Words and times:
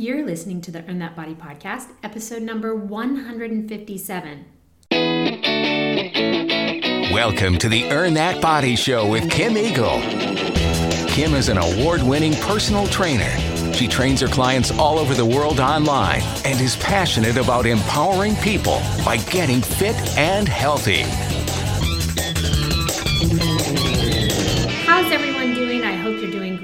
You're 0.00 0.24
listening 0.24 0.62
to 0.62 0.70
the 0.70 0.82
Earn 0.88 0.98
That 1.00 1.14
Body 1.14 1.34
podcast, 1.34 1.88
episode 2.02 2.40
number 2.40 2.74
157. 2.74 4.46
Welcome 7.12 7.58
to 7.58 7.68
the 7.68 7.84
Earn 7.90 8.14
That 8.14 8.40
Body 8.40 8.76
Show 8.76 9.06
with 9.06 9.30
Kim 9.30 9.58
Eagle. 9.58 10.00
Kim 11.06 11.34
is 11.34 11.50
an 11.50 11.58
award 11.58 12.02
winning 12.02 12.32
personal 12.36 12.86
trainer. 12.86 13.28
She 13.74 13.86
trains 13.86 14.22
her 14.22 14.28
clients 14.28 14.70
all 14.70 14.98
over 14.98 15.12
the 15.12 15.26
world 15.26 15.60
online 15.60 16.22
and 16.46 16.58
is 16.58 16.76
passionate 16.76 17.36
about 17.36 17.66
empowering 17.66 18.36
people 18.36 18.80
by 19.04 19.18
getting 19.18 19.60
fit 19.60 19.96
and 20.16 20.48
healthy. 20.48 21.04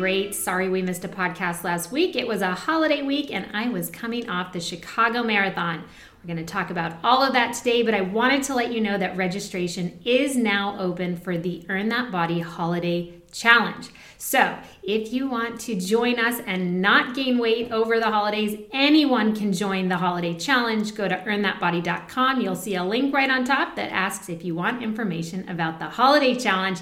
Great. 0.07 0.37
Sorry 0.37 0.69
we 0.69 0.83
missed 0.83 1.05
a 1.05 1.09
podcast 1.09 1.65
last 1.65 1.91
week. 1.91 2.15
It 2.15 2.29
was 2.29 2.41
a 2.41 2.55
holiday 2.55 3.03
week 3.03 3.33
and 3.33 3.45
I 3.53 3.69
was 3.69 3.91
coming 3.91 4.31
off 4.31 4.53
the 4.53 4.61
Chicago 4.61 5.25
Marathon. 5.25 5.83
We're 6.23 6.33
going 6.33 6.47
to 6.47 6.53
talk 6.53 6.71
about 6.71 6.93
all 7.03 7.25
of 7.25 7.33
that 7.33 7.55
today, 7.55 7.83
but 7.83 7.93
I 7.93 8.03
wanted 8.03 8.45
to 8.45 8.55
let 8.55 8.71
you 8.71 8.81
know 8.81 8.97
that 8.99 9.17
registration 9.17 9.99
is 10.05 10.37
now 10.37 10.79
open 10.79 11.17
for 11.17 11.37
the 11.37 11.67
Earn 11.69 11.89
That 11.89 12.13
Body 12.13 12.39
Holiday 12.39 13.15
Challenge. 13.33 13.89
So, 14.19 14.57
if 14.83 15.13
you 15.13 15.29
want 15.29 15.61
to 15.63 15.79
join 15.79 16.19
us 16.19 16.41
and 16.47 16.81
not 16.81 17.15
gain 17.15 17.39
weight 17.39 17.71
over 17.71 17.99
the 17.99 18.11
holidays, 18.11 18.59
anyone 18.73 19.35
can 19.35 19.53
join 19.53 19.89
the 19.89 19.99
holiday 19.99 20.35
challenge. 20.35 20.95
Go 20.95 21.07
to 21.07 21.17
earnthatbody.com. 21.17 22.41
You'll 22.41 22.57
see 22.57 22.77
a 22.77 22.85
link 22.85 23.13
right 23.13 23.29
on 23.29 23.45
top 23.45 23.77
that 23.77 23.93
asks 23.93 24.29
if 24.29 24.45
you 24.45 24.55
want 24.55 24.83
information 24.83 25.49
about 25.49 25.79
the 25.81 25.87
holiday 25.87 26.35
challenge 26.35 26.81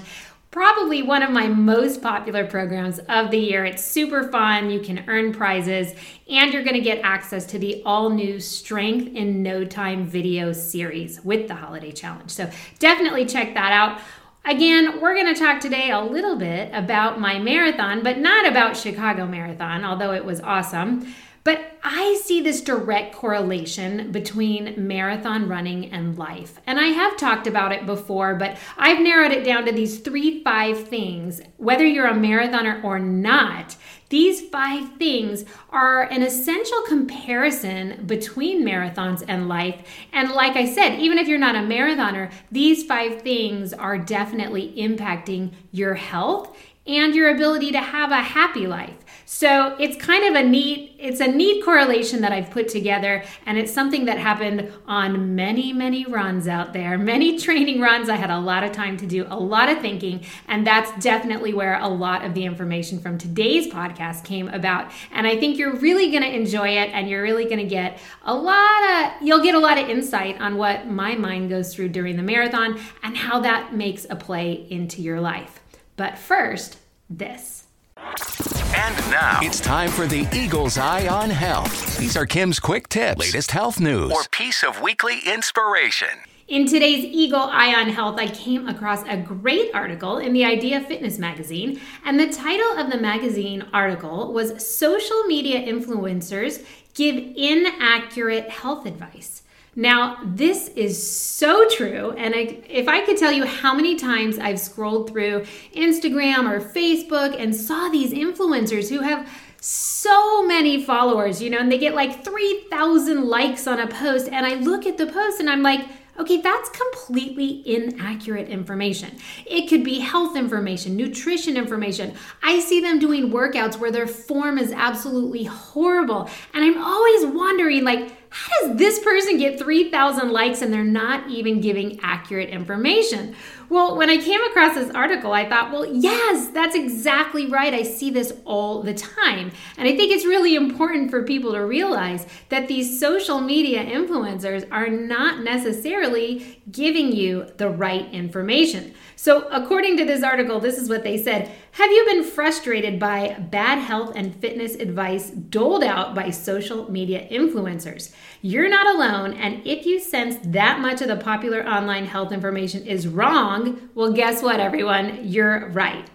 probably 0.55 1.03
one 1.03 1.21
of 1.21 1.31
my 1.31 1.49
most 1.49 2.01
popular 2.01 2.47
programs 2.47 2.99
of 3.09 3.29
the 3.29 3.37
year. 3.37 3.65
It's 3.65 3.83
super 3.83 4.29
fun. 4.29 4.69
You 4.69 4.79
can 4.79 5.03
earn 5.09 5.33
prizes 5.33 5.93
and 6.29 6.53
you're 6.53 6.63
going 6.63 6.77
to 6.77 6.81
get 6.81 7.01
access 7.03 7.45
to 7.47 7.59
the 7.59 7.83
all 7.85 8.09
new 8.09 8.39
Strength 8.39 9.17
in 9.17 9.43
No 9.43 9.65
Time 9.65 10.05
video 10.05 10.53
series 10.53 11.21
with 11.25 11.49
the 11.49 11.55
Holiday 11.55 11.91
Challenge. 11.91 12.31
So 12.31 12.49
definitely 12.79 13.25
check 13.25 13.53
that 13.53 13.73
out. 13.73 13.99
Again, 14.45 15.01
we're 15.01 15.13
going 15.13 15.33
to 15.33 15.37
talk 15.37 15.59
today 15.59 15.91
a 15.91 15.99
little 15.99 16.37
bit 16.37 16.69
about 16.71 17.19
my 17.19 17.37
marathon, 17.37 18.01
but 18.01 18.19
not 18.19 18.47
about 18.47 18.77
Chicago 18.77 19.25
Marathon, 19.25 19.83
although 19.83 20.13
it 20.13 20.23
was 20.23 20.39
awesome. 20.39 21.13
But 21.45 21.77
I 21.83 22.19
see 22.23 22.41
this 22.41 22.59
direct 22.59 23.15
correlation 23.15 24.11
between 24.11 24.87
marathon 24.87 25.47
running 25.47 25.91
and 25.91 26.17
life. 26.17 26.59
And 26.65 26.79
I 26.79 26.87
have 26.87 27.17
talked 27.17 27.45
about 27.45 27.71
it 27.71 27.85
before, 27.85 28.33
but 28.33 28.57
I've 28.79 28.99
narrowed 28.99 29.31
it 29.31 29.45
down 29.45 29.63
to 29.65 29.71
these 29.71 29.99
three, 29.99 30.43
five 30.43 30.87
things. 30.87 31.41
Whether 31.57 31.85
you're 31.85 32.07
a 32.07 32.13
marathoner 32.13 32.83
or 32.83 32.97
not, 32.97 33.75
these 34.09 34.41
five 34.49 34.97
things 34.97 35.45
are 35.69 36.03
an 36.03 36.23
essential 36.23 36.81
comparison 36.87 38.07
between 38.07 38.65
marathons 38.65 39.23
and 39.27 39.47
life. 39.47 39.87
And 40.13 40.31
like 40.31 40.55
I 40.55 40.65
said, 40.65 40.97
even 40.99 41.19
if 41.19 41.27
you're 41.27 41.37
not 41.37 41.55
a 41.55 41.59
marathoner, 41.59 42.31
these 42.51 42.83
five 42.83 43.21
things 43.21 43.71
are 43.71 43.99
definitely 43.99 44.73
impacting 44.77 45.53
your 45.71 45.93
health 45.93 46.57
and 46.87 47.15
your 47.15 47.29
ability 47.29 47.71
to 47.71 47.81
have 47.81 48.11
a 48.11 48.21
happy 48.21 48.67
life. 48.67 49.04
So 49.25 49.75
it's 49.79 49.97
kind 49.97 50.23
of 50.23 50.43
a 50.43 50.47
neat, 50.47 50.95
it's 50.99 51.19
a 51.19 51.27
neat 51.27 51.63
correlation 51.63 52.21
that 52.21 52.31
I've 52.31 52.51
put 52.51 52.69
together, 52.69 53.23
and 53.45 53.57
it's 53.57 53.73
something 53.73 54.05
that 54.05 54.19
happened 54.19 54.71
on 54.87 55.35
many, 55.35 55.73
many 55.73 56.05
runs 56.05 56.47
out 56.47 56.73
there, 56.73 56.97
many 57.15 57.37
training 57.39 57.81
runs. 57.81 58.07
I 58.07 58.15
had 58.15 58.29
a 58.29 58.39
lot 58.39 58.63
of 58.63 58.71
time 58.71 58.97
to 58.97 59.07
do 59.07 59.25
a 59.29 59.37
lot 59.37 59.69
of 59.69 59.79
thinking, 59.79 60.23
and 60.47 60.65
that's 60.65 60.91
definitely 61.03 61.53
where 61.53 61.79
a 61.79 61.87
lot 61.87 62.23
of 62.23 62.35
the 62.35 62.45
information 62.45 62.99
from 62.99 63.17
today's 63.17 63.67
podcast 63.67 64.23
came 64.23 64.47
about. 64.49 64.91
And 65.11 65.25
I 65.25 65.39
think 65.39 65.57
you're 65.57 65.75
really 65.75 66.11
to 66.11 66.35
enjoy 66.35 66.69
it, 66.69 66.91
and 66.91 67.09
you're 67.09 67.23
really 67.23 67.47
to 67.59 67.65
get 67.65 67.99
a 68.23 68.35
lot 68.35 68.83
of, 68.93 69.25
you'll 69.25 69.43
get 69.43 69.55
a 69.55 69.59
lot 69.59 69.77
of 69.77 69.89
insight 69.89 70.39
on 70.39 70.55
what 70.57 70.87
my 70.87 71.15
mind 71.15 71.49
goes 71.49 71.73
through 71.73 71.89
during 71.89 72.15
the 72.15 72.23
marathon 72.23 72.79
and 73.01 73.17
how 73.17 73.39
that 73.39 73.73
makes 73.73 74.05
a 74.09 74.15
play 74.15 74.67
into 74.69 75.01
your 75.01 75.19
life. 75.19 75.61
But 75.97 76.17
first, 76.17 76.77
this. 77.09 77.64
And 78.05 78.95
now 79.09 79.39
it's 79.41 79.59
time 79.59 79.89
for 79.89 80.05
the 80.05 80.27
Eagle's 80.31 80.77
Eye 80.77 81.07
on 81.07 81.31
Health. 81.31 81.97
These 81.97 82.15
are 82.15 82.27
Kim's 82.27 82.59
quick 82.59 82.87
tips, 82.87 83.19
latest 83.19 83.49
health 83.49 83.79
news, 83.79 84.11
or 84.11 84.23
piece 84.29 84.63
of 84.63 84.79
weekly 84.79 85.21
inspiration. 85.25 86.09
In 86.47 86.67
today's 86.67 87.03
Eagle 87.03 87.49
Eye 87.51 87.73
on 87.73 87.89
Health, 87.89 88.19
I 88.19 88.27
came 88.27 88.67
across 88.67 89.01
a 89.07 89.17
great 89.17 89.73
article 89.73 90.19
in 90.19 90.33
the 90.33 90.45
Idea 90.45 90.81
Fitness 90.81 91.17
magazine, 91.17 91.81
and 92.05 92.19
the 92.19 92.31
title 92.31 92.77
of 92.77 92.91
the 92.91 92.99
magazine 92.99 93.65
article 93.73 94.31
was 94.31 94.67
Social 94.67 95.23
Media 95.23 95.65
Influencers 95.65 96.63
Give 96.93 97.15
Inaccurate 97.15 98.49
Health 98.51 98.85
Advice. 98.85 99.41
Now, 99.75 100.17
this 100.23 100.69
is 100.69 100.95
so 101.05 101.67
true. 101.69 102.11
And 102.11 102.33
I, 102.33 102.59
if 102.69 102.87
I 102.87 103.01
could 103.05 103.17
tell 103.17 103.31
you 103.31 103.45
how 103.45 103.75
many 103.75 103.95
times 103.95 104.39
I've 104.39 104.59
scrolled 104.59 105.09
through 105.09 105.45
Instagram 105.75 106.49
or 106.49 106.61
Facebook 106.61 107.39
and 107.39 107.53
saw 107.53 107.89
these 107.89 108.13
influencers 108.13 108.89
who 108.89 109.01
have 109.01 109.29
so 109.59 110.45
many 110.45 110.83
followers, 110.83 111.41
you 111.41 111.49
know, 111.49 111.59
and 111.59 111.71
they 111.71 111.77
get 111.77 111.93
like 111.93 112.23
3,000 112.23 113.25
likes 113.25 113.67
on 113.67 113.79
a 113.79 113.87
post. 113.87 114.29
And 114.31 114.45
I 114.45 114.55
look 114.55 114.85
at 114.85 114.97
the 114.97 115.07
post 115.07 115.39
and 115.39 115.49
I'm 115.49 115.63
like, 115.63 115.85
Okay, 116.17 116.39
that's 116.39 116.69
completely 116.69 117.61
inaccurate 117.65 118.47
information. 118.47 119.11
It 119.45 119.67
could 119.67 119.83
be 119.83 119.99
health 119.99 120.37
information, 120.37 120.95
nutrition 120.95 121.57
information. 121.57 122.13
I 122.41 122.61
see 122.61 122.79
them 122.79 122.99
doing 122.99 123.31
workouts 123.31 123.77
where 123.77 123.91
their 123.91 124.07
form 124.07 124.57
is 124.57 124.71
absolutely 124.71 125.43
horrible. 125.43 126.29
And 126.53 126.63
I'm 126.63 126.81
always 126.81 127.25
wondering, 127.25 127.83
like, 127.83 128.24
how 128.35 128.67
does 128.67 128.77
this 128.77 128.99
person 128.99 129.37
get 129.37 129.57
3,000 129.57 130.29
likes 130.29 130.61
and 130.61 130.73
they're 130.73 130.83
not 130.83 131.29
even 131.29 131.61
giving 131.61 131.97
accurate 132.01 132.49
information? 132.49 133.33
Well, 133.69 133.97
when 133.97 134.09
I 134.09 134.17
came 134.17 134.41
across 134.43 134.75
this 134.75 134.93
article, 134.93 135.33
I 135.33 135.47
thought, 135.49 135.71
well, 135.71 135.85
yes, 135.85 136.49
that's 136.49 136.75
exactly 136.75 137.47
right. 137.47 137.73
I 137.73 137.83
see 137.83 138.11
this 138.11 138.33
all 138.45 138.83
the 138.83 138.93
time. 138.93 139.51
And 139.77 139.87
I 139.87 139.95
think 139.95 140.11
it's 140.11 140.25
really 140.25 140.55
important 140.55 141.09
for 141.09 141.23
people 141.23 141.53
to 141.53 141.65
realize 141.65 142.27
that 142.49 142.67
these 142.67 142.99
social 142.99 143.41
media 143.41 143.83
influencers 143.83 144.67
are 144.71 144.89
not 144.89 145.43
necessarily 145.43 146.61
giving 146.71 147.11
you 147.11 147.47
the 147.57 147.69
right 147.69 148.11
information. 148.13 148.93
So, 149.17 149.47
according 149.49 149.97
to 149.97 150.05
this 150.05 150.23
article, 150.23 150.59
this 150.59 150.77
is 150.77 150.89
what 150.89 151.03
they 151.03 151.17
said 151.17 151.49
Have 151.71 151.89
you 151.89 152.05
been 152.05 152.23
frustrated 152.23 152.99
by 152.99 153.37
bad 153.49 153.79
health 153.79 154.13
and 154.15 154.35
fitness 154.35 154.75
advice 154.75 155.29
doled 155.29 155.83
out 155.83 156.13
by 156.13 156.29
social 156.29 156.91
media 156.91 157.27
influencers? 157.31 158.13
You're 158.41 158.69
not 158.69 158.93
alone, 158.93 159.33
and 159.33 159.65
if 159.65 159.85
you 159.85 159.99
sense 159.99 160.35
that 160.43 160.79
much 160.79 161.01
of 161.01 161.07
the 161.07 161.15
popular 161.15 161.65
online 161.65 162.05
health 162.05 162.31
information 162.31 162.85
is 162.85 163.07
wrong, 163.07 163.54
well, 163.95 164.11
guess 164.11 164.41
what, 164.41 164.59
everyone? 164.59 165.21
You're 165.23 165.69
right. 165.69 166.09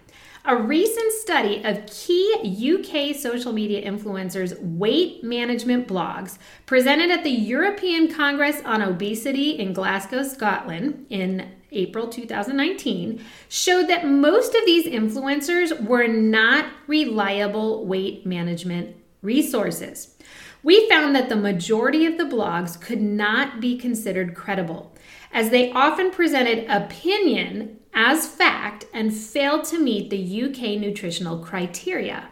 A 0.46 0.56
recent 0.56 1.12
study 1.12 1.62
of 1.64 1.84
key 1.86 2.74
UK 2.74 3.14
social 3.14 3.52
media 3.52 3.88
influencers' 3.88 4.58
weight 4.58 5.22
management 5.22 5.86
blogs 5.86 6.38
presented 6.64 7.10
at 7.10 7.24
the 7.24 7.30
European 7.30 8.12
Congress 8.12 8.62
on 8.64 8.80
Obesity 8.80 9.50
in 9.58 9.74
Glasgow, 9.74 10.22
Scotland 10.22 11.06
in 11.10 11.50
April 11.72 12.08
2019 12.08 13.22
showed 13.48 13.88
that 13.88 14.06
most 14.06 14.54
of 14.54 14.64
these 14.64 14.86
influencers 14.86 15.78
were 15.84 16.06
not 16.06 16.66
reliable 16.86 17.86
weight 17.86 18.24
management 18.24 18.96
resources. 19.22 20.16
We 20.62 20.88
found 20.88 21.14
that 21.16 21.28
the 21.28 21.36
majority 21.36 22.04
of 22.06 22.18
the 22.18 22.24
blogs 22.24 22.80
could 22.80 23.00
not 23.00 23.60
be 23.60 23.78
considered 23.78 24.34
credible, 24.34 24.94
as 25.32 25.50
they 25.50 25.72
often 25.72 26.10
presented 26.10 26.68
opinion 26.68 27.78
as 27.94 28.28
fact 28.28 28.84
and 28.92 29.14
failed 29.14 29.64
to 29.64 29.78
meet 29.78 30.10
the 30.10 30.42
UK 30.42 30.78
nutritional 30.78 31.38
criteria. 31.38 32.28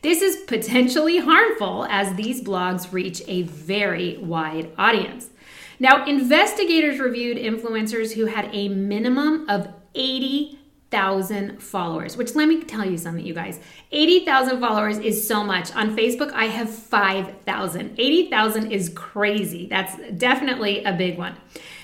This 0.00 0.22
is 0.22 0.36
potentially 0.36 1.18
harmful 1.18 1.86
as 1.90 2.14
these 2.14 2.42
blogs 2.42 2.92
reach 2.92 3.20
a 3.26 3.42
very 3.42 4.16
wide 4.18 4.70
audience. 4.78 5.30
Now, 5.80 6.06
investigators 6.06 6.98
reviewed 6.98 7.36
influencers 7.36 8.14
who 8.14 8.26
had 8.26 8.48
a 8.52 8.68
minimum 8.68 9.48
of 9.48 9.68
80,000 10.90 11.62
followers, 11.62 12.16
which 12.16 12.34
let 12.34 12.48
me 12.48 12.62
tell 12.62 12.84
you 12.84 12.96
something, 12.96 13.24
you 13.24 13.34
guys. 13.34 13.60
80,000 13.92 14.58
followers 14.58 14.98
is 14.98 15.26
so 15.26 15.44
much. 15.44 15.74
On 15.74 15.94
Facebook, 15.94 16.32
I 16.32 16.46
have 16.46 16.70
5,000. 16.70 17.94
80,000 17.98 18.72
is 18.72 18.90
crazy. 18.94 19.66
That's 19.66 19.96
definitely 20.16 20.82
a 20.84 20.94
big 20.94 21.18
one. 21.18 21.36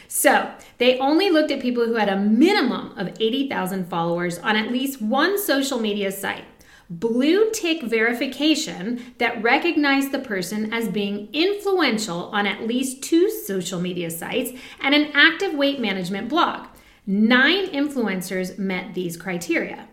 So, 0.08 0.50
they 0.78 0.98
only 1.00 1.28
looked 1.28 1.50
at 1.50 1.60
people 1.60 1.84
who 1.84 1.94
had 1.94 2.08
a 2.08 2.16
minimum 2.16 2.96
of 2.96 3.08
80,000 3.20 3.88
followers 3.88 4.38
on 4.38 4.56
at 4.56 4.70
least 4.70 5.02
one 5.02 5.38
social 5.38 5.78
media 5.78 6.10
site 6.10 6.44
blue 6.90 7.50
tick 7.50 7.82
verification 7.82 9.14
that 9.16 9.42
recognized 9.42 10.12
the 10.12 10.18
person 10.18 10.70
as 10.72 10.86
being 10.86 11.28
influential 11.32 12.24
on 12.26 12.46
at 12.46 12.66
least 12.66 13.02
two 13.02 13.30
social 13.30 13.80
media 13.80 14.10
sites 14.10 14.50
and 14.82 14.94
an 14.94 15.10
active 15.14 15.54
weight 15.54 15.80
management 15.80 16.28
blog. 16.28 16.66
Nine 17.06 17.66
influencers 17.66 18.58
met 18.58 18.94
these 18.94 19.16
criteria. 19.18 19.88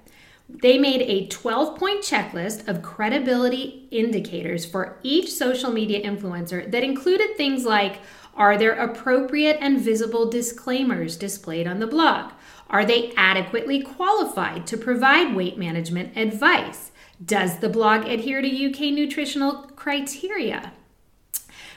they 0.47 0.77
made 0.77 1.01
a 1.01 1.27
12 1.27 1.77
point 1.77 2.03
checklist 2.03 2.67
of 2.67 2.81
credibility 2.81 3.87
indicators 3.91 4.65
for 4.65 4.97
each 5.01 5.31
social 5.31 5.71
media 5.71 6.01
influencer 6.01 6.69
that 6.71 6.83
included 6.83 7.35
things 7.35 7.65
like 7.65 7.99
are 8.35 8.57
there 8.57 8.73
appropriate 8.73 9.57
and 9.59 9.79
visible 9.79 10.29
disclaimers 10.29 11.17
displayed 11.17 11.67
on 11.67 11.79
the 11.79 11.87
blog? 11.87 12.31
Are 12.69 12.85
they 12.85 13.13
adequately 13.17 13.81
qualified 13.81 14.65
to 14.67 14.77
provide 14.77 15.35
weight 15.35 15.57
management 15.57 16.17
advice? 16.17 16.91
Does 17.23 17.59
the 17.59 17.69
blog 17.69 18.05
adhere 18.05 18.41
to 18.41 18.69
UK 18.69 18.93
nutritional 18.93 19.63
criteria? 19.75 20.71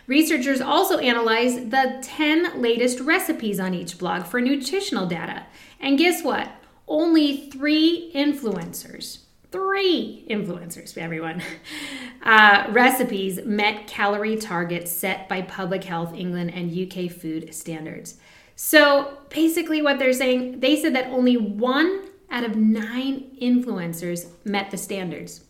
Researchers 0.07 0.61
also 0.61 0.99
analyzed 0.99 1.71
the 1.71 1.99
10 2.03 2.61
latest 2.61 3.01
recipes 3.01 3.59
on 3.59 3.73
each 3.73 3.99
blog 3.99 4.25
for 4.25 4.41
nutritional 4.41 5.07
data. 5.07 5.47
And 5.81 5.99
guess 5.99 6.23
what? 6.23 6.51
Only 6.87 7.49
three 7.49 8.13
influencers, 8.15 9.21
three 9.51 10.27
influencers, 10.29 10.97
everyone, 10.99 11.43
uh, 12.23 12.67
recipes 12.71 13.41
met 13.47 13.87
calorie 13.87 14.37
targets 14.37 14.91
set 14.91 15.27
by 15.29 15.41
Public 15.41 15.85
Health 15.85 16.13
England 16.15 16.53
and 16.53 16.71
UK 16.71 17.11
food 17.11 17.55
standards. 17.55 18.19
So 18.57 19.19
basically, 19.31 19.81
what 19.81 19.99
they're 19.99 20.13
saying, 20.13 20.61
they 20.61 20.81
said 20.81 20.95
that 20.95 21.07
only 21.07 21.37
one 21.39 22.09
out 22.31 22.45
of 22.45 22.57
nine 22.57 23.37
influencers 23.41 24.27
met 24.45 24.71
the 24.71 24.77
standards. 24.77 25.45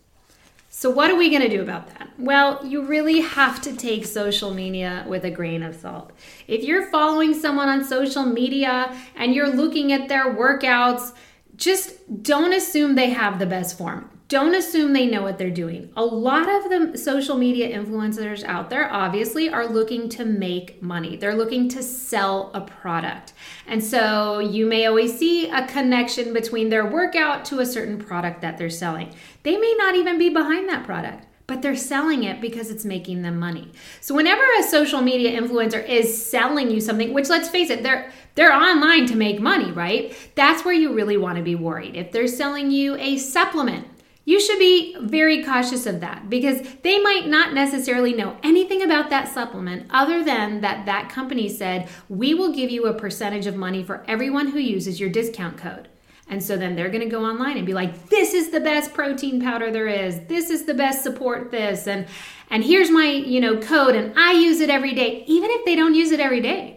So, 0.77 0.89
what 0.89 1.09
are 1.09 1.15
we 1.15 1.29
going 1.29 1.41
to 1.41 1.47
do 1.47 1.61
about 1.61 1.87
that? 1.87 2.09
Well, 2.17 2.59
you 2.65 2.81
really 2.81 3.21
have 3.21 3.61
to 3.61 3.73
take 3.77 4.05
social 4.05 4.53
media 4.53 5.05
with 5.07 5.23
a 5.23 5.31
grain 5.31 5.63
of 5.63 5.73
salt. 5.73 6.11
If 6.49 6.65
you're 6.65 6.87
following 6.87 7.33
someone 7.33 7.69
on 7.69 7.85
social 7.85 8.25
media 8.25 8.93
and 9.15 9.33
you're 9.33 9.47
looking 9.47 9.93
at 9.93 10.09
their 10.09 10.35
workouts, 10.35 11.13
just 11.55 11.93
don't 12.21 12.51
assume 12.51 12.95
they 12.95 13.11
have 13.11 13.39
the 13.39 13.45
best 13.45 13.77
form. 13.77 14.09
Don't 14.27 14.55
assume 14.55 14.93
they 14.93 15.05
know 15.05 15.21
what 15.21 15.37
they're 15.37 15.51
doing. 15.51 15.91
A 15.95 16.03
lot 16.03 16.49
of 16.49 16.69
the 16.69 16.97
social 16.97 17.37
media 17.37 17.77
influencers 17.77 18.43
out 18.43 18.71
there 18.71 18.91
obviously 18.91 19.49
are 19.49 19.67
looking 19.67 20.09
to 20.09 20.25
make 20.25 20.81
money. 20.81 21.15
They're 21.15 21.35
looking 21.35 21.69
to 21.69 21.83
sell 21.83 22.49
a 22.55 22.61
product. 22.61 23.33
And 23.67 23.83
so 23.83 24.39
you 24.39 24.65
may 24.65 24.87
always 24.87 25.15
see 25.19 25.47
a 25.51 25.67
connection 25.67 26.33
between 26.33 26.69
their 26.69 26.87
workout 26.87 27.45
to 27.45 27.59
a 27.59 27.67
certain 27.67 27.99
product 27.99 28.41
that 28.41 28.57
they're 28.57 28.71
selling. 28.71 29.13
They 29.43 29.57
may 29.57 29.75
not 29.77 29.93
even 29.93 30.17
be 30.17 30.29
behind 30.29 30.69
that 30.69 30.85
product 30.85 31.27
but 31.47 31.61
they're 31.61 31.75
selling 31.75 32.23
it 32.23 32.41
because 32.41 32.71
it's 32.71 32.85
making 32.85 33.21
them 33.21 33.37
money. 33.37 33.71
So 34.01 34.15
whenever 34.15 34.41
a 34.59 34.63
social 34.63 35.01
media 35.01 35.39
influencer 35.39 35.87
is 35.87 36.25
selling 36.25 36.71
you 36.71 36.81
something, 36.81 37.13
which 37.13 37.29
let's 37.29 37.49
face 37.49 37.69
it, 37.69 37.83
they're 37.83 38.11
they're 38.33 38.51
online 38.51 39.05
to 39.07 39.15
make 39.15 39.39
money, 39.39 39.71
right? 39.71 40.15
That's 40.33 40.65
where 40.65 40.73
you 40.73 40.93
really 40.93 41.17
want 41.17 41.37
to 41.37 41.43
be 41.43 41.53
worried. 41.53 41.95
If 41.95 42.11
they're 42.11 42.27
selling 42.27 42.71
you 42.71 42.95
a 42.95 43.17
supplement, 43.17 43.87
you 44.25 44.41
should 44.41 44.57
be 44.57 44.97
very 44.99 45.43
cautious 45.43 45.85
of 45.85 45.99
that 46.01 46.29
because 46.29 46.61
they 46.81 46.99
might 46.99 47.27
not 47.27 47.53
necessarily 47.53 48.11
know 48.11 48.37
anything 48.41 48.81
about 48.81 49.11
that 49.11 49.27
supplement 49.27 49.85
other 49.91 50.23
than 50.23 50.61
that 50.61 50.87
that 50.87 51.09
company 51.09 51.47
said, 51.47 51.87
"We 52.09 52.33
will 52.33 52.51
give 52.51 52.71
you 52.71 52.87
a 52.87 52.93
percentage 52.93 53.45
of 53.45 53.55
money 53.55 53.83
for 53.83 54.03
everyone 54.07 54.47
who 54.47 54.59
uses 54.59 54.99
your 54.99 55.09
discount 55.09 55.57
code." 55.57 55.87
And 56.27 56.43
so 56.43 56.57
then 56.57 56.75
they're 56.75 56.89
going 56.89 57.03
to 57.03 57.15
go 57.17 57.23
online 57.23 57.57
and 57.57 57.67
be 57.67 57.75
like, 57.75 58.09
"This 58.09 58.33
is 58.33 58.49
the 58.49 58.59
best 58.59 58.95
protein 58.95 59.39
powder 59.39 59.71
there 59.71 59.87
is. 59.87 60.21
This 60.27 60.49
is 60.49 60.65
the 60.65 60.73
best 60.73 61.03
support 61.03 61.51
this 61.51 61.87
and 61.87 62.07
and 62.49 62.63
here's 62.63 62.91
my, 62.91 63.07
you 63.11 63.41
know, 63.41 63.57
code 63.57 63.95
and 63.95 64.13
I 64.17 64.33
use 64.33 64.59
it 64.59 64.71
every 64.71 64.93
day." 64.93 65.23
Even 65.27 65.51
if 65.51 65.65
they 65.65 65.75
don't 65.75 65.93
use 65.93 66.11
it 66.11 66.19
every 66.19 66.41
day. 66.41 66.74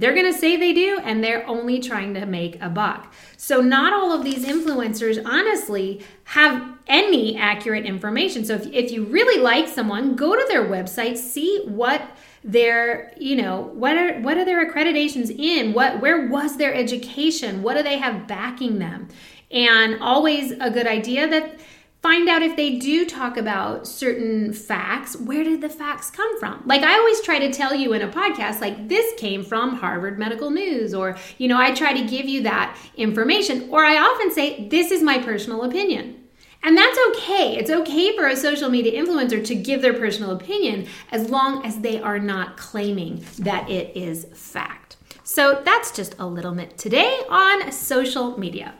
They're 0.00 0.14
going 0.14 0.32
to 0.32 0.38
say 0.38 0.56
they 0.56 0.72
do 0.72 0.98
and 1.04 1.22
they're 1.22 1.46
only 1.46 1.78
trying 1.78 2.14
to 2.14 2.24
make 2.24 2.60
a 2.62 2.70
buck. 2.70 3.12
So 3.36 3.60
not 3.60 3.92
all 3.92 4.12
of 4.12 4.24
these 4.24 4.46
influencers 4.46 5.22
honestly 5.24 6.02
have 6.24 6.78
any 6.86 7.36
accurate 7.36 7.84
information. 7.84 8.46
So 8.46 8.54
if 8.54 8.66
if 8.66 8.90
you 8.90 9.04
really 9.04 9.40
like 9.42 9.68
someone, 9.68 10.16
go 10.16 10.34
to 10.34 10.44
their 10.48 10.64
website, 10.64 11.18
see 11.18 11.62
what 11.66 12.02
their 12.42 13.12
you 13.18 13.36
know 13.36 13.60
what 13.74 13.98
are 13.98 14.18
what 14.20 14.38
are 14.38 14.46
their 14.46 14.64
accreditations 14.64 15.30
in 15.30 15.74
what 15.74 16.00
where 16.00 16.26
was 16.28 16.56
their 16.56 16.74
education 16.74 17.62
what 17.62 17.76
do 17.76 17.82
they 17.82 17.98
have 17.98 18.26
backing 18.26 18.78
them 18.78 19.06
and 19.50 20.00
always 20.00 20.52
a 20.52 20.70
good 20.70 20.86
idea 20.86 21.28
that 21.28 21.60
find 22.02 22.28
out 22.28 22.42
if 22.42 22.56
they 22.56 22.78
do 22.78 23.04
talk 23.04 23.36
about 23.36 23.86
certain 23.86 24.52
facts 24.52 25.16
where 25.16 25.44
did 25.44 25.60
the 25.60 25.68
facts 25.68 26.10
come 26.10 26.38
from 26.38 26.62
like 26.66 26.82
i 26.82 26.94
always 26.94 27.20
try 27.22 27.38
to 27.38 27.52
tell 27.52 27.74
you 27.74 27.92
in 27.92 28.02
a 28.02 28.08
podcast 28.08 28.60
like 28.60 28.88
this 28.88 29.12
came 29.18 29.44
from 29.44 29.76
harvard 29.76 30.18
medical 30.18 30.50
news 30.50 30.94
or 30.94 31.16
you 31.38 31.48
know 31.48 31.58
i 31.58 31.72
try 31.72 31.92
to 31.92 32.06
give 32.06 32.26
you 32.26 32.42
that 32.42 32.76
information 32.96 33.68
or 33.70 33.84
i 33.84 33.96
often 33.96 34.30
say 34.30 34.68
this 34.68 34.90
is 34.90 35.02
my 35.02 35.18
personal 35.18 35.62
opinion 35.64 36.16
and 36.62 36.76
that's 36.76 36.98
okay. 37.08 37.56
It's 37.56 37.70
okay 37.70 38.14
for 38.14 38.26
a 38.26 38.36
social 38.36 38.68
media 38.68 39.02
influencer 39.02 39.42
to 39.46 39.54
give 39.54 39.80
their 39.80 39.94
personal 39.94 40.32
opinion 40.32 40.86
as 41.10 41.30
long 41.30 41.64
as 41.64 41.78
they 41.78 42.00
are 42.00 42.18
not 42.18 42.56
claiming 42.58 43.24
that 43.38 43.70
it 43.70 43.96
is 43.96 44.26
fact. 44.34 44.96
So 45.24 45.62
that's 45.64 45.90
just 45.90 46.16
a 46.18 46.26
little 46.26 46.52
bit 46.52 46.76
today 46.76 47.22
on 47.30 47.72
social 47.72 48.38
media. 48.38 48.74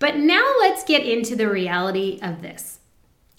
But 0.00 0.16
now 0.16 0.54
let's 0.58 0.82
get 0.82 1.06
into 1.06 1.36
the 1.36 1.48
reality 1.48 2.18
of 2.22 2.42
this. 2.42 2.80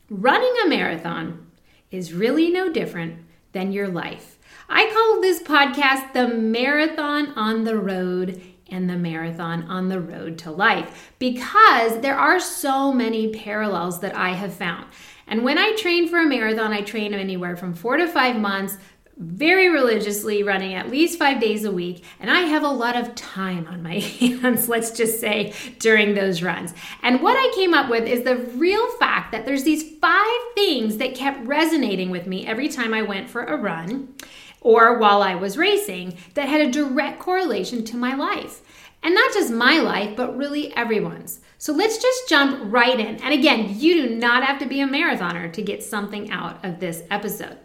Running 0.10 0.54
a 0.64 0.70
marathon 0.70 1.52
is 1.90 2.14
really 2.14 2.50
no 2.50 2.72
different 2.72 3.26
than 3.52 3.74
your 3.74 3.90
life. 3.90 4.38
I 4.70 4.90
call 4.94 5.20
this 5.20 5.42
podcast 5.42 6.14
the 6.14 6.30
Marathon 6.30 7.34
on 7.34 7.66
the 7.66 7.78
Road 7.78 8.42
and 8.70 8.90
the 8.90 8.96
marathon 8.96 9.64
on 9.64 9.90
the 9.90 10.00
road 10.00 10.38
to 10.38 10.52
life 10.52 11.12
because 11.20 12.00
there 12.00 12.18
are 12.18 12.40
so 12.40 12.94
many 12.94 13.34
parallels 13.34 14.00
that 14.00 14.16
I 14.16 14.30
have 14.30 14.54
found. 14.54 14.86
And 15.28 15.44
when 15.44 15.58
I 15.58 15.76
train 15.76 16.08
for 16.08 16.20
a 16.20 16.26
marathon, 16.26 16.72
I 16.72 16.82
train 16.82 17.14
anywhere 17.14 17.58
from 17.58 17.74
four 17.74 17.98
to 17.98 18.08
five 18.08 18.38
months, 18.38 18.78
very 19.22 19.70
religiously, 19.70 20.42
running 20.42 20.74
at 20.74 20.90
least 20.90 21.20
five 21.20 21.40
days 21.40 21.64
a 21.64 21.72
week. 21.72 22.04
And 22.20 22.32
I 22.32 22.42
have 22.42 22.64
a 22.64 22.68
lot 22.68 22.96
of 22.96 23.14
time 23.14 23.68
on 23.68 23.84
my 23.84 24.00
hands, 24.00 24.68
let's 24.68 24.92
just 24.92 25.20
say, 25.20 25.54
during 25.78 26.16
those 26.16 26.42
runs. 26.42 26.74
And 27.04 27.22
what 27.22 27.38
I 27.38 27.54
came 27.56 27.74
up 27.76 27.90
with 27.90 28.08
is 28.08 28.24
the 28.24 28.38
real 28.38 28.90
fact 28.98 29.32
that 29.32 29.46
there's 29.46 29.64
these 29.64 29.98
five 30.00 30.40
things 30.56 30.98
that 30.98 31.14
kept 31.14 31.46
resonating 31.46 32.10
with 32.10 32.26
me 32.26 32.48
every 32.48 32.68
time 32.68 32.94
I 32.94 33.04
went 33.04 33.30
for 33.30 33.44
a 33.44 33.58
run 33.58 34.16
or 34.60 34.98
while 34.98 35.22
I 35.22 35.36
was 35.36 35.58
racing 35.58 36.18
that 36.34 36.50
had 36.50 36.62
a 36.62 36.72
direct 36.72 37.20
correlation 37.20 37.84
to 37.86 37.98
my 37.98 38.16
life. 38.16 38.62
And 39.04 39.14
not 39.14 39.34
just 39.34 39.52
my 39.52 39.80
life, 39.80 40.16
but 40.16 40.38
really 40.38 40.76
everyone's. 40.76 41.42
So 41.58 41.74
let's 41.74 42.00
just 42.00 42.28
jump 42.28 42.60
right 42.74 43.00
in. 43.00 43.18
And 43.18 43.34
again, 43.34 43.76
you 43.80 44.08
do 44.08 44.16
not 44.16 44.44
have 44.44 44.58
to 44.60 44.66
be 44.66 44.82
a 44.82 44.88
marathoner 44.88 45.52
to 45.54 45.62
get 45.62 45.84
something 45.84 46.32
out 46.32 46.64
of 46.66 46.80
this 46.80 47.04
episode. 47.12 47.58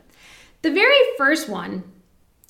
The 0.67 0.73
very 0.73 0.99
first 1.17 1.49
one 1.49 1.85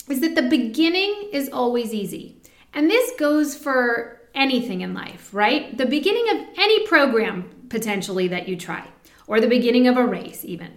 is 0.09 0.21
that 0.21 0.33
the 0.33 0.49
beginning 0.49 1.29
is 1.33 1.49
always 1.53 1.93
easy. 1.93 2.41
And 2.73 2.89
this 2.89 3.11
goes 3.19 3.55
for 3.55 4.19
anything 4.33 4.81
in 4.81 4.95
life, 4.95 5.31
right? 5.35 5.77
The 5.77 5.85
beginning 5.85 6.27
of 6.31 6.47
any 6.57 6.87
program 6.87 7.47
potentially 7.69 8.27
that 8.29 8.47
you 8.47 8.57
try, 8.57 8.87
or 9.27 9.39
the 9.39 9.47
beginning 9.47 9.87
of 9.87 9.97
a 9.97 10.03
race, 10.03 10.43
even 10.43 10.71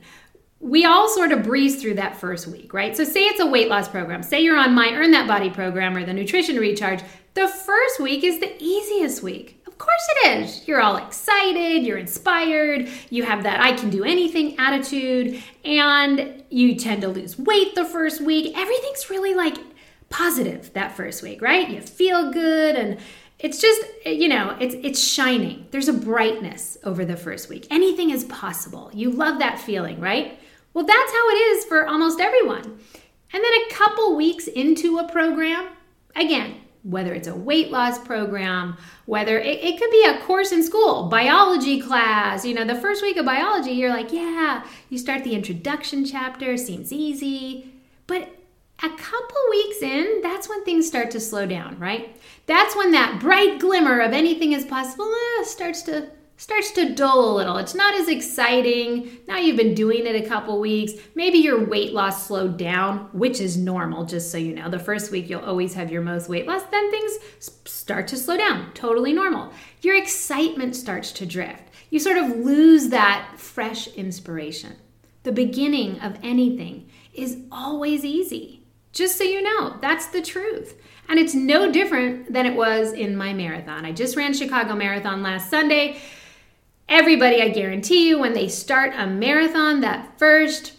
we 0.58 0.84
all 0.84 1.08
sort 1.08 1.32
of 1.32 1.42
breeze 1.42 1.80
through 1.80 1.94
that 1.94 2.20
first 2.20 2.46
week, 2.46 2.74
right? 2.74 2.94
So, 2.94 3.04
say 3.04 3.20
it's 3.20 3.40
a 3.40 3.46
weight 3.46 3.70
loss 3.70 3.88
program. 3.88 4.22
Say 4.22 4.42
you're 4.42 4.58
on 4.58 4.74
my 4.74 4.90
Earn 4.92 5.10
That 5.12 5.26
Body 5.26 5.48
program 5.48 5.96
or 5.96 6.04
the 6.04 6.12
Nutrition 6.12 6.56
Recharge. 6.56 7.02
The 7.32 7.48
first 7.48 8.00
week 8.00 8.22
is 8.22 8.40
the 8.40 8.54
easiest 8.62 9.22
week. 9.22 9.59
Course 9.80 10.08
it 10.10 10.42
is. 10.42 10.68
You're 10.68 10.80
all 10.80 10.96
excited, 10.96 11.84
you're 11.84 11.98
inspired, 11.98 12.88
you 13.08 13.24
have 13.24 13.42
that 13.42 13.60
I 13.60 13.72
can 13.72 13.90
do 13.90 14.04
anything 14.04 14.56
attitude, 14.58 15.42
and 15.64 16.44
you 16.50 16.76
tend 16.76 17.02
to 17.02 17.08
lose 17.08 17.38
weight 17.38 17.74
the 17.74 17.84
first 17.84 18.20
week. 18.20 18.56
Everything's 18.56 19.10
really 19.10 19.34
like 19.34 19.56
positive 20.08 20.72
that 20.74 20.96
first 20.96 21.22
week, 21.22 21.42
right? 21.42 21.68
You 21.68 21.80
feel 21.80 22.30
good 22.30 22.76
and 22.76 22.98
it's 23.38 23.58
just 23.60 23.80
you 24.04 24.28
know 24.28 24.54
it's 24.60 24.74
it's 24.82 25.02
shining 25.02 25.66
there's 25.70 25.88
a 25.88 25.94
brightness 25.94 26.76
over 26.84 27.06
the 27.06 27.16
first 27.16 27.48
week 27.48 27.66
anything 27.70 28.10
is 28.10 28.24
possible 28.24 28.90
you 28.92 29.10
love 29.10 29.38
that 29.38 29.58
feeling 29.58 29.98
right 29.98 30.38
well, 30.72 30.84
that's 30.84 31.12
how 31.12 31.28
it 31.30 31.34
is 31.34 31.64
for 31.64 31.86
almost 31.86 32.20
everyone. 32.20 32.62
And 32.62 33.44
then 33.44 33.52
a 33.52 33.70
couple 33.72 34.16
weeks 34.16 34.46
into 34.46 34.98
a 34.98 35.08
program, 35.08 35.68
again, 36.14 36.56
whether 36.82 37.12
it's 37.12 37.28
a 37.28 37.34
weight 37.34 37.70
loss 37.70 37.98
program, 37.98 38.76
whether 39.06 39.38
it, 39.38 39.62
it, 39.62 39.78
could 39.78 39.90
be 39.90 40.04
a 40.04 40.20
course 40.20 40.50
in 40.50 40.62
school, 40.62 41.08
biology 41.08 41.80
class, 41.80 42.44
you 42.44 42.54
know, 42.54 42.64
the 42.64 42.74
first 42.74 43.02
week 43.02 43.16
of 43.16 43.26
biology, 43.26 43.72
you're 43.72 43.90
like, 43.90 44.12
yeah, 44.12 44.64
you 44.88 44.96
start 44.96 45.22
the 45.22 45.34
introduction 45.34 46.04
chapter, 46.04 46.56
seems 46.56 46.92
easy. 46.92 47.72
But 48.06 48.28
a 48.82 48.88
couple 48.88 49.36
weeks 49.50 49.82
in, 49.82 50.20
that's 50.22 50.48
when 50.48 50.64
things 50.64 50.86
start 50.86 51.10
to 51.10 51.20
slow 51.20 51.46
down, 51.46 51.78
right? 51.78 52.16
That's 52.46 52.74
when 52.74 52.92
that 52.92 53.20
bright 53.20 53.58
glimmer 53.60 54.00
of 54.00 54.12
anything 54.12 54.52
is 54.52 54.64
possible 54.64 55.12
eh, 55.38 55.44
starts 55.44 55.82
to 55.82 56.08
starts 56.40 56.70
to 56.70 56.94
dull 56.94 57.30
a 57.30 57.36
little. 57.36 57.58
It's 57.58 57.74
not 57.74 57.92
as 57.92 58.08
exciting. 58.08 59.18
Now 59.28 59.36
you've 59.36 59.58
been 59.58 59.74
doing 59.74 60.06
it 60.06 60.16
a 60.16 60.26
couple 60.26 60.58
weeks. 60.58 60.94
Maybe 61.14 61.36
your 61.36 61.66
weight 61.66 61.92
loss 61.92 62.26
slowed 62.26 62.56
down, 62.56 63.10
which 63.12 63.40
is 63.40 63.58
normal, 63.58 64.06
just 64.06 64.32
so 64.32 64.38
you 64.38 64.54
know. 64.54 64.70
The 64.70 64.78
first 64.78 65.10
week 65.10 65.28
you'll 65.28 65.44
always 65.44 65.74
have 65.74 65.92
your 65.92 66.00
most 66.00 66.30
weight 66.30 66.46
loss, 66.46 66.62
then 66.70 66.90
things 66.90 67.18
start 67.66 68.08
to 68.08 68.16
slow 68.16 68.38
down. 68.38 68.72
Totally 68.72 69.12
normal. 69.12 69.52
Your 69.82 69.96
excitement 69.96 70.74
starts 70.74 71.12
to 71.12 71.26
drift. 71.26 71.62
You 71.90 71.98
sort 71.98 72.16
of 72.16 72.30
lose 72.30 72.88
that 72.88 73.34
fresh 73.36 73.88
inspiration. 73.88 74.76
The 75.24 75.32
beginning 75.32 76.00
of 76.00 76.18
anything 76.22 76.88
is 77.12 77.36
always 77.52 78.02
easy. 78.02 78.62
Just 78.92 79.18
so 79.18 79.24
you 79.24 79.42
know, 79.42 79.76
that's 79.82 80.06
the 80.06 80.22
truth. 80.22 80.80
And 81.06 81.18
it's 81.18 81.34
no 81.34 81.70
different 81.70 82.32
than 82.32 82.46
it 82.46 82.56
was 82.56 82.94
in 82.94 83.14
my 83.14 83.34
marathon. 83.34 83.84
I 83.84 83.92
just 83.92 84.16
ran 84.16 84.32
Chicago 84.32 84.74
Marathon 84.74 85.22
last 85.22 85.50
Sunday. 85.50 86.00
Everybody, 86.90 87.40
I 87.40 87.50
guarantee 87.50 88.08
you, 88.08 88.18
when 88.18 88.32
they 88.32 88.48
start 88.48 88.92
a 88.96 89.06
marathon, 89.06 89.80
that 89.82 90.18
first, 90.18 90.72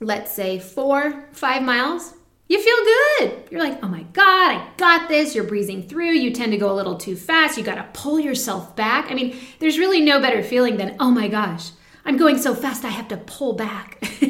let's 0.00 0.32
say, 0.32 0.58
four, 0.58 1.28
five 1.30 1.62
miles, 1.62 2.12
you 2.48 2.60
feel 2.60 3.28
good. 3.28 3.48
You're 3.48 3.60
like, 3.60 3.78
oh 3.84 3.88
my 3.88 4.02
God, 4.02 4.50
I 4.56 4.68
got 4.76 5.08
this. 5.08 5.36
You're 5.36 5.44
breezing 5.44 5.86
through. 5.86 6.10
You 6.10 6.32
tend 6.32 6.50
to 6.50 6.58
go 6.58 6.72
a 6.72 6.74
little 6.74 6.96
too 6.96 7.14
fast. 7.14 7.56
You 7.56 7.62
got 7.62 7.76
to 7.76 7.86
pull 7.92 8.18
yourself 8.18 8.74
back. 8.74 9.12
I 9.12 9.14
mean, 9.14 9.38
there's 9.60 9.78
really 9.78 10.00
no 10.00 10.20
better 10.20 10.42
feeling 10.42 10.76
than, 10.76 10.96
oh 10.98 11.12
my 11.12 11.28
gosh, 11.28 11.70
I'm 12.04 12.16
going 12.16 12.38
so 12.38 12.52
fast, 12.52 12.84
I 12.84 12.88
have 12.88 13.08
to 13.08 13.16
pull 13.16 13.52
back. 13.52 14.02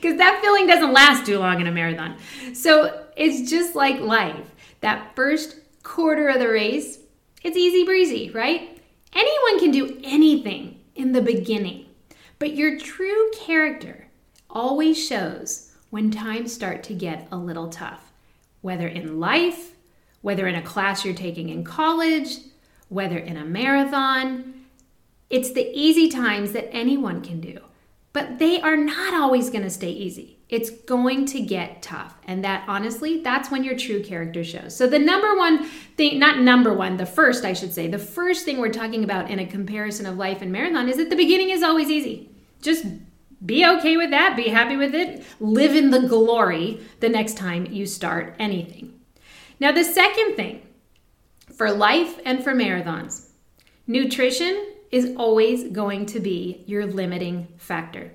Because 0.00 0.16
that 0.16 0.40
feeling 0.40 0.66
doesn't 0.66 0.94
last 0.94 1.26
too 1.26 1.38
long 1.38 1.60
in 1.60 1.66
a 1.66 1.70
marathon. 1.70 2.16
So 2.54 3.04
it's 3.18 3.50
just 3.50 3.74
like 3.74 4.00
life. 4.00 4.54
That 4.80 5.14
first 5.14 5.56
quarter 5.82 6.28
of 6.28 6.38
the 6.38 6.48
race, 6.48 6.98
it's 7.42 7.54
easy 7.54 7.84
breezy, 7.84 8.30
right? 8.30 8.79
Anyone 9.12 9.58
can 9.58 9.70
do 9.70 10.00
anything 10.04 10.80
in 10.94 11.12
the 11.12 11.22
beginning, 11.22 11.86
but 12.38 12.54
your 12.54 12.78
true 12.78 13.30
character 13.32 14.08
always 14.48 14.98
shows 15.04 15.72
when 15.90 16.10
times 16.10 16.52
start 16.52 16.82
to 16.84 16.94
get 16.94 17.28
a 17.30 17.36
little 17.36 17.68
tough, 17.68 18.12
whether 18.60 18.86
in 18.88 19.20
life, 19.20 19.72
whether 20.22 20.46
in 20.46 20.54
a 20.54 20.62
class 20.62 21.04
you're 21.04 21.14
taking 21.14 21.48
in 21.48 21.64
college, 21.64 22.38
whether 22.88 23.18
in 23.18 23.36
a 23.36 23.44
marathon. 23.44 24.54
It's 25.28 25.52
the 25.52 25.70
easy 25.72 26.08
times 26.08 26.52
that 26.52 26.72
anyone 26.74 27.22
can 27.22 27.40
do, 27.40 27.60
but 28.12 28.38
they 28.38 28.60
are 28.60 28.76
not 28.76 29.14
always 29.14 29.50
going 29.50 29.62
to 29.62 29.70
stay 29.70 29.90
easy 29.90 30.39
it's 30.50 30.68
going 30.68 31.24
to 31.26 31.40
get 31.40 31.80
tough. 31.80 32.14
And 32.26 32.44
that 32.44 32.64
honestly, 32.66 33.22
that's 33.22 33.50
when 33.50 33.62
your 33.62 33.76
true 33.76 34.02
character 34.02 34.42
shows. 34.42 34.76
So, 34.76 34.88
the 34.88 34.98
number 34.98 35.36
one 35.36 35.64
thing, 35.96 36.18
not 36.18 36.40
number 36.40 36.74
one, 36.74 36.96
the 36.96 37.06
first, 37.06 37.44
I 37.44 37.52
should 37.52 37.72
say, 37.72 37.86
the 37.86 37.98
first 37.98 38.44
thing 38.44 38.58
we're 38.58 38.72
talking 38.72 39.04
about 39.04 39.30
in 39.30 39.38
a 39.38 39.46
comparison 39.46 40.06
of 40.06 40.16
life 40.16 40.42
and 40.42 40.50
marathon 40.50 40.88
is 40.88 40.96
that 40.96 41.08
the 41.08 41.16
beginning 41.16 41.50
is 41.50 41.62
always 41.62 41.88
easy. 41.88 42.30
Just 42.60 42.84
be 43.46 43.64
okay 43.64 43.96
with 43.96 44.10
that, 44.10 44.36
be 44.36 44.48
happy 44.48 44.76
with 44.76 44.94
it, 44.94 45.24
live 45.38 45.74
in 45.74 45.90
the 45.90 46.06
glory 46.08 46.80
the 46.98 47.08
next 47.08 47.36
time 47.36 47.66
you 47.66 47.86
start 47.86 48.34
anything. 48.38 49.00
Now, 49.60 49.72
the 49.72 49.84
second 49.84 50.34
thing 50.34 50.62
for 51.54 51.70
life 51.70 52.18
and 52.24 52.42
for 52.42 52.52
marathons, 52.52 53.28
nutrition 53.86 54.72
is 54.90 55.14
always 55.16 55.68
going 55.68 56.06
to 56.06 56.18
be 56.18 56.64
your 56.66 56.86
limiting 56.86 57.46
factor. 57.56 58.10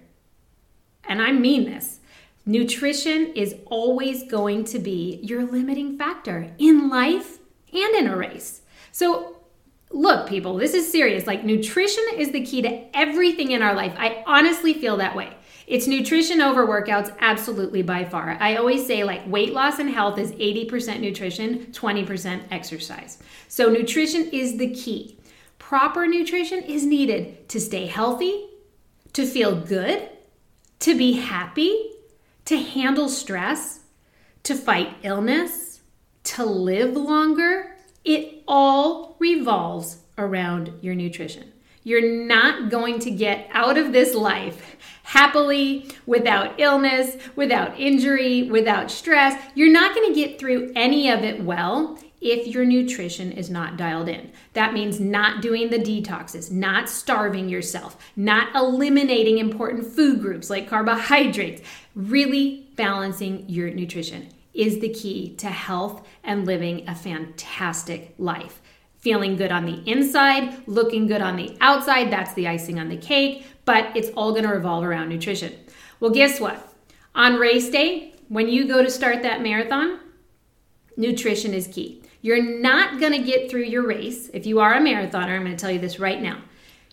And 1.05 1.21
I 1.21 1.31
mean 1.31 1.65
this. 1.65 1.99
Nutrition 2.45 3.33
is 3.33 3.55
always 3.65 4.23
going 4.23 4.63
to 4.65 4.77
be 4.77 5.19
your 5.23 5.43
limiting 5.43 5.97
factor 5.97 6.51
in 6.59 6.89
life 6.89 7.39
and 7.73 7.95
in 7.95 8.07
a 8.07 8.15
race. 8.15 8.61
So, 8.91 9.37
look, 9.89 10.27
people, 10.29 10.55
this 10.55 10.75
is 10.75 10.91
serious. 10.91 11.25
Like, 11.25 11.43
nutrition 11.43 12.03
is 12.17 12.31
the 12.31 12.45
key 12.45 12.61
to 12.61 12.95
everything 12.95 13.51
in 13.51 13.63
our 13.63 13.73
life. 13.73 13.95
I 13.97 14.23
honestly 14.27 14.73
feel 14.73 14.97
that 14.97 15.15
way. 15.15 15.35
It's 15.65 15.87
nutrition 15.87 16.41
over 16.41 16.67
workouts, 16.67 17.15
absolutely 17.19 17.81
by 17.81 18.05
far. 18.05 18.37
I 18.39 18.57
always 18.57 18.85
say, 18.85 19.03
like, 19.03 19.25
weight 19.25 19.53
loss 19.53 19.79
and 19.79 19.89
health 19.89 20.19
is 20.19 20.31
80% 20.33 20.99
nutrition, 20.99 21.65
20% 21.71 22.43
exercise. 22.51 23.17
So, 23.47 23.69
nutrition 23.69 24.29
is 24.29 24.57
the 24.57 24.71
key. 24.71 25.17
Proper 25.57 26.05
nutrition 26.05 26.61
is 26.61 26.85
needed 26.85 27.49
to 27.49 27.59
stay 27.59 27.87
healthy, 27.87 28.49
to 29.13 29.25
feel 29.25 29.59
good, 29.59 30.09
to 30.81 30.95
be 30.95 31.13
happy, 31.13 31.93
to 32.45 32.57
handle 32.57 33.09
stress, 33.09 33.81
to 34.43 34.55
fight 34.55 34.95
illness, 35.03 35.81
to 36.23 36.45
live 36.45 36.95
longer, 36.95 37.75
it 38.03 38.43
all 38.47 39.15
revolves 39.19 39.97
around 40.17 40.71
your 40.81 40.95
nutrition. 40.95 41.51
You're 41.83 42.25
not 42.25 42.69
going 42.69 42.99
to 42.99 43.11
get 43.11 43.47
out 43.51 43.77
of 43.77 43.91
this 43.93 44.15
life 44.15 44.77
happily, 45.03 45.87
without 46.07 46.59
illness, 46.59 47.15
without 47.35 47.79
injury, 47.79 48.49
without 48.49 48.89
stress. 48.89 49.39
You're 49.53 49.71
not 49.71 49.93
going 49.93 50.11
to 50.11 50.19
get 50.19 50.39
through 50.39 50.71
any 50.75 51.11
of 51.11 51.23
it 51.23 51.43
well 51.43 51.99
if 52.21 52.47
your 52.47 52.65
nutrition 52.65 53.31
is 53.31 53.51
not 53.51 53.77
dialed 53.77 54.09
in. 54.09 54.31
That 54.53 54.73
means 54.73 54.99
not 54.99 55.43
doing 55.43 55.69
the 55.69 55.77
detoxes, 55.77 56.51
not 56.51 56.89
starving 56.89 57.49
yourself, 57.49 57.97
not 58.15 58.55
eliminating 58.55 59.37
important 59.37 59.85
food 59.85 60.21
groups 60.21 60.49
like 60.49 60.67
carbohydrates. 60.67 61.61
Really 61.95 62.67
balancing 62.75 63.47
your 63.47 63.69
nutrition 63.69 64.27
is 64.53 64.79
the 64.79 64.89
key 64.89 65.33
to 65.37 65.47
health 65.47 66.05
and 66.25 66.45
living 66.45 66.87
a 66.89 66.95
fantastic 66.95 68.13
life. 68.17 68.61
Feeling 68.99 69.37
good 69.37 69.51
on 69.51 69.65
the 69.65 69.81
inside, 69.89 70.67
looking 70.67 71.07
good 71.07 71.21
on 71.21 71.37
the 71.37 71.55
outside, 71.61 72.11
that's 72.11 72.33
the 72.33 72.49
icing 72.49 72.79
on 72.79 72.89
the 72.89 72.97
cake, 72.97 73.45
but 73.63 73.95
it's 73.95 74.09
all 74.09 74.33
gonna 74.33 74.53
revolve 74.53 74.83
around 74.83 75.07
nutrition. 75.07 75.53
Well, 76.01 76.11
guess 76.11 76.39
what? 76.39 76.73
On 77.13 77.35
race 77.35 77.69
day, 77.69 78.13
when 78.27 78.49
you 78.49 78.67
go 78.67 78.83
to 78.83 78.89
start 78.89 79.23
that 79.23 79.41
marathon, 79.41 79.99
nutrition 80.97 81.53
is 81.53 81.67
key. 81.67 82.01
You're 82.21 82.43
not 82.43 82.99
to 83.13 83.23
get 83.23 83.49
through 83.49 83.63
your 83.63 83.85
race. 83.85 84.29
If 84.33 84.45
you 84.45 84.59
are 84.59 84.73
a 84.73 84.81
marathoner, 84.81 85.35
I'm 85.35 85.43
to 85.55 85.55
tell 85.55 85.71
you 85.71 85.79
this 85.79 85.99
right 85.99 86.21
now. 86.21 86.41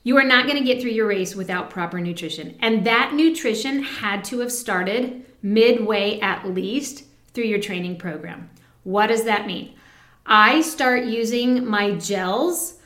You 0.02 0.16
are 0.16 0.24
not 0.24 0.46
going 0.46 0.58
to 0.58 0.64
get 0.64 0.80
through 0.80 0.90
your 0.90 1.06
race 1.06 1.36
without 1.36 1.70
proper 1.70 2.00
nutrition. 2.00 2.56
And 2.60 2.84
that 2.86 3.14
nutrition 3.14 3.82
had 3.82 4.24
to 4.24 4.40
have 4.40 4.50
started 4.50 5.24
midway 5.42 6.18
at 6.20 6.46
least 6.48 7.04
through 7.32 7.44
your 7.44 7.60
training 7.60 7.96
program. 7.96 8.50
What 8.84 9.08
does 9.08 9.24
that 9.24 9.46
mean? 9.46 9.74
I 10.26 10.60
start 10.60 11.04
using 11.04 11.66
my 11.66 11.92
gels 11.92 12.78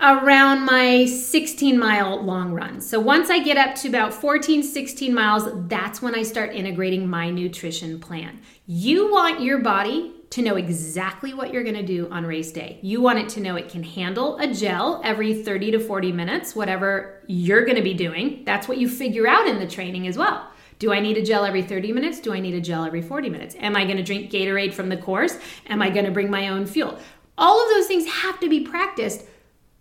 around 0.00 0.64
my 0.64 1.06
16 1.06 1.78
mile 1.78 2.22
long 2.22 2.52
run. 2.52 2.80
So 2.80 3.00
once 3.00 3.30
I 3.30 3.42
get 3.42 3.56
up 3.56 3.74
to 3.76 3.88
about 3.88 4.12
14, 4.12 4.62
16 4.62 5.14
miles, 5.14 5.48
that's 5.68 6.02
when 6.02 6.14
I 6.14 6.22
start 6.22 6.54
integrating 6.54 7.08
my 7.08 7.30
nutrition 7.30 7.98
plan. 7.98 8.40
You 8.66 9.10
want 9.10 9.40
your 9.40 9.58
body 9.58 10.12
to 10.30 10.42
know 10.42 10.56
exactly 10.56 11.32
what 11.32 11.52
you're 11.52 11.62
going 11.62 11.76
to 11.76 11.82
do 11.82 12.08
on 12.10 12.26
race 12.26 12.50
day. 12.52 12.78
You 12.82 13.00
want 13.00 13.18
it 13.18 13.28
to 13.30 13.40
know 13.40 13.56
it 13.56 13.68
can 13.68 13.82
handle 13.82 14.36
a 14.38 14.52
gel 14.52 15.00
every 15.04 15.42
30 15.42 15.72
to 15.72 15.78
40 15.78 16.12
minutes, 16.12 16.56
whatever 16.56 17.22
you're 17.26 17.64
going 17.64 17.76
to 17.76 17.82
be 17.82 17.94
doing. 17.94 18.42
That's 18.44 18.68
what 18.68 18.78
you 18.78 18.88
figure 18.88 19.26
out 19.26 19.46
in 19.46 19.58
the 19.58 19.66
training 19.66 20.06
as 20.06 20.18
well. 20.18 20.50
Do 20.78 20.92
I 20.92 21.00
need 21.00 21.16
a 21.16 21.22
gel 21.22 21.44
every 21.44 21.62
30 21.62 21.92
minutes? 21.92 22.20
Do 22.20 22.34
I 22.34 22.40
need 22.40 22.54
a 22.54 22.60
gel 22.60 22.84
every 22.84 23.00
40 23.02 23.30
minutes? 23.30 23.56
Am 23.60 23.76
I 23.76 23.84
going 23.84 23.96
to 23.96 24.02
drink 24.02 24.30
Gatorade 24.30 24.74
from 24.74 24.88
the 24.88 24.96
course? 24.96 25.38
Am 25.68 25.80
I 25.80 25.88
going 25.90 26.04
to 26.04 26.10
bring 26.10 26.30
my 26.30 26.48
own 26.48 26.66
fuel? 26.66 26.98
All 27.38 27.62
of 27.62 27.68
those 27.70 27.86
things 27.86 28.06
have 28.06 28.40
to 28.40 28.48
be 28.48 28.60
practiced 28.60 29.24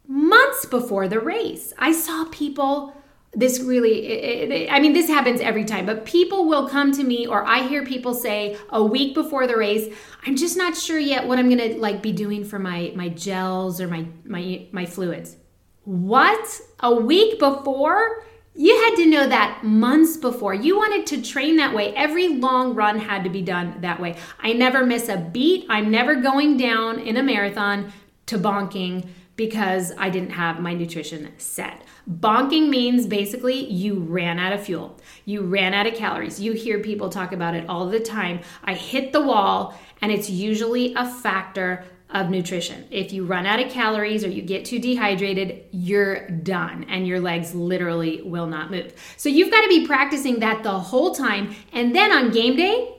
months 0.08 0.66
before 0.66 1.08
the 1.08 1.20
race. 1.20 1.74
I 1.78 1.92
saw 1.92 2.26
people 2.32 2.96
this 3.36 3.60
really 3.60 4.06
it, 4.08 4.52
it, 4.52 4.72
i 4.72 4.80
mean 4.80 4.94
this 4.94 5.08
happens 5.08 5.42
every 5.42 5.66
time 5.66 5.86
but 5.86 6.06
people 6.06 6.48
will 6.48 6.68
come 6.70 6.92
to 6.92 7.04
me 7.04 7.28
or 7.28 7.46
i 7.46 7.68
hear 7.68 7.86
people 7.86 8.14
say 8.14 8.58
a 8.70 8.84
week 8.84 9.14
before 9.14 9.46
the 9.46 9.56
race 9.58 9.94
i'm 10.26 10.36
just 10.36 10.58
not 10.58 10.76
sure 10.76 11.00
yet 11.00 11.28
what 11.28 11.38
i'm 11.38 11.50
gonna 11.50 11.76
like 11.78 12.02
be 12.02 12.12
doing 12.12 12.44
for 12.44 12.60
my 12.60 12.92
my 12.96 13.10
gels 13.10 13.82
or 13.82 13.88
my 13.88 14.06
my 14.24 14.66
my 14.72 14.86
fluids 14.86 15.36
what 15.84 16.62
a 16.80 16.94
week 16.94 17.38
before 17.40 18.24
you 18.58 18.74
had 18.86 18.96
to 18.96 19.06
know 19.06 19.28
that 19.28 19.66
months 19.66 20.16
before. 20.16 20.54
You 20.54 20.78
wanted 20.78 21.06
to 21.08 21.22
train 21.22 21.58
that 21.58 21.76
way. 21.76 21.94
Every 21.94 22.30
long 22.30 22.74
run 22.74 22.98
had 22.98 23.26
to 23.26 23.30
be 23.30 23.42
done 23.42 23.82
that 23.82 24.00
way. 24.00 24.16
I 24.40 24.54
never 24.54 24.86
miss 24.86 25.10
a 25.10 25.18
beat. 25.18 25.66
I'm 25.68 25.92
never 25.92 26.16
going 26.16 26.56
down 26.56 27.00
in 27.00 27.18
a 27.18 27.24
marathon 27.24 27.92
to 28.28 28.38
bonking 28.38 29.10
because 29.36 29.92
I 29.98 30.10
didn't 30.10 30.30
have 30.32 30.62
my 30.62 30.74
nutrition 30.74 31.34
set. 31.38 31.84
Bonking 32.10 32.70
means 32.70 33.08
basically 33.08 33.66
you 33.66 33.96
ran 33.96 34.38
out 34.38 34.54
of 34.54 34.64
fuel, 34.64 35.00
you 35.26 35.42
ran 35.42 35.74
out 35.74 35.88
of 35.88 35.96
calories. 35.96 36.40
You 36.40 36.54
hear 36.54 36.80
people 36.80 37.10
talk 37.10 37.32
about 37.32 37.56
it 37.56 37.68
all 37.68 37.90
the 37.90 38.00
time. 38.00 38.42
I 38.64 38.76
hit 38.76 39.12
the 39.12 39.22
wall, 39.22 39.78
and 40.02 40.12
it's 40.12 40.30
usually 40.30 40.94
a 40.94 41.10
factor 41.10 41.84
of 42.12 42.30
nutrition. 42.30 42.86
If 42.92 43.12
you 43.12 43.26
run 43.26 43.46
out 43.46 43.60
of 43.60 43.72
calories 43.72 44.24
or 44.24 44.30
you 44.30 44.42
get 44.42 44.66
too 44.66 44.80
dehydrated, 44.80 45.66
you're 45.72 46.30
done 46.30 46.86
and 46.88 47.08
your 47.08 47.20
legs 47.20 47.56
literally 47.56 48.22
will 48.22 48.46
not 48.46 48.72
move. 48.72 48.94
So 49.18 49.28
you've 49.28 49.52
got 49.52 49.62
to 49.62 49.68
be 49.68 49.88
practicing 49.88 50.40
that 50.40 50.64
the 50.64 50.80
whole 50.80 51.16
time. 51.16 51.56
And 51.74 51.96
then 51.96 52.12
on 52.12 52.32
game 52.32 52.56
day, 52.56 52.94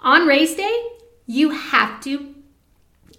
on 0.00 0.26
race 0.26 0.54
day, 0.54 0.86
you 1.26 1.50
have 1.50 2.00
to 2.02 2.34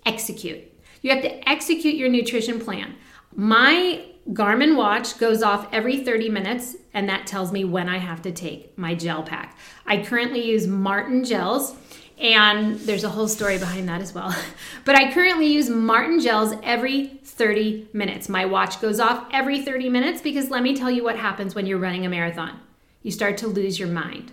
execute. 0.06 0.62
You 1.02 1.10
have 1.10 1.24
to 1.24 1.50
execute 1.50 1.96
your 1.96 2.10
nutrition 2.10 2.60
plan. 2.60 2.96
My 3.36 4.06
Garmin 4.32 4.78
watch 4.78 5.18
goes 5.18 5.44
off 5.44 5.68
every 5.74 6.04
30 6.04 6.30
minutes, 6.30 6.78
and 6.94 7.10
that 7.10 7.28
tells 7.28 7.52
me 7.52 7.66
when 7.66 7.90
I 7.90 7.98
have 7.98 8.22
to 8.22 8.32
take 8.32 8.78
my 8.78 8.96
gel 8.96 9.22
pack. 9.22 9.58
I 9.86 10.02
currently 10.02 10.42
use 10.42 10.66
Maurten 10.66 11.28
gels, 11.28 11.76
and 12.18 12.80
there's 12.80 13.04
a 13.04 13.10
whole 13.10 13.28
story 13.28 13.58
behind 13.58 13.90
that 13.90 14.02
as 14.02 14.14
well. 14.14 14.34
But 14.86 14.96
I 14.96 15.14
currently 15.14 15.48
use 15.48 15.70
Maurten 15.70 16.22
gels 16.22 16.54
every 16.64 17.08
30 17.24 17.90
minutes. 17.94 18.28
My 18.30 18.46
watch 18.46 18.82
goes 18.82 19.00
off 19.00 19.28
every 19.32 19.62
30 19.62 19.90
minutes 19.90 20.22
because 20.22 20.50
let 20.50 20.62
me 20.62 20.76
tell 20.76 20.92
you 20.92 21.04
what 21.04 21.18
happens 21.18 21.56
when 21.56 21.66
you're 21.66 21.78
running 21.78 22.06
a 22.06 22.10
marathon. 22.10 22.60
You 23.02 23.12
start 23.12 23.38
to 23.40 23.48
lose 23.48 23.80
your 23.80 23.88
mind. 23.88 24.32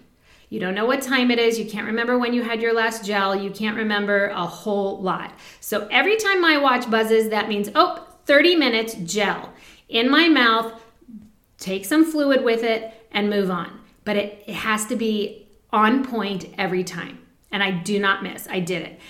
You 0.48 0.58
don't 0.58 0.74
know 0.74 0.86
what 0.86 1.02
time 1.02 1.30
it 1.30 1.38
is. 1.38 1.58
You 1.58 1.64
can't 1.66 1.86
remember 1.86 2.18
when 2.18 2.34
you 2.34 2.42
had 2.42 2.60
your 2.60 2.74
last 2.74 3.04
gel. 3.04 3.36
You 3.36 3.50
can't 3.50 3.76
remember 3.76 4.26
a 4.28 4.44
whole 4.44 5.00
lot. 5.00 5.32
So 5.60 5.86
every 5.92 6.16
time 6.16 6.40
my 6.40 6.58
watch 6.58 6.90
buzzes, 6.90 7.28
that 7.28 7.48
means, 7.48 7.70
oh, 7.76 8.04
30 8.26 8.56
minutes 8.56 8.94
gel 9.04 9.52
in 9.90 10.10
my 10.10 10.28
mouth. 10.28 10.72
Take 11.58 11.84
some 11.84 12.10
fluid 12.10 12.42
with 12.42 12.62
it 12.62 12.94
and 13.12 13.28
move 13.28 13.50
on. 13.50 13.80
But 14.04 14.16
it, 14.16 14.44
it 14.46 14.54
has 14.54 14.86
to 14.86 14.96
be 14.96 15.46
on 15.72 16.04
point 16.04 16.46
every 16.56 16.84
time. 16.84 17.18
And 17.52 17.62
I 17.62 17.70
do 17.70 17.98
not 17.98 18.22
miss. 18.22 18.48
I 18.48 18.60
did 18.60 18.82
it. 18.82 19.00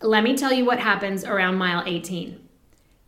Let 0.00 0.22
me 0.22 0.36
tell 0.36 0.52
you 0.52 0.64
what 0.64 0.78
happens 0.78 1.24
around 1.24 1.56
mile 1.56 1.82
18. 1.84 2.48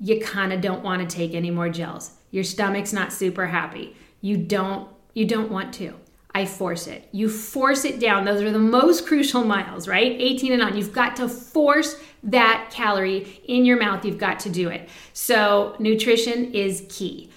You 0.00 0.20
kind 0.20 0.52
of 0.52 0.60
don't 0.60 0.82
want 0.82 1.08
to 1.08 1.16
take 1.16 1.34
any 1.34 1.50
more 1.50 1.68
gels. 1.68 2.12
Your 2.30 2.44
stomach's 2.44 2.92
not 2.92 3.12
super 3.12 3.46
happy. 3.46 3.96
You 4.20 4.36
don't 4.36 4.88
you 5.14 5.26
don't 5.26 5.50
want 5.50 5.74
to. 5.74 5.94
I 6.32 6.46
force 6.46 6.86
it. 6.86 7.08
You 7.12 7.28
force 7.28 7.84
it 7.84 7.98
down. 7.98 8.24
Those 8.24 8.42
are 8.42 8.52
the 8.52 8.58
most 8.58 9.06
crucial 9.06 9.42
miles, 9.42 9.88
right? 9.88 10.12
18 10.12 10.52
and 10.52 10.62
on. 10.62 10.76
You've 10.76 10.92
got 10.92 11.16
to 11.16 11.28
force 11.28 11.96
that 12.22 12.70
calorie 12.70 13.40
in 13.46 13.64
your 13.64 13.78
mouth. 13.78 14.04
You've 14.04 14.18
got 14.18 14.38
to 14.40 14.50
do 14.50 14.68
it. 14.68 14.88
So, 15.12 15.74
nutrition 15.78 16.52
is 16.52 16.86
key 16.88 17.30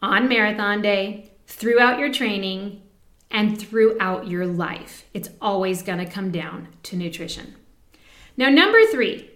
on 0.00 0.28
marathon 0.28 0.80
day, 0.80 1.32
throughout 1.46 1.98
your 1.98 2.12
training, 2.12 2.82
and 3.30 3.60
throughout 3.60 4.28
your 4.28 4.46
life. 4.46 5.04
It's 5.12 5.30
always 5.40 5.82
going 5.82 5.98
to 5.98 6.06
come 6.06 6.30
down 6.30 6.68
to 6.84 6.96
nutrition. 6.96 7.54
Now, 8.36 8.48
number 8.48 8.84
three, 8.86 9.30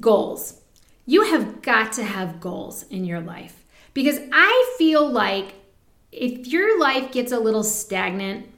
goals. 0.00 0.60
You 1.06 1.22
have 1.22 1.62
got 1.62 1.92
to 1.92 2.04
have 2.04 2.40
goals 2.40 2.82
in 2.90 3.04
your 3.04 3.20
life 3.20 3.64
because 3.94 4.18
I 4.32 4.74
feel 4.76 5.08
like 5.08 5.54
if 6.16 6.46
your 6.46 6.80
life 6.80 7.12
gets 7.12 7.30
a 7.30 7.38
little 7.38 7.62
stagnant, 7.62 8.48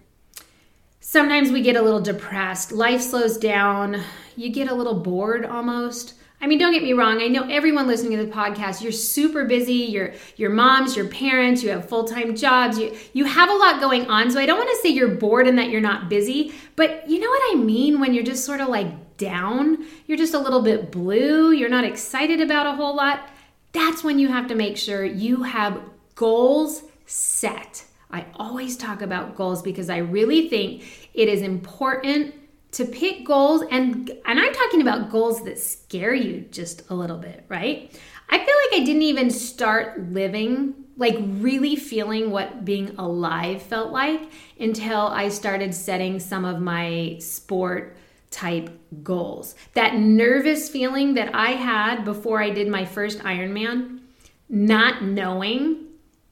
sometimes 1.01 1.51
we 1.51 1.61
get 1.61 1.77
a 1.77 1.83
little 1.83 2.01
depressed, 2.01 2.71
life 2.71 3.01
slows 3.01 3.37
down, 3.37 4.01
you 4.37 4.51
get 4.51 4.71
a 4.71 4.75
little 4.75 4.95
bored 4.95 5.45
almost. 5.45 6.15
I 6.41 6.47
mean, 6.47 6.61
don't 6.61 6.73
get 6.73 6.85
me 6.85 6.93
wrong. 6.93 7.21
I 7.21 7.27
know 7.27 7.49
everyone 7.51 7.89
listening 7.89 8.17
to 8.17 8.25
the 8.25 8.31
podcast, 8.31 8.81
you're 8.81 8.93
super 8.93 9.45
busy. 9.45 9.73
You're 9.73 10.13
your 10.37 10.51
moms, 10.51 10.95
your 10.95 11.09
parents, 11.09 11.65
you 11.65 11.71
have 11.71 11.89
full-time 11.89 12.37
jobs. 12.37 12.79
You 12.79 12.97
you 13.13 13.25
have 13.25 13.51
a 13.51 13.55
lot 13.55 13.81
going 13.81 14.07
on. 14.07 14.31
So 14.31 14.39
I 14.39 14.47
don't 14.47 14.59
want 14.59 14.71
to 14.71 14.77
say 14.81 14.91
you're 14.91 15.17
bored 15.17 15.49
and 15.49 15.59
that 15.59 15.69
you're 15.69 15.81
not 15.81 16.09
busy, 16.09 16.55
but 16.77 17.11
you 17.11 17.19
know 17.19 17.29
what 17.29 17.43
I 17.53 17.57
mean 17.57 17.99
when 17.99 18.15
you're 18.15 18.23
just 18.23 18.45
sort 18.45 18.61
of 18.61 18.69
like 18.69 19.17
down, 19.17 19.85
you're 20.07 20.17
just 20.17 20.35
a 20.35 20.39
little 20.39 20.63
bit 20.63 20.93
blue, 20.93 21.51
you're 21.51 21.69
not 21.69 21.85
excited 21.85 22.41
about 22.41 22.67
a 22.67 22.77
whole 22.77 22.95
lot. 22.95 23.29
That's 23.73 24.05
when 24.05 24.21
you 24.21 24.29
have 24.29 24.47
to 24.47 24.55
make 24.55 24.77
sure 24.77 25.05
you 25.05 25.43
have 25.43 25.81
goals 26.15 26.85
set. 27.09 27.85
I 28.11 28.27
always 28.35 28.77
talk 28.77 29.03
about 29.03 29.35
goals 29.35 29.63
because 29.63 29.91
I 29.91 29.99
really 29.99 30.49
think 30.49 30.85
it 31.15 31.29
is 31.29 31.43
important 31.43 32.35
to 32.73 32.85
pick 32.85 33.25
goals 33.25 33.63
and 33.71 34.11
and 34.27 34.39
I'm 34.39 34.53
talking 34.53 34.83
about 34.83 35.11
goals 35.11 35.43
that 35.45 35.59
scare 35.59 36.15
you 36.15 36.43
just 36.51 36.89
a 36.91 36.95
little 36.95 37.17
bit, 37.17 37.45
right? 37.49 37.91
I 38.29 38.37
feel 38.37 38.55
like 38.71 38.83
I 38.83 38.85
didn't 38.85 39.03
even 39.03 39.31
start 39.31 40.13
living 40.13 40.75
like 40.97 41.17
really 41.19 41.77
feeling 41.77 42.31
what 42.31 42.65
being 42.65 42.95
alive 42.99 43.63
felt 43.63 43.93
like 43.93 44.21
until 44.59 45.01
I 45.01 45.29
started 45.29 45.75
setting 45.75 46.19
some 46.19 46.45
of 46.45 46.61
my 46.61 47.17
sport 47.21 47.97
type 48.31 48.69
goals. 49.03 49.55
That 49.75 49.95
nervous 49.95 50.69
feeling 50.69 51.15
that 51.15 51.35
I 51.35 51.53
had 51.53 52.05
before 52.05 52.43
I 52.43 52.51
did 52.51 52.69
my 52.69 52.85
first 52.85 53.21
Ironman, 53.21 54.01
not 54.49 55.03
knowing 55.03 55.88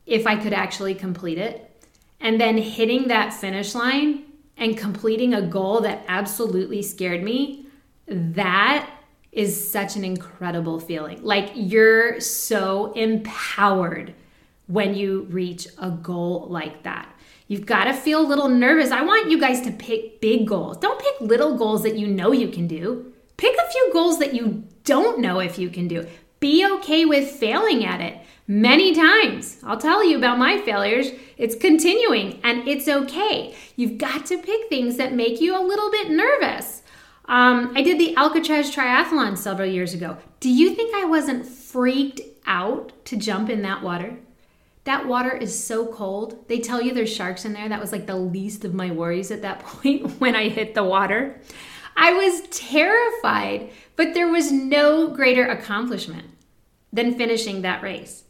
if 0.06 0.26
I 0.26 0.36
could 0.36 0.52
actually 0.52 0.94
complete 0.94 1.38
it. 1.38 1.62
And 2.20 2.40
then 2.40 2.56
hitting 2.56 3.08
that 3.08 3.34
finish 3.34 3.74
line 3.74 4.24
and 4.56 4.78
completing 4.78 5.34
a 5.34 5.42
goal 5.42 5.80
that 5.80 6.04
absolutely 6.08 6.82
scared 6.82 7.22
me, 7.22 7.66
that 8.08 8.88
is 9.32 9.70
such 9.70 9.96
an 9.96 10.04
incredible 10.04 10.80
feeling. 10.80 11.22
Like 11.22 11.50
you're 11.54 12.20
so 12.20 12.92
empowered 12.92 14.14
when 14.66 14.94
you 14.94 15.22
reach 15.24 15.68
a 15.78 15.90
goal 15.90 16.46
like 16.48 16.84
that. 16.84 17.12
You've 17.48 17.66
got 17.66 17.84
to 17.84 17.92
feel 17.92 18.20
a 18.20 18.26
little 18.26 18.48
nervous. 18.48 18.90
I 18.90 19.02
want 19.02 19.30
you 19.30 19.38
guys 19.38 19.60
to 19.62 19.70
pick 19.70 20.20
big 20.20 20.48
goals. 20.48 20.78
Don't 20.78 20.98
pick 20.98 21.20
little 21.20 21.56
goals 21.56 21.82
that 21.82 21.96
you 21.96 22.08
know 22.08 22.32
you 22.32 22.48
can 22.48 22.66
do. 22.66 23.12
Pick 23.36 23.54
a 23.56 23.70
few 23.70 23.90
goals 23.92 24.18
that 24.18 24.34
you 24.34 24.64
don't 24.84 25.20
know 25.20 25.38
if 25.38 25.58
you 25.58 25.68
can 25.68 25.86
do. 25.86 26.06
Be 26.40 26.66
okay 26.66 27.04
with 27.04 27.30
failing 27.30 27.84
at 27.84 28.00
it 28.00 28.18
many 28.48 28.94
times. 28.94 29.58
I'll 29.64 29.78
tell 29.78 30.04
you 30.04 30.16
about 30.16 30.38
my 30.38 30.60
failures. 30.60 31.08
It's 31.36 31.56
continuing 31.56 32.40
and 32.44 32.66
it's 32.66 32.88
okay. 32.88 33.54
You've 33.76 33.98
got 33.98 34.26
to 34.26 34.38
pick 34.38 34.68
things 34.68 34.96
that 34.96 35.14
make 35.14 35.40
you 35.40 35.58
a 35.58 35.62
little 35.62 35.90
bit 35.90 36.10
nervous. 36.10 36.82
Um, 37.26 37.72
I 37.74 37.82
did 37.82 37.98
the 37.98 38.16
Alcatraz 38.16 38.74
triathlon 38.74 39.36
several 39.36 39.68
years 39.68 39.94
ago. 39.94 40.16
Do 40.38 40.48
you 40.48 40.74
think 40.74 40.94
I 40.94 41.04
wasn't 41.04 41.46
freaked 41.46 42.20
out 42.46 42.92
to 43.06 43.16
jump 43.16 43.50
in 43.50 43.62
that 43.62 43.82
water? 43.82 44.16
That 44.84 45.08
water 45.08 45.36
is 45.36 45.64
so 45.64 45.86
cold. 45.86 46.46
They 46.46 46.60
tell 46.60 46.80
you 46.80 46.94
there's 46.94 47.12
sharks 47.12 47.44
in 47.44 47.52
there. 47.52 47.68
That 47.68 47.80
was 47.80 47.90
like 47.90 48.06
the 48.06 48.16
least 48.16 48.64
of 48.64 48.72
my 48.72 48.92
worries 48.92 49.32
at 49.32 49.42
that 49.42 49.60
point 49.64 50.20
when 50.20 50.36
I 50.36 50.48
hit 50.48 50.74
the 50.74 50.84
water. 50.84 51.40
I 51.96 52.12
was 52.12 52.42
terrified, 52.50 53.70
but 53.96 54.14
there 54.14 54.28
was 54.28 54.52
no 54.52 55.08
greater 55.08 55.46
accomplishment 55.46 56.28
than 56.92 57.18
finishing 57.18 57.62
that 57.62 57.82
race. 57.82 58.22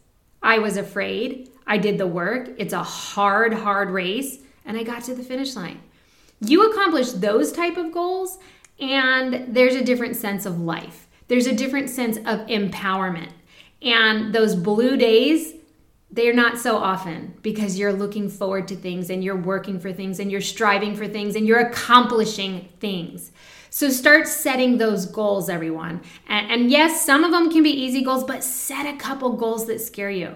I 0.47 0.61
was 0.61 0.77
afraid. 0.77 1.51
I 1.67 1.77
did 1.77 1.99
the 1.99 2.07
work. 2.07 2.51
It's 2.57 2.73
a 2.73 2.83
hard, 2.85 3.53
hard 3.53 3.91
race, 3.91 4.39
and 4.65 4.77
I 4.77 4.85
got 4.85 5.03
to 5.05 5.15
the 5.15 5.25
finish 5.25 5.57
line. 5.57 5.81
You 6.41 6.71
accomplish 6.71 7.11
those 7.11 7.51
type 7.51 7.77
of 7.77 7.91
goals, 7.91 8.39
and 8.79 9.53
there's 9.53 9.75
a 9.75 9.83
different 9.83 10.15
sense 10.15 10.47
of 10.47 10.61
life. 10.61 11.09
There's 11.27 11.49
a 11.49 11.53
different 11.53 11.91
sense 11.91 12.19
of 12.19 12.47
empowerment. 12.47 13.33
And 13.83 14.33
those 14.33 14.55
blue 14.55 14.97
days, 14.97 15.55
they're 16.11 16.33
not 16.33 16.59
so 16.59 16.77
often 16.77 17.35
because 17.43 17.79
you're 17.79 17.93
looking 17.93 18.29
forward 18.29 18.69
to 18.69 18.77
things 18.77 19.11
and 19.11 19.25
you're 19.25 19.37
working 19.37 19.81
for 19.81 19.93
things 19.93 20.21
and 20.21 20.31
you're 20.31 20.41
striving 20.41 20.95
for 20.95 21.09
things 21.09 21.35
and 21.35 21.47
you're 21.47 21.59
accomplishing 21.59 22.69
things. 22.81 23.33
So 23.71 23.91
start 23.91 24.29
setting 24.29 24.79
those 24.79 25.05
goals, 25.05 25.51
everyone. 25.51 26.01
And, 26.29 26.51
and, 26.51 26.71
yes, 26.71 27.05
some 27.05 27.25
of 27.25 27.33
them 27.33 27.51
can 27.51 27.63
be 27.63 27.71
easy 27.71 28.03
goals, 28.03 28.25
but 28.25 28.45
set 28.45 28.87
a 28.87 28.97
couple 28.97 29.33
goals 29.33 29.67
that 29.67 29.81
scare 29.81 30.11
you. 30.11 30.35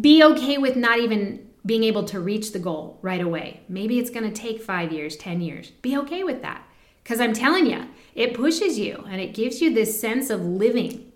Be 0.00 0.24
okay 0.24 0.58
with 0.58 0.76
not 0.76 0.98
even 0.98 1.46
being 1.64 1.84
able 1.84 2.04
to 2.04 2.20
reach 2.20 2.52
the 2.52 2.58
goal 2.58 2.98
right 3.02 3.20
away. 3.20 3.60
Maybe 3.68 3.98
it's 3.98 4.10
to 4.10 4.32
take 4.32 4.62
five 4.62 4.92
years, 4.92 5.16
10 5.16 5.40
years. 5.40 5.70
Be 5.82 5.96
okay 5.98 6.24
with 6.24 6.42
that. 6.42 6.64
Because 7.02 7.20
I'm 7.20 7.32
telling 7.32 7.66
you, 7.66 7.86
it 8.14 8.34
pushes 8.34 8.78
you 8.78 9.04
and 9.08 9.20
it 9.20 9.34
gives 9.34 9.60
you 9.60 9.72
this 9.72 10.00
sense 10.00 10.30
of 10.30 10.44
living. 10.44 11.09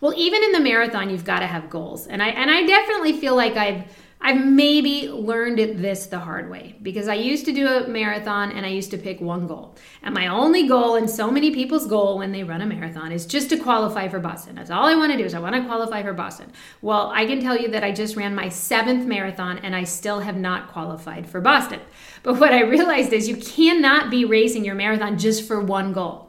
Well, 0.00 0.14
even 0.16 0.42
in 0.42 0.52
the 0.52 0.60
marathon, 0.60 1.10
you've 1.10 1.24
got 1.24 1.40
to 1.40 1.46
have 1.46 1.70
goals. 1.70 2.06
And 2.06 2.22
I, 2.22 2.28
and 2.28 2.50
I 2.50 2.64
definitely 2.66 3.14
feel 3.14 3.36
like 3.36 3.56
I've 3.56 3.84
I've 4.26 4.42
maybe 4.42 5.10
learned 5.10 5.58
this 5.58 6.06
the 6.06 6.18
hard 6.18 6.48
way 6.48 6.76
because 6.80 7.08
I 7.08 7.14
used 7.14 7.44
to 7.44 7.52
do 7.52 7.68
a 7.68 7.86
marathon 7.86 8.52
and 8.52 8.64
I 8.64 8.70
used 8.70 8.90
to 8.92 8.96
pick 8.96 9.20
one 9.20 9.46
goal. 9.46 9.76
And 10.02 10.14
my 10.14 10.28
only 10.28 10.66
goal, 10.66 10.96
and 10.96 11.10
so 11.10 11.30
many 11.30 11.50
people's 11.50 11.86
goal 11.86 12.16
when 12.16 12.32
they 12.32 12.42
run 12.42 12.62
a 12.62 12.66
marathon, 12.66 13.12
is 13.12 13.26
just 13.26 13.50
to 13.50 13.58
qualify 13.58 14.08
for 14.08 14.20
Boston. 14.20 14.54
That's 14.54 14.70
all 14.70 14.86
I 14.86 14.94
want 14.94 15.12
to 15.12 15.18
do 15.18 15.24
is 15.24 15.34
I 15.34 15.40
want 15.40 15.56
to 15.56 15.66
qualify 15.66 16.02
for 16.02 16.14
Boston. 16.14 16.50
Well, 16.80 17.10
I 17.14 17.26
can 17.26 17.38
tell 17.38 17.54
you 17.54 17.68
that 17.72 17.84
I 17.84 17.92
just 17.92 18.16
ran 18.16 18.34
my 18.34 18.48
seventh 18.48 19.04
marathon 19.06 19.58
and 19.58 19.76
I 19.76 19.84
still 19.84 20.20
have 20.20 20.38
not 20.38 20.72
qualified 20.72 21.28
for 21.28 21.42
Boston. 21.42 21.80
But 22.22 22.40
what 22.40 22.54
I 22.54 22.62
realized 22.62 23.12
is 23.12 23.28
you 23.28 23.36
cannot 23.36 24.10
be 24.10 24.24
racing 24.24 24.64
your 24.64 24.74
marathon 24.74 25.18
just 25.18 25.46
for 25.46 25.60
one 25.60 25.92
goal. 25.92 26.23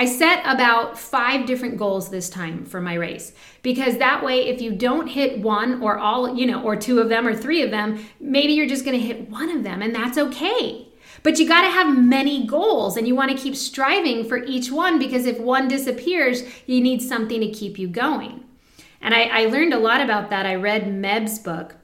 I 0.00 0.06
set 0.06 0.42
about 0.46 0.96
five 0.96 1.44
different 1.44 1.76
goals 1.76 2.08
this 2.08 2.30
time 2.30 2.64
for 2.64 2.80
my 2.80 2.94
race 2.94 3.32
because 3.62 3.98
that 3.98 4.24
way, 4.24 4.46
if 4.46 4.60
you 4.60 4.70
don't 4.70 5.08
hit 5.08 5.40
one 5.40 5.82
or 5.82 5.98
all, 5.98 6.36
you 6.36 6.46
know, 6.46 6.62
or 6.62 6.76
two 6.76 7.00
of 7.00 7.08
them 7.08 7.26
or 7.26 7.34
three 7.34 7.62
of 7.62 7.72
them, 7.72 8.06
maybe 8.20 8.52
you're 8.52 8.68
just 8.68 8.84
going 8.84 8.98
to 8.98 9.04
hit 9.04 9.28
one 9.28 9.50
of 9.50 9.64
them 9.64 9.82
and 9.82 9.92
that's 9.92 10.16
okay. 10.16 10.86
But 11.24 11.40
you 11.40 11.48
got 11.48 11.62
to 11.62 11.70
have 11.70 11.98
many 11.98 12.46
goals 12.46 12.96
and 12.96 13.08
you 13.08 13.16
want 13.16 13.32
to 13.32 13.36
keep 13.36 13.56
striving 13.56 14.24
for 14.28 14.38
each 14.44 14.70
one 14.70 15.00
because 15.00 15.26
if 15.26 15.40
one 15.40 15.66
disappears, 15.66 16.44
you 16.66 16.80
need 16.80 17.02
something 17.02 17.40
to 17.40 17.50
keep 17.50 17.76
you 17.76 17.88
going. 17.88 18.44
And 19.00 19.12
I, 19.14 19.22
I 19.24 19.46
learned 19.46 19.74
a 19.74 19.78
lot 19.78 20.00
about 20.00 20.30
that. 20.30 20.46
I 20.46 20.54
read 20.54 20.92
Meb's 20.92 21.40
book 21.40 21.74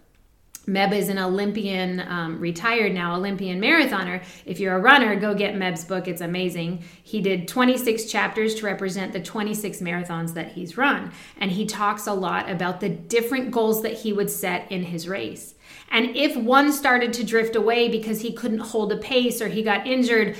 Meb 0.66 0.92
is 0.92 1.08
an 1.08 1.18
Olympian, 1.18 2.00
um, 2.00 2.40
retired 2.40 2.94
now, 2.94 3.16
Olympian 3.16 3.60
marathoner. 3.60 4.22
If 4.46 4.60
you're 4.60 4.76
a 4.76 4.80
runner, 4.80 5.14
go 5.14 5.34
get 5.34 5.54
Meb's 5.54 5.84
book. 5.84 6.08
It's 6.08 6.22
amazing. 6.22 6.84
He 7.02 7.20
did 7.20 7.46
26 7.46 8.06
chapters 8.06 8.54
to 8.56 8.66
represent 8.66 9.12
the 9.12 9.20
26 9.20 9.80
marathons 9.80 10.34
that 10.34 10.52
he's 10.52 10.78
run. 10.78 11.12
And 11.38 11.50
he 11.50 11.66
talks 11.66 12.06
a 12.06 12.14
lot 12.14 12.50
about 12.50 12.80
the 12.80 12.88
different 12.88 13.50
goals 13.50 13.82
that 13.82 13.92
he 13.92 14.12
would 14.12 14.30
set 14.30 14.70
in 14.72 14.84
his 14.84 15.06
race. 15.06 15.54
And 15.90 16.16
if 16.16 16.36
one 16.36 16.72
started 16.72 17.12
to 17.14 17.24
drift 17.24 17.56
away 17.56 17.88
because 17.88 18.22
he 18.22 18.32
couldn't 18.32 18.58
hold 18.58 18.90
a 18.92 18.96
pace 18.96 19.42
or 19.42 19.48
he 19.48 19.62
got 19.62 19.86
injured, 19.86 20.36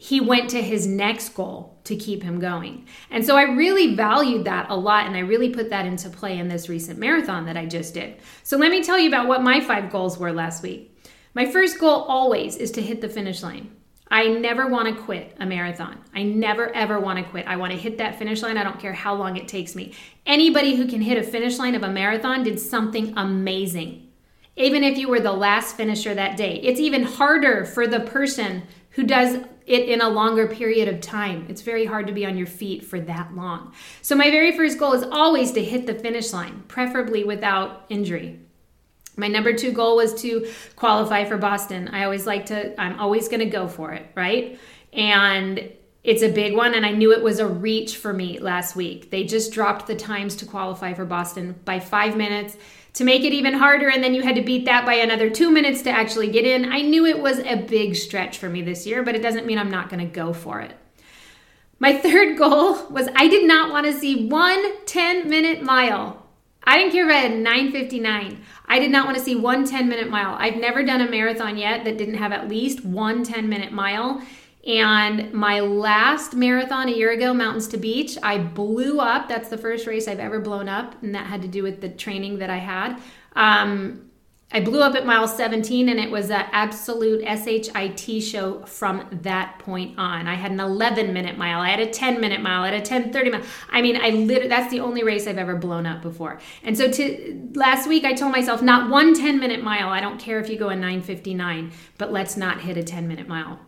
he 0.00 0.20
went 0.20 0.48
to 0.48 0.62
his 0.62 0.86
next 0.86 1.30
goal 1.30 1.76
to 1.82 1.96
keep 1.96 2.22
him 2.22 2.38
going. 2.38 2.86
And 3.10 3.26
so 3.26 3.36
I 3.36 3.42
really 3.42 3.96
valued 3.96 4.44
that 4.44 4.70
a 4.70 4.76
lot 4.76 5.06
and 5.08 5.16
I 5.16 5.20
really 5.20 5.50
put 5.50 5.70
that 5.70 5.86
into 5.86 6.08
play 6.08 6.38
in 6.38 6.46
this 6.46 6.68
recent 6.68 7.00
marathon 7.00 7.46
that 7.46 7.56
I 7.56 7.66
just 7.66 7.94
did. 7.94 8.14
So 8.44 8.56
let 8.56 8.70
me 8.70 8.80
tell 8.80 8.96
you 8.96 9.08
about 9.08 9.26
what 9.26 9.42
my 9.42 9.60
five 9.60 9.90
goals 9.90 10.16
were 10.16 10.32
last 10.32 10.62
week. 10.62 10.96
My 11.34 11.46
first 11.46 11.80
goal 11.80 12.02
always 12.02 12.56
is 12.56 12.70
to 12.72 12.80
hit 12.80 13.00
the 13.00 13.08
finish 13.08 13.42
line. 13.42 13.72
I 14.08 14.28
never 14.28 14.68
want 14.68 14.86
to 14.86 15.02
quit 15.02 15.34
a 15.40 15.44
marathon. 15.44 15.98
I 16.14 16.22
never 16.22 16.72
ever 16.76 17.00
want 17.00 17.18
to 17.18 17.24
quit. 17.28 17.48
I 17.48 17.56
want 17.56 17.72
to 17.72 17.78
hit 17.78 17.98
that 17.98 18.20
finish 18.20 18.40
line. 18.40 18.56
I 18.56 18.62
don't 18.62 18.78
care 18.78 18.92
how 18.92 19.16
long 19.16 19.36
it 19.36 19.48
takes 19.48 19.74
me. 19.74 19.94
Anybody 20.26 20.76
who 20.76 20.86
can 20.86 21.00
hit 21.00 21.18
a 21.18 21.24
finish 21.24 21.58
line 21.58 21.74
of 21.74 21.82
a 21.82 21.90
marathon 21.90 22.44
did 22.44 22.60
something 22.60 23.14
amazing. 23.16 24.10
Even 24.54 24.84
if 24.84 24.96
you 24.96 25.08
were 25.08 25.20
the 25.20 25.32
last 25.32 25.76
finisher 25.76 26.14
that 26.14 26.36
day, 26.36 26.60
it's 26.62 26.78
even 26.78 27.02
harder 27.02 27.64
for 27.64 27.88
the 27.88 28.00
person 28.00 28.62
who 28.90 29.02
does 29.02 29.38
it 29.68 29.88
in 29.88 30.00
a 30.00 30.08
longer 30.08 30.48
period 30.48 30.88
of 30.88 31.00
time. 31.00 31.46
It's 31.48 31.62
very 31.62 31.84
hard 31.84 32.06
to 32.06 32.12
be 32.12 32.24
on 32.24 32.36
your 32.36 32.46
feet 32.46 32.84
for 32.84 32.98
that 33.00 33.34
long. 33.34 33.72
So, 34.02 34.16
my 34.16 34.30
very 34.30 34.56
first 34.56 34.78
goal 34.78 34.92
is 34.94 35.02
always 35.02 35.52
to 35.52 35.64
hit 35.64 35.86
the 35.86 35.94
finish 35.94 36.32
line, 36.32 36.64
preferably 36.68 37.24
without 37.24 37.84
injury. 37.88 38.40
My 39.16 39.28
number 39.28 39.52
two 39.52 39.72
goal 39.72 39.96
was 39.96 40.14
to 40.22 40.48
qualify 40.76 41.24
for 41.24 41.36
Boston. 41.36 41.88
I 41.88 42.04
always 42.04 42.26
like 42.26 42.46
to, 42.46 42.80
I'm 42.80 42.98
always 43.00 43.28
going 43.28 43.40
to 43.40 43.46
go 43.46 43.66
for 43.66 43.92
it, 43.92 44.06
right? 44.14 44.58
And 44.92 45.72
it's 46.04 46.22
a 46.22 46.30
big 46.30 46.56
one, 46.56 46.74
and 46.74 46.86
I 46.86 46.92
knew 46.92 47.12
it 47.12 47.22
was 47.22 47.40
a 47.40 47.46
reach 47.46 47.96
for 47.96 48.12
me 48.12 48.38
last 48.38 48.76
week. 48.76 49.10
They 49.10 49.24
just 49.24 49.52
dropped 49.52 49.86
the 49.86 49.96
times 49.96 50.36
to 50.36 50.46
qualify 50.46 50.94
for 50.94 51.04
Boston 51.04 51.56
by 51.64 51.80
five 51.80 52.16
minutes 52.16 52.56
to 52.98 53.04
make 53.04 53.22
it 53.22 53.32
even 53.32 53.54
harder, 53.54 53.88
and 53.88 54.02
then 54.02 54.12
you 54.12 54.22
had 54.22 54.34
to 54.34 54.42
beat 54.42 54.64
that 54.64 54.84
by 54.84 54.94
another 54.94 55.30
two 55.30 55.52
minutes 55.52 55.82
to 55.82 55.90
actually 55.90 56.28
get 56.28 56.44
in. 56.44 56.72
I 56.72 56.82
knew 56.82 57.06
it 57.06 57.20
was 57.20 57.38
a 57.38 57.54
big 57.54 57.94
stretch 57.94 58.38
for 58.38 58.48
me 58.48 58.60
this 58.60 58.88
year, 58.88 59.04
but 59.04 59.14
it 59.14 59.22
doesn't 59.22 59.46
mean 59.46 59.56
I'm 59.56 59.70
not 59.70 59.88
going 59.88 60.00
to 60.00 60.12
go 60.12 60.32
for 60.32 60.60
it. 60.60 60.76
My 61.78 61.96
third 62.00 62.36
goal 62.36 62.88
was 62.88 63.08
I 63.14 63.28
did 63.28 63.46
not 63.46 63.70
want 63.70 63.86
to 63.86 63.92
see 63.92 64.26
one 64.26 64.84
10 64.84 65.30
minute 65.30 65.62
mile. 65.62 66.26
I 66.64 66.76
didn't 66.76 66.90
care 66.90 67.08
if 67.08 67.14
I 67.14 67.18
had 67.18 67.38
959. 67.38 68.44
I 68.66 68.78
did 68.80 68.90
not 68.90 69.06
want 69.06 69.16
to 69.16 69.22
see 69.22 69.36
one 69.36 69.64
10 69.64 69.88
minute 69.88 70.10
mile. 70.10 70.34
I've 70.36 70.56
never 70.56 70.82
done 70.82 71.00
a 71.00 71.08
marathon 71.08 71.56
yet 71.56 71.84
that 71.84 71.98
didn't 71.98 72.16
have 72.16 72.32
at 72.32 72.48
least 72.48 72.84
one 72.84 73.22
10 73.22 73.48
minute 73.48 73.70
mile. 73.70 74.20
And 74.66 75.32
my 75.32 75.60
last 75.60 76.34
marathon 76.34 76.88
a 76.88 76.92
year 76.92 77.12
ago, 77.12 77.32
Mountains 77.32 77.68
to 77.68 77.76
Beach, 77.76 78.18
I 78.22 78.38
blew 78.38 79.00
up. 79.00 79.28
That's 79.28 79.48
the 79.48 79.58
first 79.58 79.86
race 79.86 80.08
I've 80.08 80.18
ever 80.18 80.40
blown 80.40 80.68
up, 80.68 81.00
and 81.02 81.14
that 81.14 81.26
had 81.26 81.42
to 81.42 81.48
do 81.48 81.62
with 81.62 81.80
the 81.80 81.88
training 81.88 82.38
that 82.38 82.50
I 82.50 82.58
had. 82.58 83.00
Um, 83.34 84.08
I 84.50 84.60
blew 84.60 84.80
up 84.80 84.94
at 84.94 85.04
mile 85.04 85.28
17, 85.28 85.90
and 85.90 86.00
it 86.00 86.10
was 86.10 86.30
an 86.30 86.46
absolute 86.52 87.22
SHIT 87.22 88.22
show 88.22 88.62
from 88.64 89.06
that 89.22 89.58
point 89.58 89.98
on. 89.98 90.26
I 90.26 90.34
had 90.34 90.52
an 90.52 90.60
11 90.60 91.12
minute 91.12 91.36
mile, 91.36 91.60
I 91.60 91.68
had 91.68 91.80
a 91.80 91.90
10 91.90 92.18
minute 92.18 92.40
mile, 92.40 92.62
I 92.62 92.70
had 92.70 92.80
a 92.80 92.84
10 92.84 93.12
30 93.12 93.30
mile. 93.30 93.42
I 93.70 93.82
mean, 93.82 93.96
I 94.00 94.08
literally, 94.08 94.48
that's 94.48 94.70
the 94.70 94.80
only 94.80 95.04
race 95.04 95.26
I've 95.26 95.36
ever 95.36 95.54
blown 95.54 95.84
up 95.84 96.00
before. 96.00 96.40
And 96.62 96.76
so 96.76 96.90
to 96.90 97.50
last 97.54 97.86
week, 97.86 98.04
I 98.04 98.14
told 98.14 98.32
myself, 98.32 98.62
not 98.62 98.90
one 98.90 99.14
10 99.14 99.38
minute 99.38 99.62
mile. 99.62 99.88
I 99.90 100.00
don't 100.00 100.18
care 100.18 100.40
if 100.40 100.48
you 100.48 100.58
go 100.58 100.70
a 100.70 100.74
959, 100.74 101.70
but 101.98 102.10
let's 102.10 102.38
not 102.38 102.62
hit 102.62 102.78
a 102.78 102.82
10 102.82 103.06
minute 103.06 103.28
mile. 103.28 103.60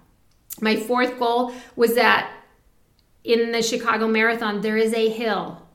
My 0.60 0.76
fourth 0.76 1.18
goal 1.18 1.52
was 1.76 1.94
that 1.94 2.30
in 3.24 3.52
the 3.52 3.62
Chicago 3.62 4.08
Marathon, 4.08 4.60
there 4.60 4.76
is 4.76 4.92
a 4.92 5.08
hill 5.08 5.66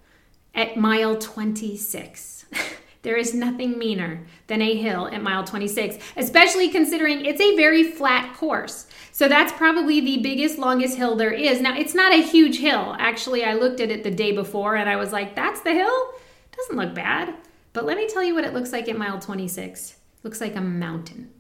at 0.54 0.78
mile 0.78 1.18
26. 1.18 2.46
there 3.02 3.18
is 3.18 3.34
nothing 3.34 3.78
meaner 3.78 4.26
than 4.48 4.62
a 4.62 4.76
hill 4.76 5.08
at 5.08 5.22
mile 5.22 5.44
26, 5.44 5.98
especially 6.18 6.70
considering 6.70 7.26
it's 7.26 7.42
a 7.42 7.56
very 7.56 7.84
flat 7.84 8.36
course. 8.36 8.88
So 9.12 9.28
that's 9.28 9.54
probably 9.54 10.02
the 10.02 10.22
biggest, 10.22 10.58
longest 10.58 10.98
hill 10.98 11.16
there 11.16 11.32
is. 11.32 11.62
Now, 11.62 11.78
it's 11.78 11.96
not 11.96 12.14
a 12.14 12.22
huge 12.22 12.60
hill. 12.60 12.96
Actually, 13.00 13.44
I 13.44 13.54
looked 13.54 13.80
at 13.80 13.92
it 13.92 14.04
the 14.04 14.12
day 14.12 14.32
before 14.32 14.76
and 14.76 14.90
I 14.90 14.96
was 14.96 15.12
like, 15.12 15.36
that's 15.36 15.62
the 15.62 15.74
hill? 15.74 16.14
Doesn't 16.56 16.78
look 16.78 16.96
bad. 16.96 17.34
But 17.74 17.86
let 17.86 17.98
me 17.98 18.08
tell 18.08 18.24
you 18.24 18.34
what 18.34 18.46
it 18.46 18.54
looks 18.54 18.72
like 18.72 18.90
at 18.90 18.98
mile 18.98 19.20
26. 19.20 19.92
It 19.92 19.98
looks 20.24 20.42
like 20.42 20.56
a 20.56 20.62
mountain. 20.62 21.32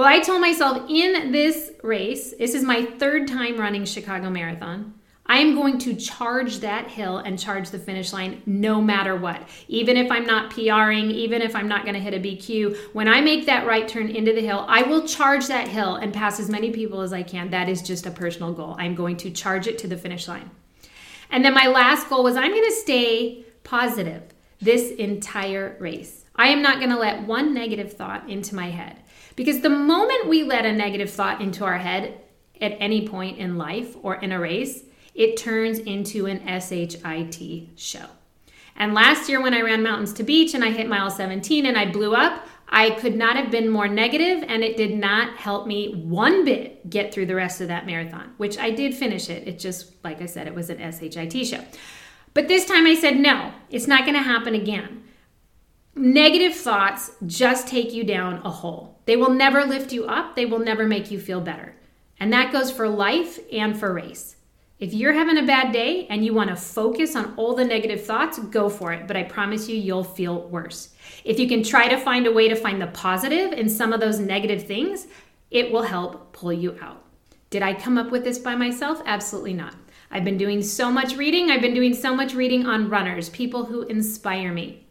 Well, 0.00 0.08
I 0.08 0.20
told 0.20 0.40
myself 0.40 0.88
in 0.88 1.30
this 1.30 1.72
race, 1.82 2.32
this 2.38 2.54
is 2.54 2.64
my 2.64 2.86
third 2.86 3.28
time 3.28 3.60
running 3.60 3.84
Chicago 3.84 4.30
Marathon. 4.30 4.94
I 5.26 5.40
am 5.40 5.54
going 5.54 5.76
to 5.80 5.94
charge 5.94 6.60
that 6.60 6.88
hill 6.88 7.18
and 7.18 7.38
charge 7.38 7.68
the 7.68 7.78
finish 7.78 8.10
line 8.10 8.40
no 8.46 8.80
matter 8.80 9.14
what. 9.14 9.46
Even 9.68 9.98
if 9.98 10.10
I'm 10.10 10.24
not 10.24 10.52
PRing, 10.52 11.10
even 11.10 11.42
if 11.42 11.54
I'm 11.54 11.68
not 11.68 11.82
going 11.82 11.96
to 11.96 12.00
hit 12.00 12.14
a 12.14 12.18
BQ, 12.18 12.94
when 12.94 13.08
I 13.08 13.20
make 13.20 13.44
that 13.44 13.66
right 13.66 13.86
turn 13.86 14.08
into 14.08 14.32
the 14.32 14.40
hill, 14.40 14.64
I 14.66 14.84
will 14.84 15.06
charge 15.06 15.48
that 15.48 15.68
hill 15.68 15.96
and 15.96 16.14
pass 16.14 16.40
as 16.40 16.48
many 16.48 16.70
people 16.70 17.02
as 17.02 17.12
I 17.12 17.22
can. 17.22 17.50
That 17.50 17.68
is 17.68 17.82
just 17.82 18.06
a 18.06 18.10
personal 18.10 18.54
goal. 18.54 18.76
I'm 18.78 18.94
going 18.94 19.18
to 19.18 19.30
charge 19.30 19.66
it 19.66 19.76
to 19.80 19.86
the 19.86 19.98
finish 19.98 20.26
line. 20.26 20.50
And 21.28 21.44
then 21.44 21.52
my 21.52 21.66
last 21.66 22.08
goal 22.08 22.24
was 22.24 22.36
I'm 22.36 22.52
going 22.52 22.70
to 22.70 22.76
stay 22.76 23.44
positive 23.64 24.22
this 24.62 24.92
entire 24.92 25.76
race. 25.78 26.24
I 26.36 26.48
am 26.48 26.62
not 26.62 26.78
going 26.78 26.88
to 26.88 26.98
let 26.98 27.26
one 27.26 27.52
negative 27.52 27.92
thought 27.92 28.30
into 28.30 28.54
my 28.54 28.70
head. 28.70 28.96
Because 29.40 29.62
the 29.62 29.70
moment 29.70 30.28
we 30.28 30.42
let 30.42 30.66
a 30.66 30.72
negative 30.74 31.08
thought 31.08 31.40
into 31.40 31.64
our 31.64 31.78
head 31.78 32.20
at 32.60 32.76
any 32.78 33.08
point 33.08 33.38
in 33.38 33.56
life 33.56 33.96
or 34.02 34.16
in 34.16 34.32
a 34.32 34.38
race, 34.38 34.82
it 35.14 35.38
turns 35.38 35.78
into 35.78 36.26
an 36.26 36.46
SHIT 36.46 37.70
show. 37.74 38.04
And 38.76 38.92
last 38.92 39.30
year, 39.30 39.40
when 39.40 39.54
I 39.54 39.62
ran 39.62 39.82
Mountains 39.82 40.12
to 40.12 40.24
Beach 40.24 40.52
and 40.52 40.62
I 40.62 40.72
hit 40.72 40.90
mile 40.90 41.10
17 41.10 41.64
and 41.64 41.78
I 41.78 41.90
blew 41.90 42.14
up, 42.14 42.46
I 42.68 42.90
could 42.90 43.16
not 43.16 43.36
have 43.36 43.50
been 43.50 43.70
more 43.70 43.88
negative, 43.88 44.44
and 44.46 44.62
it 44.62 44.76
did 44.76 44.94
not 44.94 45.38
help 45.38 45.66
me 45.66 45.94
one 45.94 46.44
bit 46.44 46.90
get 46.90 47.14
through 47.14 47.24
the 47.24 47.34
rest 47.34 47.62
of 47.62 47.68
that 47.68 47.86
marathon, 47.86 48.34
which 48.36 48.58
I 48.58 48.70
did 48.70 48.94
finish 48.94 49.30
it. 49.30 49.48
It 49.48 49.58
just, 49.58 50.04
like 50.04 50.20
I 50.20 50.26
said, 50.26 50.48
it 50.48 50.54
was 50.54 50.68
an 50.68 50.76
SHIT 50.76 51.46
show. 51.46 51.64
But 52.34 52.48
this 52.48 52.66
time 52.66 52.86
I 52.86 52.94
said, 52.94 53.16
no, 53.16 53.54
it's 53.70 53.86
not 53.86 54.02
going 54.02 54.16
to 54.16 54.22
happen 54.22 54.54
again. 54.54 55.04
Negative 55.94 56.54
thoughts 56.54 57.12
just 57.26 57.68
take 57.68 57.94
you 57.94 58.04
down 58.04 58.42
a 58.44 58.50
hole. 58.50 58.99
They 59.10 59.16
will 59.16 59.30
never 59.30 59.64
lift 59.64 59.92
you 59.92 60.04
up, 60.04 60.36
they 60.36 60.46
will 60.46 60.60
never 60.60 60.86
make 60.86 61.10
you 61.10 61.18
feel 61.18 61.40
better. 61.40 61.74
And 62.20 62.32
that 62.32 62.52
goes 62.52 62.70
for 62.70 62.88
life 62.88 63.40
and 63.52 63.76
for 63.76 63.92
race. 63.92 64.36
If 64.78 64.94
you're 64.94 65.14
having 65.14 65.36
a 65.36 65.44
bad 65.44 65.72
day 65.72 66.06
and 66.06 66.24
you 66.24 66.32
want 66.32 66.50
to 66.50 66.54
focus 66.54 67.16
on 67.16 67.34
all 67.36 67.56
the 67.56 67.64
negative 67.64 68.06
thoughts, 68.06 68.38
go 68.38 68.68
for 68.68 68.92
it. 68.92 69.08
But 69.08 69.16
I 69.16 69.24
promise 69.24 69.68
you, 69.68 69.74
you'll 69.74 70.04
feel 70.04 70.42
worse. 70.42 70.90
If 71.24 71.40
you 71.40 71.48
can 71.48 71.64
try 71.64 71.88
to 71.88 71.96
find 71.96 72.28
a 72.28 72.32
way 72.32 72.48
to 72.48 72.54
find 72.54 72.80
the 72.80 72.86
positive 72.86 73.52
in 73.52 73.68
some 73.68 73.92
of 73.92 73.98
those 73.98 74.20
negative 74.20 74.68
things, 74.68 75.08
it 75.50 75.72
will 75.72 75.82
help 75.82 76.32
pull 76.32 76.52
you 76.52 76.78
out. 76.80 77.04
Did 77.50 77.62
I 77.62 77.74
come 77.74 77.98
up 77.98 78.12
with 78.12 78.22
this 78.22 78.38
by 78.38 78.54
myself? 78.54 79.02
Absolutely 79.06 79.54
not. 79.54 79.74
I've 80.12 80.22
been 80.22 80.38
doing 80.38 80.62
so 80.62 80.88
much 80.88 81.16
reading. 81.16 81.50
I've 81.50 81.62
been 81.62 81.74
doing 81.74 81.94
so 81.94 82.14
much 82.14 82.32
reading 82.32 82.64
on 82.64 82.88
runners, 82.88 83.28
people 83.28 83.64
who 83.64 83.82
inspire 83.82 84.52
me. 84.52 84.86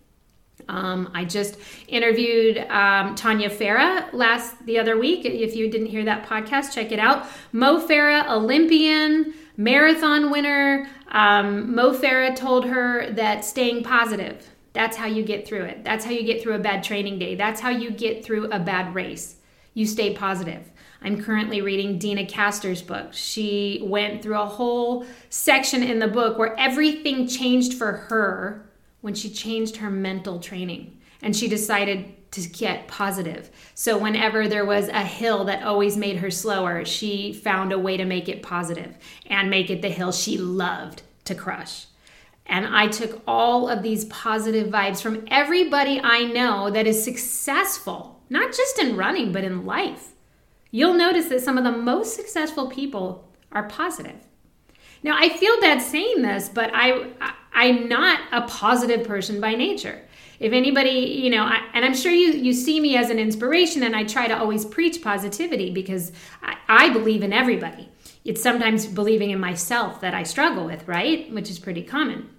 Um, 0.70 1.12
I 1.14 1.26
just 1.26 1.58
interviewed 1.88 2.60
um, 2.70 3.16
Tanya 3.16 3.50
Farah 3.50 4.12
last 4.14 4.66
the 4.66 4.80
other 4.80 4.98
week. 4.98 5.26
If 5.26 5.56
you 5.56 5.70
didn't 5.70 5.88
hear 5.88 6.06
that 6.06 6.28
podcast, 6.28 6.74
check 6.74 6.92
it 6.92 7.00
out. 7.00 7.28
Mo 7.52 7.86
Farah, 7.86 8.30
Olympian, 8.30 9.34
marathon 9.58 10.30
winner. 10.30 10.88
Um, 11.10 11.76
Mo 11.76 11.94
Farah 11.94 12.36
told 12.36 12.66
her 12.66 13.12
that 13.12 13.44
staying 13.44 13.84
positive, 13.84 14.48
that's 14.74 14.96
how 14.96 15.08
you 15.08 15.24
get 15.24 15.48
through 15.48 15.64
it. 15.64 15.84
That's 15.84 16.06
how 16.06 16.12
you 16.12 16.24
get 16.24 16.42
through 16.42 16.54
a 16.54 16.60
bad 16.60 16.84
training 16.84 17.18
day. 17.18 17.36
That's 17.36 17.60
how 17.60 17.70
you 17.70 17.90
get 17.90 18.24
through 18.24 18.52
a 18.52 18.60
bad 18.60 18.94
race. 18.94 19.38
You 19.74 19.86
stay 19.88 20.14
positive. 20.14 20.72
I'm 21.02 21.22
currently 21.22 21.62
reading 21.62 21.98
Deena 21.98 22.26
Kastor's 22.26 22.82
book. 22.82 23.14
She 23.14 23.82
went 23.84 24.22
through 24.22 24.40
a 24.40 24.46
whole 24.46 25.06
section 25.30 25.82
in 25.82 26.00
the 26.00 26.08
book 26.08 26.38
where 26.38 26.58
everything 26.60 27.28
changed 27.28 27.74
for 27.74 27.94
her 27.94 28.69
when 29.02 29.14
she 29.14 29.30
changed 29.30 29.78
her 29.78 29.90
mental 29.90 30.40
training 30.40 31.00
and 31.22 31.36
she 31.36 31.48
decided 31.48 32.16
to 32.32 32.48
get 32.48 32.88
positive. 32.88 33.50
So, 33.74 33.98
whenever 33.98 34.48
there 34.48 34.66
was 34.66 34.88
a 34.88 35.04
hill 35.04 35.46
that 35.46 35.64
always 35.64 35.98
made 35.98 36.18
her 36.18 36.32
slower, 36.32 36.86
she 36.86 37.34
found 37.34 37.72
a 37.72 37.80
way 37.80 37.98
to 37.98 38.06
make 38.06 38.30
it 38.30 38.44
positive 38.44 38.96
and 39.26 39.50
make 39.50 39.70
it 39.70 39.82
the 39.82 39.90
hill 39.90 40.12
she 40.12 40.38
loved 40.38 41.02
to 41.26 41.36
crush. 41.36 41.88
And 42.46 42.66
I 42.66 42.88
took 42.88 43.22
all 43.28 43.68
of 43.68 43.84
these 43.84 44.06
positive 44.06 44.72
vibes 44.72 45.02
from 45.02 45.26
everybody 45.30 46.00
I 46.04 46.24
know 46.24 46.70
that 46.72 46.88
is 46.88 47.04
successful, 47.04 48.22
not 48.30 48.54
just 48.54 48.80
in 48.80 48.98
running, 48.98 49.32
but 49.32 49.44
in 49.44 49.66
life. 49.66 50.14
You'll 50.72 50.96
notice 50.96 51.28
that 51.28 51.42
some 51.42 51.58
of 51.58 51.64
the 51.64 51.72
most 51.72 52.16
successful 52.16 52.70
people 52.70 53.28
are 53.52 53.68
positive. 53.68 54.29
Now, 55.04 55.16
I 55.18 55.30
feel 55.30 55.60
bad 55.62 55.82
saying 55.82 56.22
this, 56.22 56.50
but 56.50 56.72
I, 56.74 57.08
I'm 57.54 57.88
not 57.88 58.20
a 58.32 58.42
positive 58.44 59.08
person 59.08 59.40
by 59.40 59.56
nature. 59.56 60.02
If 60.40 60.54
anybody, 60.54 60.90
you 60.92 61.30
know, 61.30 61.44
I, 61.44 61.66
and 61.74 61.84
I'm 61.84 61.96
sure 61.96 62.14
you 62.14 62.32
you 62.32 62.54
see 62.54 62.80
me 62.80 62.96
as 62.96 63.10
an 63.10 63.20
inspiration, 63.20 63.84
and 63.84 63.96
I 63.96 64.06
try 64.06 64.28
to 64.28 64.38
always 64.38 64.64
preach 64.64 65.02
positivity 65.02 65.70
because 65.70 66.14
I, 66.42 66.56
I 66.68 66.90
believe 66.92 67.24
in 67.24 67.34
everybody. 67.34 67.90
It's 68.24 68.42
sometimes 68.42 68.86
believing 68.86 69.32
in 69.32 69.40
myself 69.40 70.02
that 70.02 70.14
I 70.14 70.24
struggle 70.24 70.66
with, 70.66 70.88
right? 70.88 71.32
Which 71.34 71.50
is 71.50 71.60
pretty 71.60 71.84
common. 71.84 72.30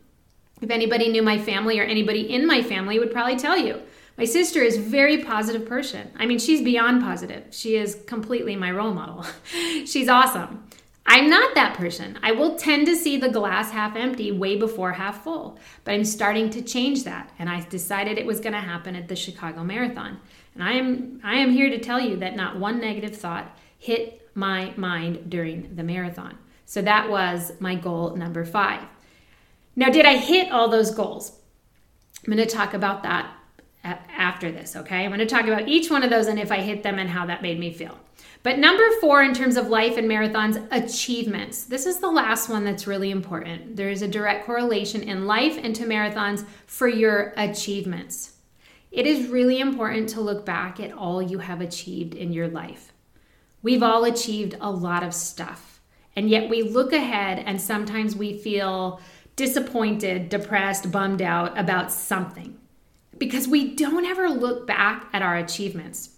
If 0.63 0.71
anybody 0.71 1.09
knew 1.09 1.23
my 1.23 1.39
family 1.39 1.79
or 1.79 1.85
anybody 1.85 2.33
in 2.33 2.47
my 2.47 2.63
family 2.63 2.99
would 2.99 3.13
probably 3.13 3.37
tell 3.37 3.57
you. 3.57 3.81
My 4.19 4.25
sister 4.27 4.61
is 4.61 4.77
very 4.77 5.25
positive 5.25 5.67
person. 5.67 6.11
I 6.17 6.27
mean, 6.27 6.39
she's 6.39 6.61
beyond 6.61 7.01
positive. 7.01 7.45
She 7.51 7.77
is 7.77 8.03
completely 8.07 8.55
my 8.55 8.71
role 8.71 8.93
model. 8.93 9.25
she's 9.87 10.09
awesome. 10.09 10.65
I'm 11.07 11.29
not 11.29 11.55
that 11.55 11.77
person. 11.77 12.19
I 12.23 12.33
will 12.33 12.57
tend 12.57 12.87
to 12.87 12.95
see 12.95 13.17
the 13.17 13.29
glass 13.29 13.73
half 13.73 13.97
empty 13.97 14.31
way 14.31 14.57
before 14.57 14.93
half 14.93 15.25
full, 15.25 15.59
but 15.85 15.93
I'm 15.93 16.05
starting 16.05 16.51
to 16.51 16.63
change 16.63 17.05
that 17.05 17.31
and 17.39 17.49
I 17.49 17.61
decided 17.63 18.17
it 18.19 18.27
was 18.27 18.41
going 18.41 18.53
to 18.53 18.61
happen 18.61 18.95
at 18.95 19.09
the 19.09 19.17
Chicago 19.17 19.65
Marathon. 19.65 20.21
And 20.55 20.63
I 20.63 20.73
am 20.73 21.21
I 21.25 21.37
am 21.37 21.51
here 21.51 21.71
to 21.71 21.79
tell 21.79 22.01
you 22.01 22.17
that 22.19 22.37
not 22.37 22.59
one 22.59 22.81
negative 22.81 23.17
thought 23.17 23.57
hit 23.79 24.31
my 24.35 24.73
mind 24.77 25.31
during 25.31 25.75
the 25.75 25.83
marathon. 25.83 26.39
So 26.67 26.83
that 26.83 27.11
was 27.11 27.53
my 27.59 27.75
goal 27.75 28.15
number 28.15 28.45
5. 28.45 28.83
Now, 29.77 29.91
did 29.91 30.07
I 30.07 30.17
hit 30.17 30.53
all 30.53 30.69
those 30.69 30.91
goals? 30.91 31.33
I'm 32.19 32.33
going 32.33 32.47
to 32.47 32.55
talk 32.55 32.75
about 32.75 33.03
that 33.03 33.33
after 33.83 34.53
this, 34.53 34.77
okay? 34.77 35.05
I'm 35.05 35.11
going 35.11 35.21
to 35.21 35.27
talk 35.27 35.47
about 35.47 35.69
each 35.69 35.91
one 35.91 36.03
of 36.03 36.11
those 36.11 36.27
and 36.27 36.39
if 36.39 36.53
I 36.53 36.59
hit 36.59 36.83
them 36.83 36.99
and 36.99 37.09
how 37.09 37.27
that 37.27 37.43
made 37.43 37.59
me 37.59 37.73
feel. 37.73 37.99
But 38.43 38.59
number 38.59 38.85
four, 39.01 39.23
in 39.23 39.35
terms 39.35 39.57
of 39.57 39.69
life 39.69 39.99
and 39.99 40.09
marathons, 40.09 40.67
achievements. 40.71 41.65
This 41.65 41.85
is 41.85 42.01
the 42.01 42.11
last 42.11 42.49
one 42.49 42.65
that's 42.65 42.87
really 42.87 43.11
important. 43.11 43.77
There 43.77 43.91
is 43.91 44.01
a 44.01 44.09
direct 44.09 44.47
correlation 44.47 45.03
in 45.03 45.27
life 45.27 45.59
and 45.63 45.77
to 45.77 45.85
marathons 45.85 46.47
for 46.67 46.89
your 46.89 47.35
achievements. 47.37 48.37
It 48.91 49.07
is 49.07 49.29
really 49.29 49.61
important 49.61 50.09
to 50.11 50.23
look 50.23 50.47
back 50.47 50.81
at 50.81 50.93
all 50.93 51.21
you 51.21 51.39
have 51.39 51.61
achieved 51.61 52.15
in 52.15 52.33
your 52.33 52.49
life. 52.49 52.93
We've 53.63 53.83
all 53.83 54.05
achieved 54.05 54.57
a 54.59 54.71
lot 54.71 55.03
of 55.03 55.13
stuff, 55.13 55.81
and 56.17 56.31
yet 56.31 56.49
we 56.49 56.63
look 56.63 56.95
ahead 56.95 57.43
and 57.47 57.61
sometimes 57.61 58.17
we 58.17 58.39
feel 58.39 59.01
disappointed, 59.37 60.31
depressed, 60.31 60.91
bummed 60.91 61.23
out 61.23 61.59
about 61.59 61.93
something 61.93 62.59
because 63.19 63.47
we 63.47 63.77
don't 63.77 64.07
ever 64.07 64.31
look 64.31 64.67
back 64.67 65.09
at 65.13 65.23
our 65.23 65.37
achievements. 65.37 66.17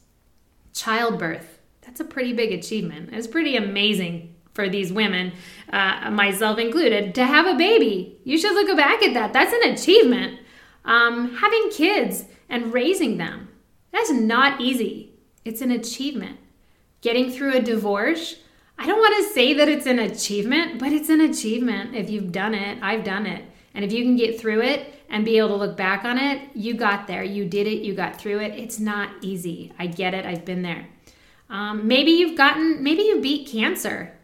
Childbirth, 0.73 1.52
that's 1.93 2.01
a 2.01 2.05
pretty 2.05 2.33
big 2.33 2.53
achievement. 2.53 3.11
It's 3.13 3.27
pretty 3.27 3.55
amazing 3.55 4.35
for 4.55 4.67
these 4.67 4.91
women, 4.91 5.33
uh, 5.71 6.11
myself 6.11 6.59
included, 6.59 7.15
to 7.17 7.27
have 7.27 7.45
a 7.45 7.55
baby. 7.55 8.19
You 8.25 8.39
should 8.39 8.55
look 8.55 8.75
back 8.79 9.03
at 9.03 9.13
that. 9.13 9.35
That's 9.35 9.53
an 9.53 9.73
achievement. 9.75 10.41
Um, 10.87 11.37
having 11.37 11.69
kids 11.71 12.25
and 12.49 12.73
raising 12.73 13.19
them, 13.19 13.51
that's 13.93 14.11
not 14.11 14.59
easy. 14.59 15.13
It's 15.45 15.61
an 15.61 15.71
achievement. 15.71 16.39
Getting 17.03 17.31
through 17.31 17.57
a 17.57 17.61
divorce, 17.61 18.37
I 18.79 18.87
don't 18.87 18.99
want 18.99 19.23
to 19.23 19.35
say 19.35 19.53
that 19.53 19.69
it's 19.69 19.87
an 19.87 19.99
achievement, 19.99 20.79
but 20.79 20.93
it's 20.93 21.11
an 21.11 21.21
achievement 21.21 21.95
if 21.95 22.09
you've 22.09 22.33
done 22.33 22.55
it. 22.55 22.79
I've 22.83 23.05
done 23.05 23.27
it. 23.27 23.45
And 23.75 23.85
if 23.85 23.93
you 23.93 24.03
can 24.03 24.17
get 24.17 24.41
through 24.41 24.63
it 24.63 24.95
and 25.11 25.27
be 25.27 25.37
able 25.37 25.49
to 25.49 25.57
look 25.57 25.77
back 25.77 26.07
on 26.07 26.17
it, 26.17 26.49
you 26.55 26.73
got 26.73 27.07
there. 27.07 27.23
You 27.23 27.45
did 27.45 27.67
it. 27.67 27.83
You 27.83 27.93
got 27.93 28.19
through 28.19 28.41
it. 28.41 28.59
It's 28.59 28.81
not 28.81 29.11
easy. 29.21 29.75
I 29.79 29.89
get 29.89 30.15
it. 30.15 30.25
I've 30.25 30.47
been 30.47 30.63
there. 30.63 30.87
Um, 31.53 31.87
maybe 31.87 32.11
you've 32.11 32.37
gotten, 32.37 32.83
maybe 32.83 33.03
you 33.03 33.21
beat 33.21 33.47
cancer. 33.47 34.19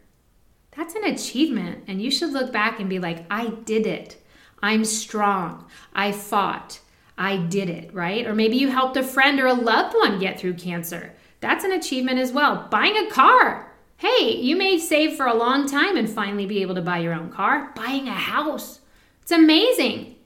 That's 0.77 0.95
an 0.95 1.05
achievement. 1.05 1.85
And 1.87 2.01
you 2.01 2.11
should 2.11 2.33
look 2.33 2.53
back 2.53 2.81
and 2.81 2.89
be 2.89 2.99
like, 2.99 3.27
I 3.31 3.49
did 3.49 3.87
it. 3.87 4.17
I'm 4.63 4.85
strong. 4.85 5.67
I 5.93 6.11
fought. 6.11 6.81
I 7.19 7.37
did 7.37 7.69
it, 7.69 7.93
right? 7.93 8.27
Or 8.27 8.35
maybe 8.35 8.57
you 8.57 8.71
helped 8.71 8.97
a 8.97 9.03
friend 9.03 9.39
or 9.41 9.47
a 9.47 9.53
loved 9.53 9.95
one 9.95 10.19
get 10.19 10.41
through 10.41 10.55
cancer. 10.55 11.15
That's 11.41 11.65
an 11.65 11.73
achievement 11.73 12.19
as 12.19 12.33
well. 12.33 12.67
Buying 12.71 12.97
a 12.97 13.11
car. 13.11 13.73
Hey, 13.99 14.37
you 14.37 14.57
may 14.57 14.79
save 14.79 15.17
for 15.17 15.27
a 15.27 15.35
long 15.35 15.69
time 15.69 15.97
and 15.97 16.09
finally 16.09 16.47
be 16.47 16.63
able 16.63 16.77
to 16.77 16.83
buy 16.83 16.99
your 16.99 17.13
own 17.13 17.31
car. 17.31 17.73
Buying 17.75 18.09
a 18.09 18.13
house. 18.13 18.81
It's 19.23 19.33
amazing. 19.33 20.17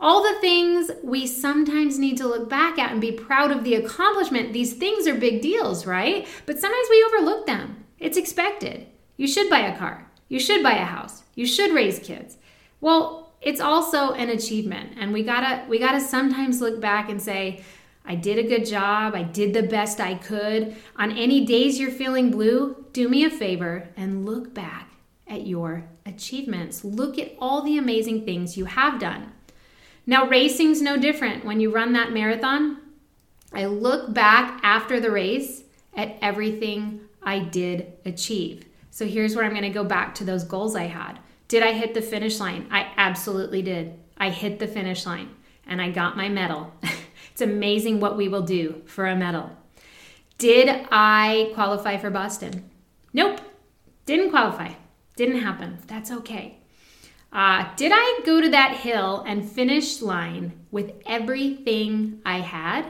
All 0.00 0.22
the 0.22 0.40
things 0.40 0.90
we 1.02 1.26
sometimes 1.26 1.98
need 1.98 2.16
to 2.18 2.28
look 2.28 2.48
back 2.48 2.78
at 2.78 2.92
and 2.92 3.00
be 3.00 3.10
proud 3.10 3.50
of 3.50 3.64
the 3.64 3.74
accomplishment. 3.74 4.52
These 4.52 4.74
things 4.74 5.08
are 5.08 5.14
big 5.14 5.42
deals, 5.42 5.86
right? 5.86 6.26
But 6.46 6.60
sometimes 6.60 6.86
we 6.88 7.04
overlook 7.04 7.46
them. 7.46 7.84
It's 7.98 8.16
expected. 8.16 8.86
You 9.16 9.26
should 9.26 9.50
buy 9.50 9.60
a 9.60 9.76
car. 9.76 10.08
You 10.28 10.38
should 10.38 10.62
buy 10.62 10.74
a 10.74 10.84
house. 10.84 11.24
You 11.34 11.46
should 11.46 11.74
raise 11.74 11.98
kids. 11.98 12.36
Well, 12.80 13.32
it's 13.40 13.60
also 13.60 14.12
an 14.12 14.30
achievement 14.30 14.94
and 14.98 15.12
we 15.12 15.22
got 15.22 15.40
to 15.40 15.68
we 15.68 15.78
got 15.78 15.92
to 15.92 16.00
sometimes 16.00 16.60
look 16.60 16.80
back 16.80 17.08
and 17.08 17.20
say, 17.20 17.64
I 18.04 18.14
did 18.14 18.38
a 18.38 18.48
good 18.48 18.66
job. 18.66 19.14
I 19.14 19.22
did 19.22 19.52
the 19.52 19.64
best 19.64 20.00
I 20.00 20.14
could. 20.14 20.76
On 20.96 21.10
any 21.10 21.44
days 21.44 21.78
you're 21.78 21.90
feeling 21.90 22.30
blue, 22.30 22.86
do 22.92 23.08
me 23.08 23.24
a 23.24 23.30
favor 23.30 23.88
and 23.96 24.24
look 24.24 24.54
back 24.54 24.92
at 25.26 25.46
your 25.46 25.84
achievements. 26.06 26.84
Look 26.84 27.18
at 27.18 27.32
all 27.38 27.62
the 27.62 27.76
amazing 27.76 28.24
things 28.24 28.56
you 28.56 28.64
have 28.64 29.00
done. 29.00 29.32
Now, 30.08 30.26
racing's 30.26 30.80
no 30.80 30.96
different. 30.96 31.44
When 31.44 31.60
you 31.60 31.70
run 31.70 31.92
that 31.92 32.12
marathon, 32.12 32.78
I 33.52 33.66
look 33.66 34.14
back 34.14 34.58
after 34.62 34.98
the 34.98 35.10
race 35.10 35.64
at 35.94 36.16
everything 36.22 37.00
I 37.22 37.40
did 37.40 37.92
achieve. 38.06 38.64
So 38.90 39.04
here's 39.04 39.36
where 39.36 39.44
I'm 39.44 39.50
going 39.50 39.64
to 39.64 39.68
go 39.68 39.84
back 39.84 40.14
to 40.14 40.24
those 40.24 40.44
goals 40.44 40.74
I 40.74 40.84
had. 40.84 41.18
Did 41.46 41.62
I 41.62 41.74
hit 41.74 41.92
the 41.92 42.00
finish 42.00 42.40
line? 42.40 42.66
I 42.70 42.90
absolutely 42.96 43.60
did. 43.60 44.00
I 44.16 44.30
hit 44.30 44.58
the 44.58 44.66
finish 44.66 45.04
line 45.04 45.28
and 45.66 45.82
I 45.82 45.90
got 45.90 46.16
my 46.16 46.30
medal. 46.30 46.72
it's 47.30 47.42
amazing 47.42 48.00
what 48.00 48.16
we 48.16 48.28
will 48.28 48.42
do 48.42 48.80
for 48.86 49.04
a 49.04 49.14
medal. 49.14 49.50
Did 50.38 50.86
I 50.90 51.50
qualify 51.52 51.98
for 51.98 52.08
Boston? 52.08 52.70
Nope, 53.12 53.42
didn't 54.06 54.30
qualify. 54.30 54.72
Didn't 55.16 55.40
happen. 55.40 55.80
That's 55.86 56.10
okay. 56.10 56.60
Uh, 57.32 57.68
did 57.76 57.92
I 57.94 58.20
go 58.24 58.40
to 58.40 58.48
that 58.48 58.78
hill 58.78 59.22
and 59.26 59.48
finish 59.48 60.00
line 60.00 60.52
with 60.70 60.92
everything 61.06 62.20
I 62.24 62.40
had? 62.40 62.86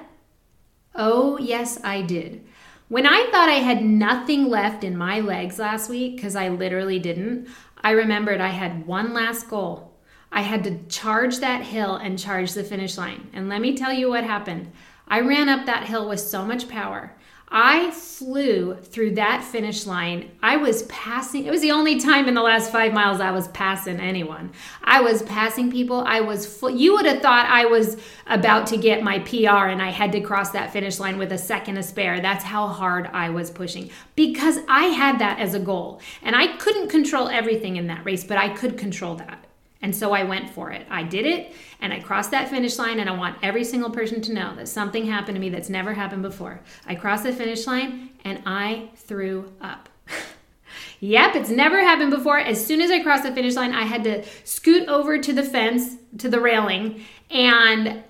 Oh, 0.95 1.39
yes, 1.39 1.79
I 1.83 2.03
did. 2.03 2.45
When 2.89 3.07
I 3.07 3.29
thought 3.31 3.49
I 3.49 3.61
had 3.61 3.85
nothing 3.85 4.49
left 4.49 4.83
in 4.83 4.97
my 4.97 5.21
legs 5.21 5.59
last 5.59 5.91
week, 5.91 6.17
because 6.17 6.35
I 6.37 6.49
literally 6.49 6.99
didn't, 6.99 7.49
I 7.83 7.91
remembered 7.91 8.41
I 8.41 8.49
had 8.49 8.87
one 8.87 9.13
last 9.13 9.49
goal. 9.49 9.93
I 10.33 10.43
had 10.43 10.65
to 10.65 10.79
charge 10.89 11.39
that 11.39 11.63
hill 11.63 11.97
and 11.97 12.19
charge 12.19 12.53
the 12.53 12.65
finish 12.65 12.97
line. 12.97 13.29
And 13.33 13.49
let 13.49 13.61
me 13.61 13.77
tell 13.77 13.93
you 13.93 14.09
what 14.09 14.25
happened. 14.25 14.71
I 15.07 15.21
ran 15.21 15.49
up 15.49 15.67
that 15.67 15.85
hill 15.85 16.09
with 16.09 16.21
so 16.21 16.45
much 16.45 16.69
power. 16.69 17.13
I 17.51 17.91
flew 17.93 18.75
through 18.75 19.15
that 19.15 19.43
finish 19.43 19.87
line. 19.87 20.31
I 20.43 20.57
was 20.57 20.83
passing, 20.83 21.47
it 21.47 21.51
was 21.51 21.63
the 21.63 21.71
only 21.71 21.99
time 21.99 22.29
in 22.29 22.35
the 22.35 22.43
last 22.43 22.71
five 22.71 22.93
miles 22.93 23.21
I 23.21 23.31
was 23.31 23.49
passing 23.49 24.01
anyone. 24.01 24.53
I 24.85 25.01
was 25.01 25.23
passing 25.23 25.71
people. 25.71 26.03
I 26.07 26.21
was, 26.21 26.63
you 26.63 26.93
would 26.93 27.07
have 27.07 27.23
thought 27.23 27.47
I 27.47 27.65
was 27.65 27.97
about 28.27 28.67
to 28.69 28.77
get 28.77 29.03
my 29.03 29.21
PR 29.21 29.69
and 29.69 29.81
I 29.81 29.91
had 29.91 30.13
to 30.13 30.21
cross 30.21 30.51
that 30.51 30.73
finish 30.73 30.99
line 30.99 31.17
with 31.17 31.33
a 31.33 31.39
second 31.39 31.77
to 31.77 31.83
spare. 31.83 32.21
That's 32.21 32.45
how 32.45 32.67
hard 32.67 33.07
I 33.13 33.31
was 33.31 33.51
pushing 33.51 33.91
because 34.15 34.59
I 34.69 34.85
had 34.85 35.19
that 35.21 35.39
as 35.39 35.55
a 35.55 35.61
goal. 35.61 36.03
And 36.23 36.37
I 36.37 36.57
couldn't 36.59 36.89
control 36.89 37.29
everything 37.29 37.77
in 37.77 37.87
that 37.87 38.05
race, 38.05 38.25
but 38.25 38.37
I 38.37 38.51
could 38.51 38.77
control 38.77 39.15
that. 39.17 39.48
And 39.81 39.95
so 39.95 40.13
I 40.13 40.25
went 40.25 40.51
for 40.51 40.73
it. 40.73 40.87
I 40.91 41.05
did 41.05 41.25
it 41.25 41.55
and 41.81 41.93
I 41.93 42.01
crossed 42.01 42.33
that 42.33 42.49
finish 42.49 42.79
line. 42.79 42.99
And 42.99 43.09
I 43.09 43.17
want 43.17 43.39
every 43.43 43.65
single 43.65 43.91
person 43.91 44.21
to 44.23 44.33
know 44.33 44.55
that 44.57 44.69
something 44.69 45.07
happened 45.07 45.37
to 45.37 45.41
me 45.41 45.51
that's 45.51 45.69
never 45.69 45.95
happened 45.95 46.23
before. 46.23 46.61
I 46.87 46.95
crossed 46.95 47.25
the 47.25 47.33
finish 47.33 47.67
line 47.67 48.11
and 48.25 48.43
I 48.45 48.91
threw 48.97 49.53
up. 49.61 49.89
yep, 51.01 51.37
it's 51.37 51.51
never 51.51 51.81
happened 51.81 52.11
before. 52.11 52.39
As 52.39 52.65
soon 52.65 52.81
as 52.81 52.91
I 52.91 53.01
crossed 53.01 53.23
the 53.23 53.33
finish 53.33 53.55
line, 53.55 53.73
I 53.73 53.85
had 53.85 54.05
to 54.05 54.25
scoot 54.45 54.89
over 54.89 55.19
to 55.19 55.33
the 55.33 55.43
fence, 55.43 55.97
to 56.19 56.29
the 56.29 56.41
railing, 56.41 57.05
and 57.31 58.03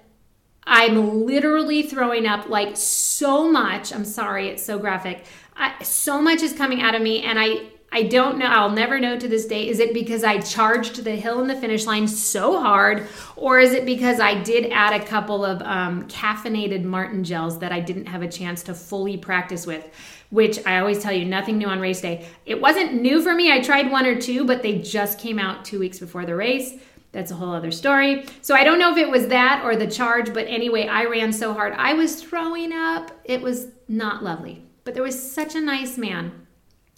I'm 0.65 1.25
literally 1.27 1.83
throwing 1.83 2.27
up 2.27 2.49
like 2.49 2.77
so 2.77 3.51
much. 3.51 3.93
I'm 3.93 4.05
sorry, 4.05 4.49
it's 4.49 4.63
so 4.63 4.79
graphic. 4.79 5.25
I, 5.57 5.83
so 5.83 6.21
much 6.21 6.43
is 6.43 6.53
coming 6.53 6.83
out 6.83 6.95
of 6.95 7.03
me, 7.03 7.23
and 7.23 7.39
I 7.39 7.69
I 7.91 8.03
don't 8.03 8.37
know. 8.37 8.47
I'll 8.47 8.71
never 8.71 9.01
know 9.01 9.19
to 9.19 9.29
this 9.29 9.47
day. 9.47 9.67
Is 9.67 9.81
it 9.81 9.95
because 9.95 10.23
I 10.23 10.39
charged 10.41 11.03
the 11.05 11.17
hill 11.17 11.41
and 11.41 11.49
the 11.49 11.57
finish 11.57 11.87
line 11.87 12.07
so 12.07 12.61
hard, 12.61 13.09
or 13.35 13.59
is 13.59 13.73
it 13.73 13.87
because 13.87 14.21
I 14.21 14.35
did 14.43 14.71
add 14.71 15.01
a 15.01 15.05
couple 15.05 15.43
of 15.43 15.63
um, 15.63 16.07
caffeinated 16.07 16.85
Maurten 16.85 17.23
gels 17.23 17.59
that 17.61 17.73
I 17.73 17.81
didn't 17.81 18.07
have 18.07 18.21
a 18.21 18.29
chance 18.29 18.63
to 18.65 18.75
fully 18.75 19.17
practice 19.17 19.67
with? 19.67 19.89
Which 20.29 20.65
I 20.67 20.81
always 20.81 21.03
tell 21.03 21.13
you, 21.13 21.25
nothing 21.25 21.57
new 21.57 21.69
on 21.69 21.81
race 21.81 22.03
day. 22.03 22.27
It 22.45 22.61
wasn't 22.61 23.01
new 23.01 23.23
for 23.23 23.35
me. 23.35 23.51
I 23.51 23.63
tried 23.63 23.91
one 23.91 24.05
or 24.05 24.21
two, 24.21 24.45
but 24.45 24.63
they 24.63 24.79
just 24.81 25.19
came 25.19 25.39
out 25.39 25.65
two 25.65 25.79
weeks 25.79 25.99
before 25.99 26.27
the 26.27 26.37
race. 26.37 26.75
That's 27.13 27.31
a 27.31 27.35
whole 27.35 27.55
other 27.55 27.71
story. 27.71 28.27
So 28.43 28.55
I 28.55 28.65
don't 28.65 28.79
know 28.79 28.93
if 28.93 28.99
it 28.99 29.09
was 29.09 29.29
that 29.29 29.63
or 29.65 29.77
the 29.77 29.87
charge, 29.87 30.35
but 30.35 30.47
anyway, 30.47 30.87
I 30.87 31.07
ran 31.07 31.33
so 31.33 31.55
hard. 31.55 31.73
I 31.79 31.95
was 31.95 32.23
throwing 32.23 32.71
up. 32.75 33.11
It 33.25 33.41
was 33.41 33.69
not 33.89 34.23
lovely. 34.23 34.67
But 34.85 34.93
there 34.93 35.03
was 35.03 35.33
such 35.33 35.55
a 35.55 35.61
nice 35.61 35.97
man 35.97 36.47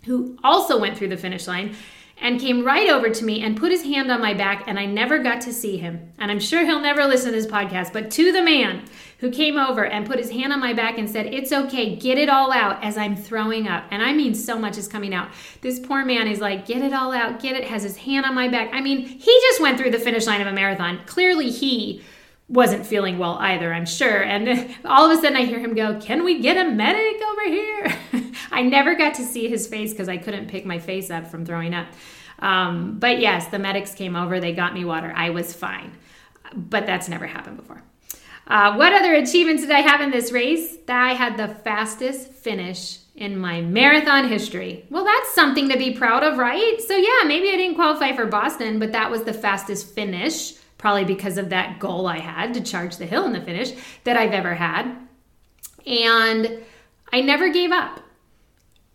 who 0.05 0.39
also 0.43 0.79
went 0.79 0.97
through 0.97 1.09
the 1.09 1.17
finish 1.17 1.47
line. 1.47 1.75
and 2.23 2.39
came 2.39 2.63
right 2.63 2.91
over 2.91 3.09
to 3.09 3.25
me 3.25 3.41
and 3.41 3.57
put 3.57 3.73
his 3.73 3.83
hand 3.83 4.11
on 4.11 4.21
my 4.21 4.35
back, 4.35 4.65
and 4.67 4.79
I 4.79 4.85
never 4.85 5.21
got 5.21 5.41
to 5.41 5.55
see 5.55 5.79
him. 5.79 6.13
And 6.19 6.31
I'm 6.31 6.39
sure 6.39 6.67
he'll 6.67 6.79
never 6.79 7.07
listen 7.07 7.33
to 7.33 7.41
this 7.41 7.51
podcast, 7.51 7.95
but 7.95 8.11
to 8.11 8.31
the 8.31 8.43
man 8.43 8.85
who 9.21 9.31
came 9.31 9.57
over 9.59 9.87
and 9.87 10.07
put 10.07 10.19
his 10.19 10.31
hand 10.31 10.53
on 10.53 10.61
my 10.61 10.75
back 10.75 10.99
and 10.99 11.09
said, 11.09 11.33
It's 11.33 11.51
okay, 11.51 11.97
get 11.97 12.19
it 12.19 12.29
all 12.29 12.53
out 12.53 12.85
as 12.85 12.99
I'm 12.99 13.17
throwing 13.17 13.69
up. 13.69 13.85
And 13.91 14.03
I 14.03 14.13
mean, 14.13 14.35
so 14.35 14.59
much 14.59 14.77
is 14.77 14.87
coming 14.87 15.15
out. 15.15 15.31
This 15.63 15.81
poor 15.81 16.05
man 16.05 16.29
is 16.29 16.41
like, 16.41 16.67
Get 16.67 16.83
it 16.83 16.93
all 16.93 17.13
out, 17.13 17.41
get 17.41 17.57
it, 17.57 17.65
has 17.65 17.83
his 17.83 17.97
hand 17.97 18.27
on 18.27 18.35
my 18.35 18.49
back. 18.49 18.69
I 18.75 18.83
mean, 18.83 19.01
he 19.01 19.41
just 19.49 19.63
went 19.63 19.79
through 19.79 19.91
the 19.93 19.99
finish 19.99 20.27
line 20.27 20.43
of 20.43 20.47
a 20.47 20.53
marathon. 20.53 21.01
Clearly, 21.07 21.51
he 21.51 22.03
wasn't 22.49 22.85
feeling 22.85 23.17
well 23.19 23.39
either, 23.39 23.73
I'm 23.73 23.87
sure. 23.87 24.23
And 24.23 24.75
all 24.85 25.11
of 25.11 25.17
a 25.17 25.21
sudden, 25.23 25.37
I 25.39 25.47
hear 25.47 25.59
him 25.59 25.75
go, 25.75 25.99
Can 26.01 26.23
we 26.23 26.41
get 26.41 26.59
a 26.59 26.71
medic 26.71 27.23
over 27.31 27.45
here? 27.45 27.99
I 28.51 28.63
never 28.63 28.95
got 28.95 29.15
to 29.15 29.23
see 29.23 29.49
his 29.49 29.67
face 29.67 29.93
because 29.93 30.09
I 30.09 30.17
couldn't 30.17 30.49
pick 30.49 30.67
my 30.67 30.79
face 30.79 31.11
up 31.11 31.27
from 31.27 31.45
throwing 31.45 31.75
up. 31.75 31.87
Um, 32.41 32.99
but 32.99 33.21
yes, 33.21 33.49
the 33.49 33.59
medics 33.59 33.95
came 33.95 34.17
over, 34.17 34.41
they 34.41 34.53
got 34.53 34.75
me 34.75 34.85
water. 34.85 35.13
I 35.15 35.31
was 35.31 35.55
fine. 35.55 35.93
But 36.55 36.87
that's 36.87 37.09
never 37.09 37.27
happened 37.27 37.59
before. 37.59 37.83
Uh, 38.47 38.75
what 38.75 38.93
other 38.93 39.15
achievements 39.15 39.63
did 39.63 39.71
I 39.71 39.81
have 39.81 40.01
in 40.01 40.11
this 40.11 40.33
race? 40.33 40.79
That 40.87 41.01
I 41.01 41.13
had 41.13 41.37
the 41.37 41.55
fastest 41.63 42.33
finish 42.33 42.99
in 43.15 43.39
my 43.39 43.61
marathon 43.61 44.29
history. 44.29 44.87
Well, 44.91 45.05
that's 45.05 45.35
something 45.35 45.69
to 45.69 45.79
be 45.79 45.93
proud 45.93 46.25
of, 46.25 46.39
right? 46.39 46.81
So, 46.81 46.97
yeah, 46.97 47.27
maybe 47.27 47.51
I 47.51 47.57
didn't 47.57 47.77
qualify 47.77 48.17
for 48.17 48.27
Boston, 48.27 48.79
but 48.79 48.93
that 48.93 49.11
was 49.11 49.23
the 49.23 49.33
fastest 49.33 49.95
finish, 49.95 50.55
probably 50.79 51.05
because 51.05 51.39
of 51.39 51.51
that 51.51 51.79
goal 51.79 52.07
I 52.07 52.19
had 52.19 52.55
to 52.55 52.61
charge 52.61 52.97
the 52.97 53.07
hill 53.07 53.25
in 53.27 53.33
the 53.33 53.41
finish 53.41 53.73
that 54.05 54.17
I've 54.17 54.33
ever 54.33 54.55
had. 54.55 54.97
And 55.87 56.61
I 57.13 57.21
never 57.21 57.51
gave 57.51 57.71
up. 57.71 58.01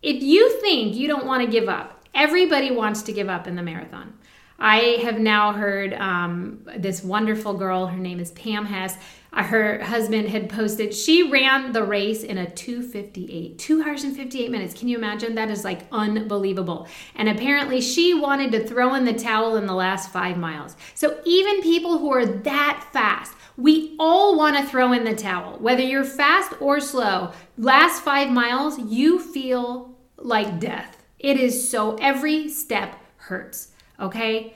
If 0.02 0.22
you 0.22 0.60
think 0.60 0.94
you 0.94 1.08
don't 1.08 1.26
want 1.26 1.44
to 1.44 1.50
give 1.50 1.68
up, 1.68 2.04
everybody 2.14 2.70
wants 2.70 3.02
to 3.02 3.12
give 3.12 3.28
up 3.28 3.46
in 3.46 3.56
the 3.56 3.62
marathon. 3.62 4.14
I 4.58 4.98
have 5.02 5.18
now 5.18 5.52
heard 5.52 5.92
um, 5.94 6.60
this 6.78 7.02
wonderful 7.04 7.54
girl, 7.54 7.86
her 7.86 7.96
name 7.96 8.20
is 8.20 8.30
Pam 8.30 8.64
Hess. 8.64 8.96
Uh, 9.32 9.42
her 9.42 9.82
husband 9.82 10.28
had 10.28 10.48
posted, 10.48 10.94
she 10.94 11.30
ran 11.30 11.72
the 11.72 11.84
race 11.84 12.22
in 12.22 12.38
a 12.38 12.50
258, 12.50 13.58
two 13.58 13.82
hours 13.82 14.02
and 14.02 14.16
58 14.16 14.50
minutes. 14.50 14.72
Can 14.72 14.88
you 14.88 14.96
imagine? 14.96 15.34
That 15.34 15.50
is 15.50 15.62
like 15.62 15.82
unbelievable. 15.92 16.88
And 17.16 17.28
apparently, 17.28 17.82
she 17.82 18.14
wanted 18.14 18.50
to 18.52 18.66
throw 18.66 18.94
in 18.94 19.04
the 19.04 19.12
towel 19.12 19.56
in 19.56 19.66
the 19.66 19.74
last 19.74 20.10
five 20.10 20.38
miles. 20.38 20.74
So, 20.94 21.20
even 21.26 21.60
people 21.60 21.98
who 21.98 22.10
are 22.12 22.24
that 22.24 22.88
fast, 22.94 23.34
we 23.56 23.96
all 23.98 24.36
want 24.36 24.56
to 24.56 24.64
throw 24.64 24.92
in 24.92 25.04
the 25.04 25.14
towel. 25.14 25.58
Whether 25.58 25.82
you're 25.82 26.04
fast 26.04 26.52
or 26.60 26.80
slow, 26.80 27.32
last 27.56 28.02
five 28.02 28.30
miles, 28.30 28.78
you 28.78 29.18
feel 29.18 29.96
like 30.16 30.60
death. 30.60 31.02
It 31.18 31.38
is 31.38 31.68
so, 31.68 31.96
every 31.96 32.48
step 32.48 32.96
hurts, 33.16 33.72
okay? 33.98 34.54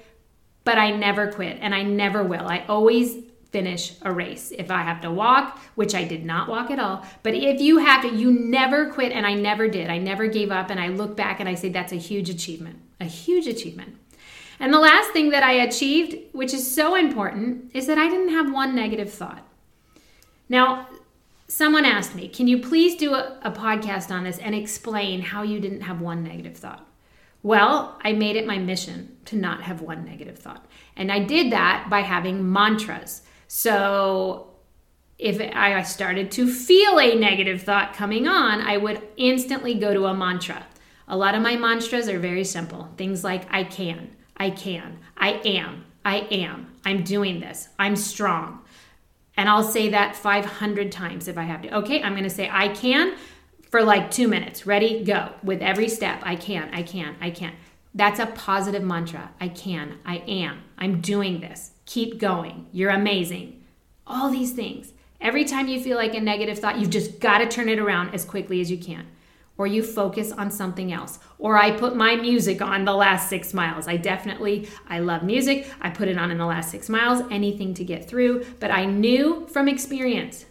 But 0.65 0.79
I 0.79 0.91
never 0.91 1.33
quit 1.33 1.59
and 1.61 1.75
I 1.75 1.83
never 1.83 2.23
will. 2.23 2.47
I 2.47 2.65
always 2.69 3.25
finish 3.51 3.95
a 4.03 4.13
race. 4.13 4.53
If 4.57 4.71
I 4.71 4.83
have 4.83 5.01
to 5.01 5.11
walk, 5.11 5.59
which 5.75 5.95
I 5.95 6.05
did 6.05 6.25
not 6.25 6.49
walk 6.49 6.71
at 6.71 6.79
all, 6.79 7.05
but 7.23 7.35
if 7.35 7.61
you 7.61 7.79
have 7.79 8.03
to, 8.03 8.15
you 8.15 8.31
never 8.31 8.91
quit, 8.91 9.11
and 9.13 9.27
I 9.27 9.35
never 9.35 9.69
did. 9.69 9.91
I 9.91 9.99
never 9.99 10.29
gave 10.29 10.53
up, 10.53 10.71
and 10.71 10.79
I 10.79 10.89
look 10.89 11.17
back 11.17 11.41
and 11.41 11.49
I 11.49 11.55
say 11.55 11.69
that's 11.69 11.93
a 11.93 11.97
huge 11.97 12.31
achievement, 12.31 12.79
a 13.01 13.07
huge 13.07 13.47
achievement. 13.47 13.97
And 14.61 14.73
the 14.75 14.79
last 14.79 15.12
thing 15.12 15.31
that 15.31 15.42
I 15.42 15.53
achieved, 15.53 16.16
which 16.33 16.53
is 16.53 16.73
so 16.73 16.94
important, 16.94 17.70
is 17.75 17.87
that 17.87 17.96
I 17.96 18.09
didn't 18.11 18.29
have 18.29 18.53
one 18.53 18.77
negative 18.77 19.11
thought. 19.11 19.44
Now, 20.51 20.87
someone 21.49 21.87
asked 21.87 22.14
me, 22.14 22.29
Can 22.29 22.46
you 22.46 22.59
please 22.59 22.94
do 22.94 23.14
a, 23.14 23.38
a, 23.42 23.51
podcast 23.51 24.11
on 24.11 24.25
this 24.25 24.38
and 24.38 24.55
explain 24.55 25.23
how 25.23 25.42
you 25.42 25.61
didn't 25.61 25.81
have 25.81 26.03
one 26.03 26.23
negative 26.23 26.59
thought? 26.59 26.87
Well, 27.42 27.99
I 28.05 28.12
made 28.12 28.37
it 28.37 28.46
my 28.46 28.59
mission 28.59 29.16
to 29.25 29.37
not 29.37 29.62
have 29.62 29.81
one 29.81 30.05
negative 30.05 30.38
thought. 30.38 30.66
And 30.94 31.11
I 31.11 31.20
did 31.20 31.51
that 31.53 31.87
by 31.88 32.01
having 32.01 32.53
mantras. 32.53 33.23
So 33.49 34.51
if 35.18 35.40
I 35.55 35.81
started 35.83 36.31
to 36.33 36.46
feel 36.46 37.01
a 37.01 37.14
negative 37.14 37.62
thought 37.62 37.94
coming 37.94 38.29
on, 38.29 38.61
I 38.61 38.77
would 38.77 39.03
instantly 39.16 39.75
go 39.75 39.94
to 39.94 40.07
a 40.07 40.14
mantra. 40.14 40.66
A 41.09 41.16
lot 41.16 41.35
of 41.35 41.40
my 41.40 41.57
mantras 41.57 42.09
are 42.09 42.18
very 42.18 42.44
simple. 42.44 42.88
Things 42.99 43.25
like 43.25 43.46
I 43.51 43.64
can, 43.64 44.16
I 44.40 44.50
can, 44.50 44.98
I 45.18 45.33
am, 45.44 45.85
I 46.03 46.20
am, 46.31 46.74
I'm 46.85 47.05
doing 47.05 47.38
this, 47.38 47.68
I'm 47.79 47.94
strong. 47.94 48.62
And 49.37 49.48
I'll 49.48 49.62
say 49.62 49.90
that 49.90 50.16
500 50.16 50.90
times 50.90 51.29
if 51.29 51.37
I 51.38 51.42
have 51.42 51.62
to. 51.62 51.76
Okay, 51.79 52.03
I'm 52.03 52.14
gonna 52.14 52.31
say 52.31 52.48
I 52.50 52.68
can 52.68 53.16
for 53.70 53.83
like 53.83 54.11
two 54.11 54.26
minutes. 54.26 54.66
Ready, 54.66 55.05
go. 55.05 55.33
With 55.42 55.61
every 55.61 55.88
step, 55.88 56.20
I 56.22 56.37
can, 56.37 56.72
I 56.72 56.83
can, 56.83 57.16
I 57.20 57.31
can. 57.31 57.53
That's 57.94 58.18
a 58.18 58.26
positive 58.26 58.83
mantra. 58.83 59.31
I 59.40 59.48
can, 59.48 59.98
I 60.07 60.16
am, 60.26 60.62
I'm 60.79 61.03
doing 61.03 61.40
this. 61.40 61.72
Keep 61.85 62.18
going. 62.18 62.66
You're 62.72 62.90
amazing. 62.90 63.62
All 64.07 64.31
these 64.31 64.53
things. 64.53 64.94
Every 65.20 65.44
time 65.44 65.68
you 65.68 65.83
feel 65.83 65.98
like 65.98 66.14
a 66.14 66.20
negative 66.20 66.59
thought, 66.59 66.79
you've 66.79 66.90
just 66.90 67.20
got 67.20 67.38
to 67.38 67.46
turn 67.46 67.68
it 67.68 67.79
around 67.79 68.14
as 68.14 68.24
quickly 68.24 68.62
as 68.62 68.70
you 68.70 68.79
can. 68.79 69.07
Or 69.61 69.66
you 69.66 69.83
focus 69.83 70.33
on 70.33 70.51
something 70.51 70.90
else. 70.90 71.18
Or 71.38 71.59
I 71.59 71.73
put 71.73 71.94
my 71.94 72.16
music 72.16 72.62
on 72.62 72.87
the 72.87 72.94
last 72.94 73.29
six 73.29 73.53
miles. 73.53 73.87
I 73.87 73.99
definitely, 73.99 74.70
I 74.88 75.01
love 75.01 75.23
music. 75.23 75.70
I 75.83 75.90
put 75.90 76.09
it 76.09 76.16
on 76.16 76.31
in 76.31 76.38
the 76.38 76.46
last 76.46 76.70
six 76.70 76.88
miles, 76.88 77.23
anything 77.31 77.75
to 77.75 77.85
get 77.85 78.09
through. 78.09 78.46
But 78.59 78.70
I 78.70 78.87
knew 78.87 79.46
from 79.53 79.68
experience 79.68 80.46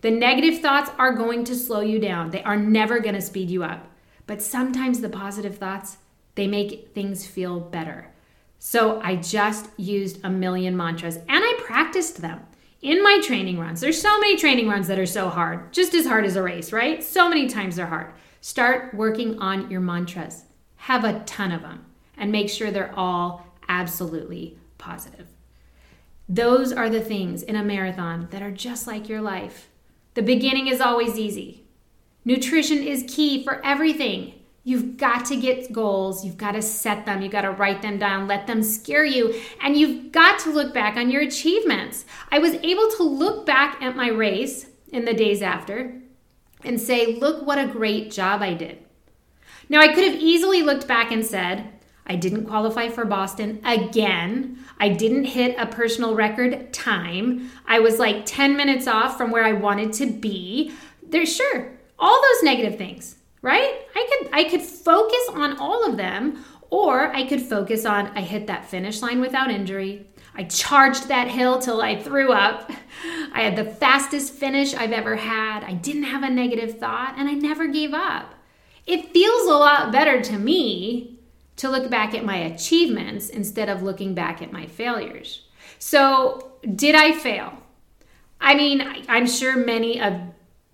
the 0.00 0.10
negative 0.10 0.58
thoughts 0.58 0.90
are 0.98 1.12
going 1.12 1.44
to 1.44 1.54
slow 1.54 1.78
you 1.78 2.00
down, 2.00 2.30
they 2.30 2.42
are 2.42 2.56
never 2.56 2.98
going 2.98 3.14
to 3.14 3.20
speed 3.20 3.50
you 3.50 3.62
up. 3.62 3.86
But 4.26 4.42
sometimes 4.42 5.00
the 5.00 5.08
positive 5.08 5.56
thoughts, 5.56 5.98
they 6.34 6.48
make 6.48 6.90
things 6.92 7.24
feel 7.24 7.60
better. 7.60 8.10
So 8.58 9.00
I 9.00 9.14
just 9.14 9.70
used 9.76 10.24
a 10.24 10.28
million 10.28 10.76
mantras 10.76 11.18
and 11.18 11.24
I 11.28 11.60
practiced 11.60 12.20
them 12.20 12.40
in 12.82 13.00
my 13.00 13.20
training 13.22 13.60
runs. 13.60 13.80
There's 13.80 14.02
so 14.02 14.18
many 14.18 14.36
training 14.36 14.68
runs 14.68 14.88
that 14.88 14.98
are 14.98 15.06
so 15.06 15.28
hard, 15.28 15.72
just 15.72 15.94
as 15.94 16.04
hard 16.04 16.24
as 16.24 16.34
a 16.34 16.42
race, 16.42 16.72
right? 16.72 17.04
So 17.04 17.28
many 17.28 17.48
times 17.48 17.76
they're 17.76 17.86
hard. 17.86 18.12
Start 18.40 18.94
working 18.94 19.38
on 19.38 19.70
your 19.70 19.80
mantras. 19.80 20.44
Have 20.76 21.04
a 21.04 21.20
ton 21.20 21.52
of 21.52 21.62
them 21.62 21.84
and 22.16 22.32
make 22.32 22.48
sure 22.48 22.70
they're 22.70 22.94
all 22.96 23.46
absolutely 23.68 24.58
positive. 24.78 25.26
Those 26.28 26.72
are 26.72 26.88
the 26.88 27.00
things 27.00 27.42
in 27.42 27.56
a 27.56 27.64
marathon 27.64 28.28
that 28.30 28.40
are 28.40 28.50
just 28.50 28.86
like 28.86 29.08
your 29.08 29.20
life. 29.20 29.68
The 30.14 30.22
beginning 30.22 30.68
is 30.68 30.80
always 30.80 31.18
easy. 31.18 31.64
Nutrition 32.24 32.78
is 32.78 33.04
key 33.08 33.44
for 33.44 33.64
everything. 33.64 34.34
You've 34.64 34.96
got 34.96 35.24
to 35.26 35.36
get 35.36 35.72
goals. 35.72 36.24
You've 36.24 36.36
got 36.36 36.52
to 36.52 36.62
set 36.62 37.04
them. 37.04 37.20
You've 37.22 37.32
got 37.32 37.42
to 37.42 37.50
write 37.50 37.82
them 37.82 37.98
down, 37.98 38.28
let 38.28 38.46
them 38.46 38.62
scare 38.62 39.04
you. 39.04 39.38
And 39.60 39.76
you've 39.76 40.12
got 40.12 40.38
to 40.40 40.50
look 40.50 40.72
back 40.72 40.96
on 40.96 41.10
your 41.10 41.22
achievements. 41.22 42.04
I 42.30 42.38
was 42.38 42.54
able 42.54 42.90
to 42.92 43.02
look 43.02 43.44
back 43.44 43.82
at 43.82 43.96
my 43.96 44.08
race 44.08 44.66
in 44.92 45.04
the 45.04 45.14
days 45.14 45.42
after 45.42 45.99
and 46.64 46.80
say, 46.80 47.16
look 47.16 47.46
what 47.46 47.58
a 47.58 47.66
great 47.66 48.10
job 48.10 48.42
I 48.42 48.54
did. 48.54 48.78
Now, 49.68 49.80
I 49.80 49.92
could 49.92 50.04
have 50.04 50.20
easily 50.20 50.62
looked 50.62 50.88
back 50.88 51.12
and 51.12 51.24
said, 51.24 51.72
I 52.06 52.16
didn't 52.16 52.46
qualify 52.46 52.88
for 52.88 53.04
Boston 53.04 53.60
again. 53.64 54.58
I 54.78 54.88
didn't 54.88 55.24
hit 55.24 55.54
a 55.58 55.66
personal 55.66 56.14
record 56.14 56.72
time. 56.72 57.50
I 57.66 57.78
was 57.78 57.98
like 57.98 58.26
10 58.26 58.56
minutes 58.56 58.88
off 58.88 59.16
from 59.16 59.30
where 59.30 59.44
I 59.44 59.52
wanted 59.52 59.92
to 59.94 60.06
be. 60.06 60.72
There's 61.06 61.34
sure 61.34 61.78
all 61.98 62.20
those 62.20 62.42
negative 62.42 62.76
things 62.76 63.16
right? 63.42 63.80
I 63.94 64.08
could 64.10 64.30
I 64.32 64.44
could 64.44 64.62
focus 64.62 65.28
on 65.30 65.58
all 65.58 65.88
of 65.88 65.96
them 65.96 66.44
or 66.70 67.14
I 67.14 67.26
could 67.26 67.40
focus 67.40 67.84
on 67.84 68.06
I 68.16 68.20
hit 68.20 68.46
that 68.46 68.66
finish 68.66 69.02
line 69.02 69.20
without 69.20 69.50
injury. 69.50 70.06
I 70.40 70.44
charged 70.44 71.08
that 71.08 71.28
hill 71.28 71.58
till 71.58 71.82
I 71.82 72.00
threw 72.00 72.32
up. 72.32 72.72
I 73.34 73.42
had 73.42 73.56
the 73.56 73.70
fastest 73.74 74.32
finish 74.32 74.72
I've 74.72 74.90
ever 74.90 75.16
had. 75.16 75.64
I 75.64 75.74
didn't 75.74 76.04
have 76.04 76.22
a 76.22 76.30
negative 76.30 76.78
thought 76.78 77.16
and 77.18 77.28
I 77.28 77.34
never 77.34 77.68
gave 77.68 77.92
up. 77.92 78.32
It 78.86 79.12
feels 79.12 79.46
a 79.46 79.52
lot 79.52 79.92
better 79.92 80.22
to 80.22 80.38
me 80.38 81.18
to 81.56 81.68
look 81.68 81.90
back 81.90 82.14
at 82.14 82.24
my 82.24 82.38
achievements 82.38 83.28
instead 83.28 83.68
of 83.68 83.82
looking 83.82 84.14
back 84.14 84.40
at 84.40 84.50
my 84.50 84.64
failures. 84.64 85.42
So, 85.78 86.52
did 86.74 86.94
I 86.94 87.12
fail? 87.12 87.52
I 88.40 88.54
mean, 88.54 88.80
I'm 89.10 89.26
sure 89.26 89.58
many 89.58 90.00
of 90.00 90.14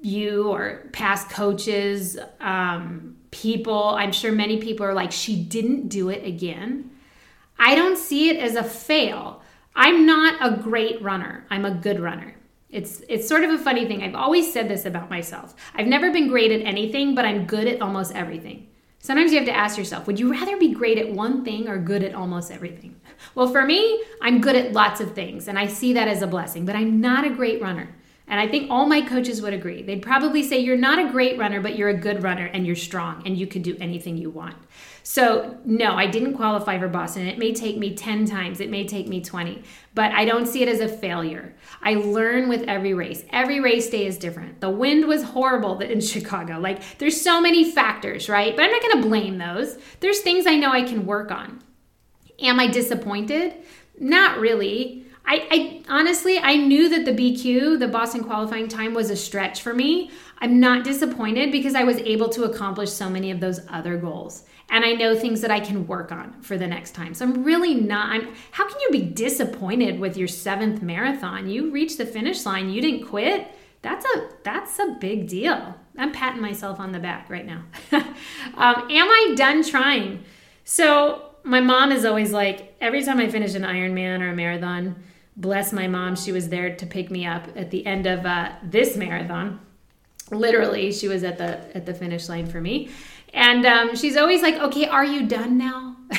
you 0.01 0.47
or 0.47 0.89
past 0.93 1.29
coaches, 1.29 2.17
um, 2.39 3.17
people, 3.33 3.97
I'm 3.97 4.13
sure 4.13 4.31
many 4.31 4.59
people 4.59 4.87
are 4.87 4.95
like, 4.95 5.11
she 5.11 5.43
didn't 5.43 5.89
do 5.89 6.09
it 6.09 6.25
again. 6.25 6.93
I 7.59 7.75
don't 7.75 7.99
see 7.99 8.29
it 8.29 8.37
as 8.37 8.55
a 8.55 8.63
fail. 8.63 9.43
I'm 9.77 10.07
not 10.07 10.35
a 10.41 10.57
great 10.57 11.01
runner, 11.03 11.47
I'm 11.51 11.65
a 11.65 11.71
good 11.71 12.01
runner. 12.01 12.35
It's 12.71 13.03
it's 13.09 13.29
sort 13.29 13.45
of 13.45 13.51
a 13.51 13.59
funny 13.59 13.87
thing. 13.87 14.03
I've 14.03 14.15
always 14.15 14.53
said 14.53 14.69
this 14.69 14.87
about 14.87 15.09
myself. 15.09 15.55
I've 15.75 15.87
never 15.87 16.11
been 16.11 16.29
great 16.29 16.51
at 16.51 16.63
anything, 16.63 17.15
but 17.15 17.25
I'm 17.25 17.47
good 17.47 17.69
at 17.69 17.81
almost 17.81 18.15
everything. 18.15 18.69
Sometimes 18.99 19.31
you 19.31 19.39
have 19.39 19.47
to 19.47 19.55
ask 19.55 19.79
yourself, 19.79 20.09
would 20.09 20.19
you 20.19 20.33
rather 20.33 20.57
be 20.57 20.75
great 20.75 20.99
at 20.99 21.13
one 21.13 21.45
thing 21.45 21.69
or 21.69 21.79
good 21.79 22.03
at 22.03 22.15
almost 22.15 22.51
everything? 22.51 23.01
Well, 23.37 23.47
for 23.47 23.65
me, 23.65 24.03
I'm 24.21 24.41
good 24.41 24.57
at 24.57 24.73
lots 24.73 25.01
of 25.01 25.15
things, 25.15 25.47
and 25.47 25.59
I 25.59 25.69
see 25.69 25.93
that 25.93 26.09
as 26.09 26.23
a 26.23 26.27
blessing, 26.27 26.67
but 26.67 26.75
I'm 26.75 27.01
not 27.01 27.25
a 27.25 27.31
great 27.31 27.63
runner. 27.63 27.95
And 28.29 28.41
I 28.41 28.49
think 28.49 28.71
all 28.71 28.87
my 28.87 29.03
coaches 29.03 29.41
would 29.41 29.55
agree. 29.55 29.83
They'd 29.83 30.03
probably 30.03 30.43
say 30.43 30.59
you're 30.59 30.77
not 30.77 30.99
a 30.99 31.13
great 31.13 31.39
runner, 31.39 31.61
but 31.61 31.77
you're 31.77 31.91
a 31.91 31.97
good 31.97 32.23
runner 32.23 32.47
and 32.47 32.67
you're 32.67 32.75
strong 32.75 33.23
and 33.25 33.39
you 33.39 33.47
can 33.47 33.63
do 33.63 33.77
anything 33.81 34.17
you 34.17 34.31
want. 34.31 34.57
So, 35.09 35.57
no, 35.65 35.95
I 35.95 36.09
didn't 36.09 36.35
qualify 36.35 36.81
for 36.81 36.89
Boston. 36.89 37.29
It 37.29 37.39
may 37.39 37.55
take 37.55 37.79
me 37.79 37.95
10 37.95 38.25
times, 38.25 38.59
it 38.59 38.71
may 38.71 38.85
take 38.85 39.07
me 39.07 39.21
20, 39.21 39.63
but 39.95 40.11
I 40.11 40.25
don't 40.25 40.47
see 40.47 40.63
it 40.63 40.69
as 40.69 40.81
a 40.81 40.89
failure. 40.89 41.55
I 41.81 41.95
learn 41.95 42.49
with 42.49 42.65
every 42.65 42.93
race. 42.93 43.23
Every 43.31 43.61
race 43.61 43.89
day 43.89 44.05
is 44.07 44.19
different. 44.19 44.61
The 44.61 44.69
wind 44.69 45.07
was 45.07 45.23
horrible 45.23 45.79
in 45.81 46.01
Chicago. 46.01 46.59
Like, 46.59 46.99
there's 46.99 47.21
so 47.21 47.41
many 47.41 47.71
factors, 47.71 48.29
right? 48.29 48.57
But 48.57 48.65
I'm 48.65 48.73
not 48.73 48.83
to 48.83 49.09
blame 49.09 49.39
those. 49.39 49.79
There's 50.01 50.23
things 50.23 50.45
I 50.45 50.57
know 50.57 50.73
I 50.73 50.83
can 50.83 51.07
work 51.07 51.31
on. 51.31 51.63
Am 52.41 52.59
I 52.59 52.67
disappointed? 52.67 53.55
Not 54.01 54.41
really. 54.41 55.05
I, 55.25 55.47
I, 55.53 55.83
honestly, 55.89 56.41
I 56.41 56.57
knew 56.57 56.89
that 56.89 57.05
the 57.05 57.13
BQ, 57.13 57.79
the 57.79 57.87
Boston 57.87 58.25
qualifying 58.25 58.67
time, 58.67 58.93
was 58.93 59.11
a 59.11 59.17
stretch 59.17 59.63
for 59.63 59.73
me. 59.73 60.11
I'm 60.39 60.59
not 60.59 60.83
disappointed 60.83 61.53
because 61.53 61.77
I 61.77 61.85
was 61.85 61.99
able 61.99 62.29
to 62.31 62.43
accomplish 62.43 62.91
so 62.91 63.09
many 63.09 63.31
of 63.31 63.39
those 63.39 63.61
other 63.69 63.97
goals 63.97 64.43
and 64.69 64.85
I 64.85 64.93
know 64.93 65.15
things 65.17 65.41
that 65.43 65.51
I 65.51 65.61
can 65.61 65.87
work 65.87 66.11
on 66.11 66.41
for 66.41 66.59
the 66.59 66.67
next 66.67 66.93
time. 66.93 67.15
So 67.15 67.25
I'm 67.25 67.45
really 67.45 67.75
not. 67.75 68.11
I'm, 68.11 68.35
how 68.51 68.69
can 68.69 68.81
you 68.81 68.91
be 68.91 69.03
disappointed 69.03 70.01
with 70.01 70.17
your 70.17 70.29
seventh 70.29 70.83
marathon? 70.83 71.49
You 71.49 71.71
reached 71.71 71.99
the 71.99 72.07
finish 72.07 72.45
line. 72.45 72.71
You 72.71 72.83
didn't 72.83 73.07
quit. 73.07 73.49
That's 73.83 74.05
a 74.05 74.29
that's 74.43 74.79
a 74.81 74.97
big 75.01 75.29
deal. 75.29 75.75
I'm 75.97 76.13
patting 76.13 76.43
myself 76.43 76.81
on 76.81 76.91
the 76.91 76.99
back 76.99 77.31
right 77.31 77.47
now. 77.47 77.63
um, 77.93 78.05
am 78.57 79.09
I 79.09 79.35
done 79.37 79.63
trying? 79.63 80.25
So 80.65 81.31
my 81.45 81.61
mom 81.61 81.93
is 81.93 82.05
always 82.05 82.33
like 82.33 82.75
every 82.81 83.05
time 83.05 83.21
I 83.21 83.29
finish 83.29 83.55
an 83.55 83.63
Ironman 83.63 84.21
or 84.21 84.31
a 84.31 84.35
marathon. 84.35 84.97
Bless 85.37 85.73
my 85.73 85.87
mom, 85.87 86.17
she 86.17 86.33
was 86.33 86.49
there 86.49 86.75
to 86.75 86.87
pick 86.87 87.11
me 87.11 87.27
up 87.27 87.47
at 87.55 87.71
the 87.71 87.87
end 87.87 88.07
of 88.07 88.25
uh, 88.25 88.53
this 88.63 88.97
marathon. 88.97 89.61
Literally, 90.31 90.91
she 90.93 91.07
was 91.07 91.23
at 91.23 91.39
the 91.39 91.77
at 91.77 91.87
the 91.87 91.95
finish 91.95 92.29
line 92.29 92.47
for 92.47 92.61
me 92.61 92.91
and 93.37 93.67
um, 93.67 93.95
she's 93.95 94.17
always 94.17 94.41
like, 94.41 94.55
okay, 94.55 94.87
are 94.87 95.05
you 95.05 95.27
done 95.27 95.59
now? 95.59 95.97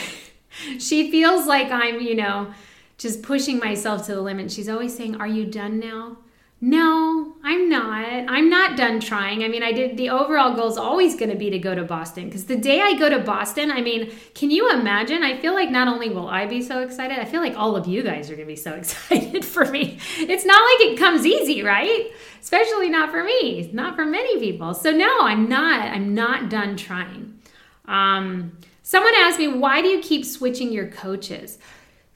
she 0.79 1.09
feels 1.09 1.47
like 1.47 1.71
I'm, 1.71 1.99
you 1.99 2.15
know, 2.15 2.53
just 2.99 3.23
pushing 3.23 3.57
myself 3.57 4.05
to 4.05 4.13
the 4.13 4.21
limit. 4.21 4.51
She's 4.51 4.69
always 4.69 4.95
saying, 4.95 5.15
are 5.15 5.27
you 5.27 5.45
done 5.45 5.79
now? 5.79 6.17
No, 6.59 7.35
I'm 7.43 7.69
not. 7.69 8.25
I'm 8.27 8.49
not 8.49 8.75
done 8.77 8.99
trying. 8.99 9.43
I 9.43 9.47
mean, 9.47 9.61
I 9.61 9.71
did 9.71 9.95
the 9.95 10.09
overall 10.09 10.55
goal 10.55 10.67
is 10.67 10.77
always 10.77 11.15
going 11.15 11.29
to 11.29 11.35
be 11.35 11.51
to 11.51 11.59
go 11.59 11.75
to 11.75 11.83
Boston 11.83 12.25
because 12.25 12.45
the 12.45 12.55
day 12.55 12.81
I 12.81 12.97
go 12.97 13.09
to 13.09 13.19
Boston, 13.19 13.69
I 13.69 13.81
mean, 13.81 14.11
can 14.33 14.49
you 14.49 14.71
imagine? 14.71 15.21
I 15.21 15.37
feel 15.37 15.53
like 15.53 15.69
not 15.69 15.87
only 15.87 16.09
will 16.09 16.27
I 16.27 16.47
be 16.47 16.63
so 16.63 16.81
excited, 16.81 17.19
I 17.19 17.25
feel 17.25 17.41
like 17.41 17.55
all 17.55 17.75
of 17.75 17.85
you 17.85 18.01
guys 18.01 18.31
are 18.31 18.35
going 18.35 18.47
to 18.47 18.51
be 18.51 18.55
so 18.55 18.73
excited 18.73 19.45
for 19.45 19.65
me. 19.65 19.99
It's 20.17 20.45
not 20.45 20.59
like 20.59 20.91
it 20.91 20.97
comes 20.97 21.27
easy, 21.27 21.61
right? 21.61 22.11
Especially 22.41 22.89
not 22.89 23.11
for 23.11 23.23
me, 23.23 23.69
not 23.71 23.95
for 23.95 24.05
many 24.05 24.39
people. 24.39 24.73
So 24.73 24.91
no, 24.91 25.21
I'm 25.21 25.47
not. 25.47 25.81
I'm 25.81 26.15
not 26.15 26.49
done 26.49 26.75
trying. 26.75 27.39
Um, 27.85 28.57
someone 28.81 29.13
asked 29.19 29.37
me, 29.37 29.47
why 29.47 29.83
do 29.83 29.89
you 29.89 30.01
keep 30.01 30.25
switching 30.25 30.71
your 30.71 30.87
coaches? 30.87 31.59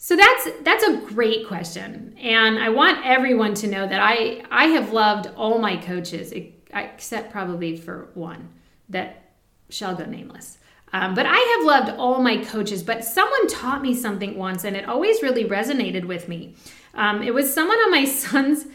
So 0.04 0.16
that's 0.16 0.50
that's 0.64 0.84
a 0.84 0.98
great 0.98 1.48
question, 1.48 2.16
and 2.20 2.58
I 2.58 2.70
want 2.70 3.06
everyone 3.06 3.54
to 3.54 3.68
know 3.68 3.86
that 3.86 4.02
I 4.02 4.44
I 4.50 4.66
have 4.70 4.92
loved 4.92 5.30
all 5.38 5.60
my 5.60 5.78
coaches 5.78 6.34
except 6.74 7.32
probably 7.32 7.78
for 7.78 8.10
one 8.16 8.50
that 8.90 9.34
shall 9.70 9.94
go 9.94 10.06
nameless. 10.06 10.58
Um, 10.92 11.14
but 11.14 11.28
I 11.28 11.38
have 11.38 11.68
loved 11.68 12.00
all 12.00 12.20
my 12.20 12.38
coaches. 12.38 12.82
But 12.82 13.06
someone 13.06 13.48
taught 13.48 13.84
me 13.84 13.94
something 13.94 14.40
once, 14.40 14.64
and 14.64 14.76
it 14.76 14.90
always 14.90 15.22
really 15.22 15.46
resonated 15.46 16.06
with 16.06 16.28
me. 16.28 16.56
Um, 16.96 17.22
it 17.22 17.36
was 17.36 17.54
someone 17.54 17.78
on 17.78 17.92
my 17.92 18.06
son's 18.24 18.66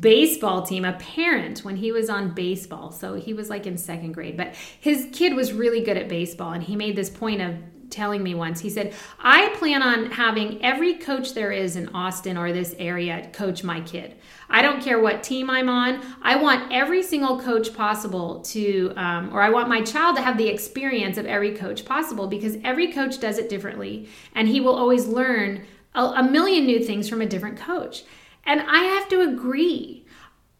baseball 0.00 0.64
team, 0.64 0.84
a 0.84 0.92
parent 0.92 1.60
when 1.60 1.76
he 1.76 1.92
was 1.92 2.10
on 2.10 2.34
baseball. 2.34 2.90
So 2.92 3.14
he 3.14 3.32
was 3.32 3.48
like 3.48 3.66
in 3.66 3.78
second 3.78 4.12
grade, 4.12 4.36
but 4.36 4.54
his 4.54 5.08
kid 5.12 5.32
was 5.32 5.54
really 5.54 5.80
good 5.80 5.96
at 5.96 6.10
baseball, 6.10 6.52
and 6.52 6.62
he 6.62 6.76
made 6.76 6.94
this 6.94 7.08
point 7.08 7.40
of 7.40 7.54
telling 7.90 8.22
me 8.22 8.34
once. 8.34 8.60
He 8.60 8.70
said, 8.70 8.94
I 9.18 9.48
plan 9.56 9.82
on 9.82 10.10
having 10.10 10.62
every 10.64 10.94
coach 10.94 11.34
there 11.34 11.52
is 11.52 11.76
in 11.76 11.88
Austin 11.90 12.36
or 12.36 12.52
this 12.52 12.74
area 12.78 13.28
coach 13.32 13.64
my 13.64 13.80
kid. 13.80 14.16
I 14.48 14.62
don't 14.62 14.82
care 14.82 15.00
what 15.00 15.22
team 15.22 15.50
I'm 15.50 15.68
on. 15.68 16.00
I 16.22 16.36
want 16.36 16.72
every 16.72 17.02
single 17.02 17.40
coach 17.40 17.74
possible 17.74 18.40
to, 18.42 18.92
um, 18.96 19.34
or 19.34 19.42
I 19.42 19.50
want 19.50 19.68
my 19.68 19.82
child 19.82 20.16
to 20.16 20.22
have 20.22 20.38
the 20.38 20.48
experience 20.48 21.18
of 21.18 21.26
every 21.26 21.54
coach 21.54 21.84
possible 21.84 22.26
because 22.26 22.56
every 22.62 22.92
coach 22.92 23.20
does 23.20 23.38
it 23.38 23.48
differently. 23.48 24.08
And 24.34 24.48
he 24.48 24.60
will 24.60 24.76
always 24.76 25.06
learn 25.06 25.64
a, 25.94 26.02
a 26.02 26.22
million 26.22 26.66
new 26.66 26.82
things 26.84 27.08
from 27.08 27.20
a 27.20 27.26
different 27.26 27.56
coach. 27.56 28.04
And 28.44 28.60
I 28.60 28.84
have 28.84 29.08
to 29.08 29.20
agree. 29.22 30.04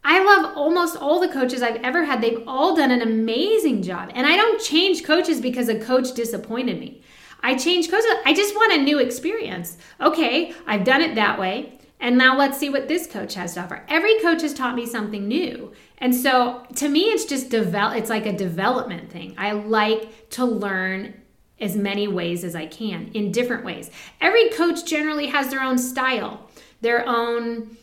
I 0.07 0.23
love 0.23 0.55
almost 0.55 0.97
all 0.97 1.19
the 1.19 1.27
coaches 1.27 1.63
I've 1.63 1.81
ever 1.81 2.05
had. 2.05 2.21
They've 2.21 2.43
all 2.45 2.75
done 2.75 2.91
an 2.91 3.01
amazing 3.01 3.81
job. 3.81 4.11
And 4.13 4.27
I 4.27 4.35
don't 4.35 4.61
change 4.61 5.03
coaches 5.03 5.41
because 5.41 5.67
a 5.67 5.79
coach 5.79 6.13
disappointed 6.13 6.79
me. 6.79 7.01
I 7.41 7.55
change 7.55 7.89
coaches. 7.89 8.05
I 8.25 8.33
just 8.33 8.55
want 8.55 8.73
a 8.73 8.81
new 8.81 8.99
experience. 8.99 9.77
Okay, 10.01 10.53
I've 10.65 10.83
done 10.83 11.01
it 11.01 11.15
that 11.15 11.39
way. 11.39 11.79
And 11.99 12.17
now 12.17 12.37
let's 12.37 12.57
see 12.57 12.69
what 12.69 12.87
this 12.87 13.07
coach 13.07 13.35
has 13.35 13.53
to 13.53 13.61
offer. 13.61 13.85
Every 13.87 14.19
coach 14.19 14.41
has 14.41 14.53
taught 14.53 14.75
me 14.75 14.85
something 14.85 15.27
new. 15.27 15.71
And 15.97 16.13
so 16.13 16.65
to 16.75 16.89
me, 16.89 17.05
it's 17.05 17.25
just 17.25 17.49
develop 17.49 17.97
it's 17.97 18.09
like 18.09 18.25
a 18.25 18.33
development 18.33 19.09
thing. 19.09 19.33
I 19.37 19.53
like 19.53 20.29
to 20.31 20.45
learn 20.45 21.21
as 21.59 21.75
many 21.75 22.07
ways 22.07 22.43
as 22.43 22.55
I 22.55 22.65
can 22.65 23.09
in 23.13 23.31
different 23.31 23.63
ways. 23.63 23.89
Every 24.19 24.49
coach 24.49 24.85
generally 24.85 25.27
has 25.27 25.49
their 25.49 25.61
own 25.61 25.77
style, 25.77 26.49
their 26.81 27.07
own 27.07 27.77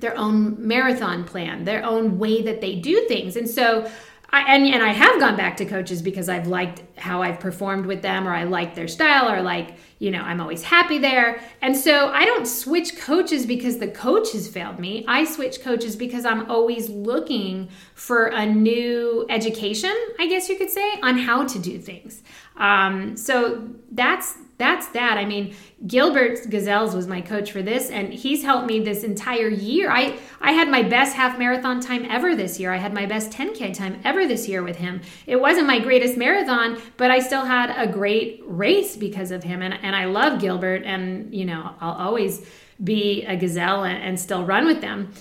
their 0.00 0.16
own 0.18 0.56
marathon 0.66 1.24
plan, 1.24 1.64
their 1.64 1.84
own 1.84 2.18
way 2.18 2.42
that 2.42 2.60
they 2.60 2.74
do 2.74 3.06
things. 3.06 3.36
And 3.36 3.48
so 3.48 3.88
I, 4.34 4.52
and, 4.52 4.66
and 4.66 4.82
I 4.82 4.88
have 4.88 5.20
gone 5.20 5.36
back 5.36 5.56
to 5.58 5.64
coaches 5.64 6.02
because 6.02 6.28
I've 6.28 6.48
liked 6.48 6.82
how 6.98 7.22
I've 7.22 7.38
performed 7.38 7.86
with 7.86 8.02
them, 8.02 8.26
or 8.26 8.34
I 8.34 8.42
like 8.42 8.74
their 8.74 8.88
style, 8.88 9.30
or 9.30 9.40
like, 9.40 9.76
you 10.00 10.10
know, 10.10 10.22
I'm 10.22 10.40
always 10.40 10.64
happy 10.64 10.98
there. 10.98 11.40
And 11.62 11.76
so 11.76 12.08
I 12.08 12.24
don't 12.24 12.44
switch 12.44 12.98
coaches 12.98 13.46
because 13.46 13.78
the 13.78 13.86
coach 13.86 14.32
has 14.32 14.48
failed 14.48 14.80
me. 14.80 15.04
I 15.06 15.24
switch 15.24 15.62
coaches 15.62 15.94
because 15.94 16.24
I'm 16.24 16.50
always 16.50 16.88
looking 16.88 17.68
for 17.94 18.26
a 18.26 18.44
new 18.44 19.24
education, 19.30 19.94
I 20.18 20.26
guess 20.26 20.48
you 20.48 20.56
could 20.56 20.70
say, 20.70 20.98
on 21.00 21.16
how 21.16 21.46
to 21.46 21.58
do 21.60 21.78
things. 21.78 22.24
Um, 22.56 23.16
so 23.16 23.68
that's 23.92 24.36
that's 24.56 24.86
that. 24.88 25.18
I 25.18 25.24
mean, 25.24 25.54
Gilbert 25.86 26.48
Gazelles 26.48 26.94
was 26.94 27.06
my 27.06 27.20
coach 27.20 27.50
for 27.50 27.60
this, 27.60 27.90
and 27.90 28.12
he's 28.12 28.42
helped 28.42 28.66
me 28.66 28.80
this 28.80 29.02
entire 29.02 29.48
year. 29.48 29.90
I 29.90 30.18
I 30.40 30.52
had 30.52 30.68
my 30.68 30.82
best 30.82 31.16
half 31.16 31.38
marathon 31.38 31.80
time 31.80 32.06
ever 32.08 32.36
this 32.36 32.60
year. 32.60 32.72
I 32.72 32.76
had 32.76 32.94
my 32.94 33.06
best 33.06 33.30
10k 33.32 33.74
time 33.74 34.00
ever 34.04 34.26
this 34.26 34.48
year 34.48 34.62
with 34.62 34.76
him. 34.76 35.00
It 35.26 35.40
wasn't 35.40 35.66
my 35.66 35.80
greatest 35.80 36.16
marathon, 36.16 36.80
but 36.96 37.10
I 37.10 37.18
still 37.18 37.44
had 37.44 37.74
a 37.76 37.90
great 37.90 38.42
race 38.46 38.96
because 38.96 39.30
of 39.30 39.42
him. 39.42 39.60
And 39.62 39.74
and 39.74 39.96
I 39.96 40.04
love 40.04 40.40
Gilbert, 40.40 40.82
and 40.84 41.34
you 41.34 41.44
know 41.44 41.74
I'll 41.80 41.94
always 41.94 42.46
be 42.82 43.24
a 43.24 43.36
gazelle 43.36 43.84
and, 43.84 44.02
and 44.02 44.18
still 44.18 44.44
run 44.44 44.66
with 44.66 44.80
them 44.80 45.12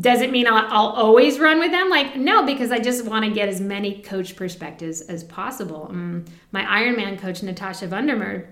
does 0.00 0.20
it 0.20 0.30
mean 0.30 0.46
I'll, 0.46 0.66
I'll, 0.68 0.88
always 0.90 1.38
run 1.40 1.58
with 1.58 1.72
them? 1.72 1.90
Like, 1.90 2.14
no, 2.14 2.44
because 2.44 2.70
I 2.70 2.78
just 2.78 3.04
want 3.04 3.24
to 3.24 3.30
get 3.32 3.48
as 3.48 3.60
many 3.60 4.00
coach 4.00 4.36
perspectives 4.36 5.00
as 5.00 5.24
possible. 5.24 5.88
Um, 5.90 6.24
my 6.52 6.62
Ironman 6.62 7.18
coach, 7.18 7.42
Natasha 7.42 7.86
Van 7.88 8.06
Der 8.06 8.14
Merwe, 8.14 8.46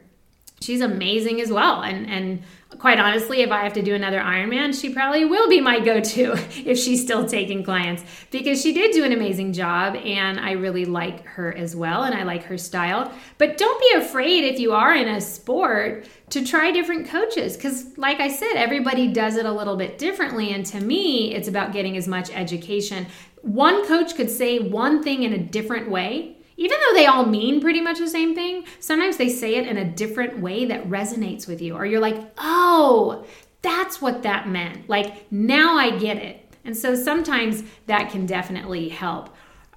she's 0.61 0.81
amazing 0.81 1.41
as 1.41 1.51
well. 1.51 1.83
And 1.83 2.09
and 2.09 2.43
quite 2.79 2.99
honestly, 2.99 3.41
if 3.41 3.51
I 3.51 3.63
have 3.63 3.73
to 3.75 3.83
do 3.83 3.95
another 3.95 4.21
Ironman, 4.21 4.79
she 4.79 4.93
probably 4.93 5.25
will 5.25 5.49
be 5.49 5.61
my 5.61 5.81
go-to 5.81 6.33
if 6.67 6.79
she's 6.79 7.03
still 7.03 7.27
taking 7.27 7.63
clients 7.63 8.03
because 8.31 8.61
she 8.61 8.73
did 8.73 8.93
do 8.93 9.05
an 9.05 9.13
amazing 9.13 9.53
job 9.53 9.97
and 9.97 10.39
I 10.39 10.53
really 10.53 10.85
like 10.85 11.25
her 11.25 11.55
as 11.55 11.75
well 11.75 12.03
and 12.03 12.15
I 12.15 12.25
like 12.25 12.45
her 12.45 12.59
style. 12.59 13.13
But 13.39 13.57
don't 13.57 13.81
be 13.81 13.99
afraid 13.99 14.45
if 14.45 14.59
you 14.59 14.73
are 14.73 14.95
in 14.95 15.09
a 15.09 15.21
sport 15.21 16.07
to 16.31 16.45
try 16.45 16.73
different 16.73 17.09
coaches 17.09 17.57
cuz 17.57 17.97
like 17.97 18.21
I 18.21 18.29
said, 18.29 18.55
everybody 18.57 19.09
does 19.09 19.37
it 19.37 19.47
a 19.47 19.53
little 19.53 19.77
bit 19.77 19.99
differently 19.99 20.53
and 20.53 20.67
to 20.67 20.81
me, 20.81 21.35
it's 21.35 21.49
about 21.49 21.73
getting 21.73 21.97
as 21.97 22.09
much 22.09 22.31
education. 22.35 23.07
One 23.43 23.87
coach 23.87 24.17
could 24.17 24.31
say 24.31 24.59
one 24.59 25.03
thing 25.03 25.23
in 25.23 25.33
a 25.33 25.39
different 25.39 25.89
way 25.89 26.36
even 26.57 26.79
though 26.81 26.95
they 26.95 27.07
all 27.07 27.27
mean 27.27 27.61
pretty 27.61 27.81
much 27.81 27.99
the 27.99 28.09
same 28.09 28.35
thing, 28.35 28.65
sometimes 28.81 29.17
they 29.17 29.29
say 29.29 29.57
it 29.57 29.67
in 29.67 29.77
a 29.77 29.85
different 29.85 30.39
way 30.39 30.65
that 30.67 30.89
resonates 30.89 31.47
with 31.47 31.61
you. 31.61 31.75
Or 31.75 31.85
you're 31.85 32.01
like, 32.01 32.19
oh, 32.39 33.25
that's 33.63 34.01
what 34.01 34.23
that 34.23 34.49
meant. 34.49 34.89
Like, 34.89 35.31
now 35.31 35.77
I 35.77 35.97
get 35.99 36.17
it. 36.17 36.43
And 36.65 36.77
so 36.77 36.95
sometimes 36.95 37.63
that 37.87 38.11
can 38.11 38.27
definitely 38.27 38.89
help. 38.89 39.35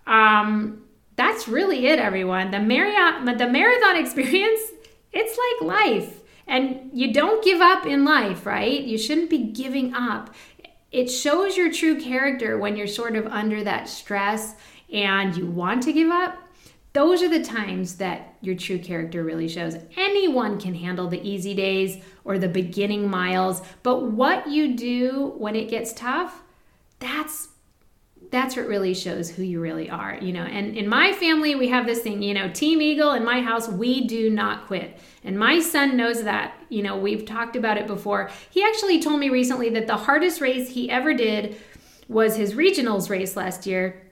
Um, 0.07 0.83
that's 1.15 1.47
really 1.47 1.87
it, 1.87 1.99
everyone. 1.99 2.51
The, 2.51 2.59
Marriott, 2.59 3.37
the 3.37 3.47
marathon 3.47 3.95
experience, 4.03 4.61
it's 5.11 5.37
like 5.37 5.69
life. 5.69 6.21
And 6.47 6.89
you 6.93 7.13
don't 7.13 7.43
give 7.43 7.61
up 7.61 7.85
in 7.85 8.05
life, 8.05 8.45
right? 8.45 8.81
You 8.81 8.97
shouldn't 8.97 9.29
be 9.29 9.51
giving 9.51 9.93
up. 9.93 10.33
It 10.91 11.07
shows 11.07 11.55
your 11.55 11.71
true 11.71 11.99
character 11.99 12.57
when 12.57 12.75
you're 12.75 12.87
sort 12.87 13.15
of 13.15 13.27
under 13.27 13.63
that 13.63 13.87
stress 13.87 14.55
and 14.91 15.37
you 15.37 15.45
want 15.45 15.83
to 15.83 15.93
give 15.93 16.09
up 16.09 16.39
those 16.93 17.21
are 17.21 17.29
the 17.29 17.43
times 17.43 17.95
that 17.95 18.35
your 18.41 18.55
true 18.55 18.79
character 18.79 19.23
really 19.23 19.47
shows. 19.47 19.75
Anyone 19.95 20.59
can 20.59 20.73
handle 20.73 21.07
the 21.07 21.21
easy 21.21 21.53
days 21.53 22.03
or 22.23 22.39
the 22.39 22.47
beginning 22.47 23.09
miles, 23.09 23.61
but 23.83 24.11
what 24.11 24.47
you 24.47 24.75
do 24.75 25.33
when 25.37 25.55
it 25.55 25.69
gets 25.69 25.93
tough, 25.93 26.41
that's 26.99 27.49
that's 28.31 28.55
what 28.55 28.67
really 28.67 28.93
shows 28.93 29.29
who 29.29 29.41
you 29.41 29.59
really 29.59 29.89
are, 29.89 30.15
you 30.21 30.31
know. 30.31 30.43
And 30.43 30.77
in 30.77 30.87
my 30.87 31.13
family, 31.13 31.55
we 31.55 31.69
have 31.69 31.87
this 31.87 32.01
thing, 32.01 32.21
you 32.21 32.33
know, 32.33 32.49
Team 32.51 32.81
Eagle 32.81 33.13
in 33.13 33.25
my 33.25 33.41
house, 33.41 33.67
we 33.67 34.05
do 34.05 34.29
not 34.29 34.67
quit. 34.67 34.99
And 35.23 35.39
my 35.39 35.59
son 35.59 35.97
knows 35.97 36.23
that. 36.23 36.53
You 36.69 36.83
know, 36.83 36.95
we've 36.97 37.25
talked 37.25 37.55
about 37.55 37.77
it 37.77 37.87
before. 37.87 38.29
He 38.51 38.63
actually 38.63 39.01
told 39.01 39.19
me 39.19 39.29
recently 39.29 39.69
that 39.71 39.87
the 39.87 39.97
hardest 39.97 40.41
race 40.41 40.69
he 40.69 40.91
ever 40.91 41.13
did 41.13 41.57
was 42.07 42.35
his 42.35 42.53
regionals 42.53 43.09
race 43.09 43.35
last 43.35 43.65
year. 43.65 44.08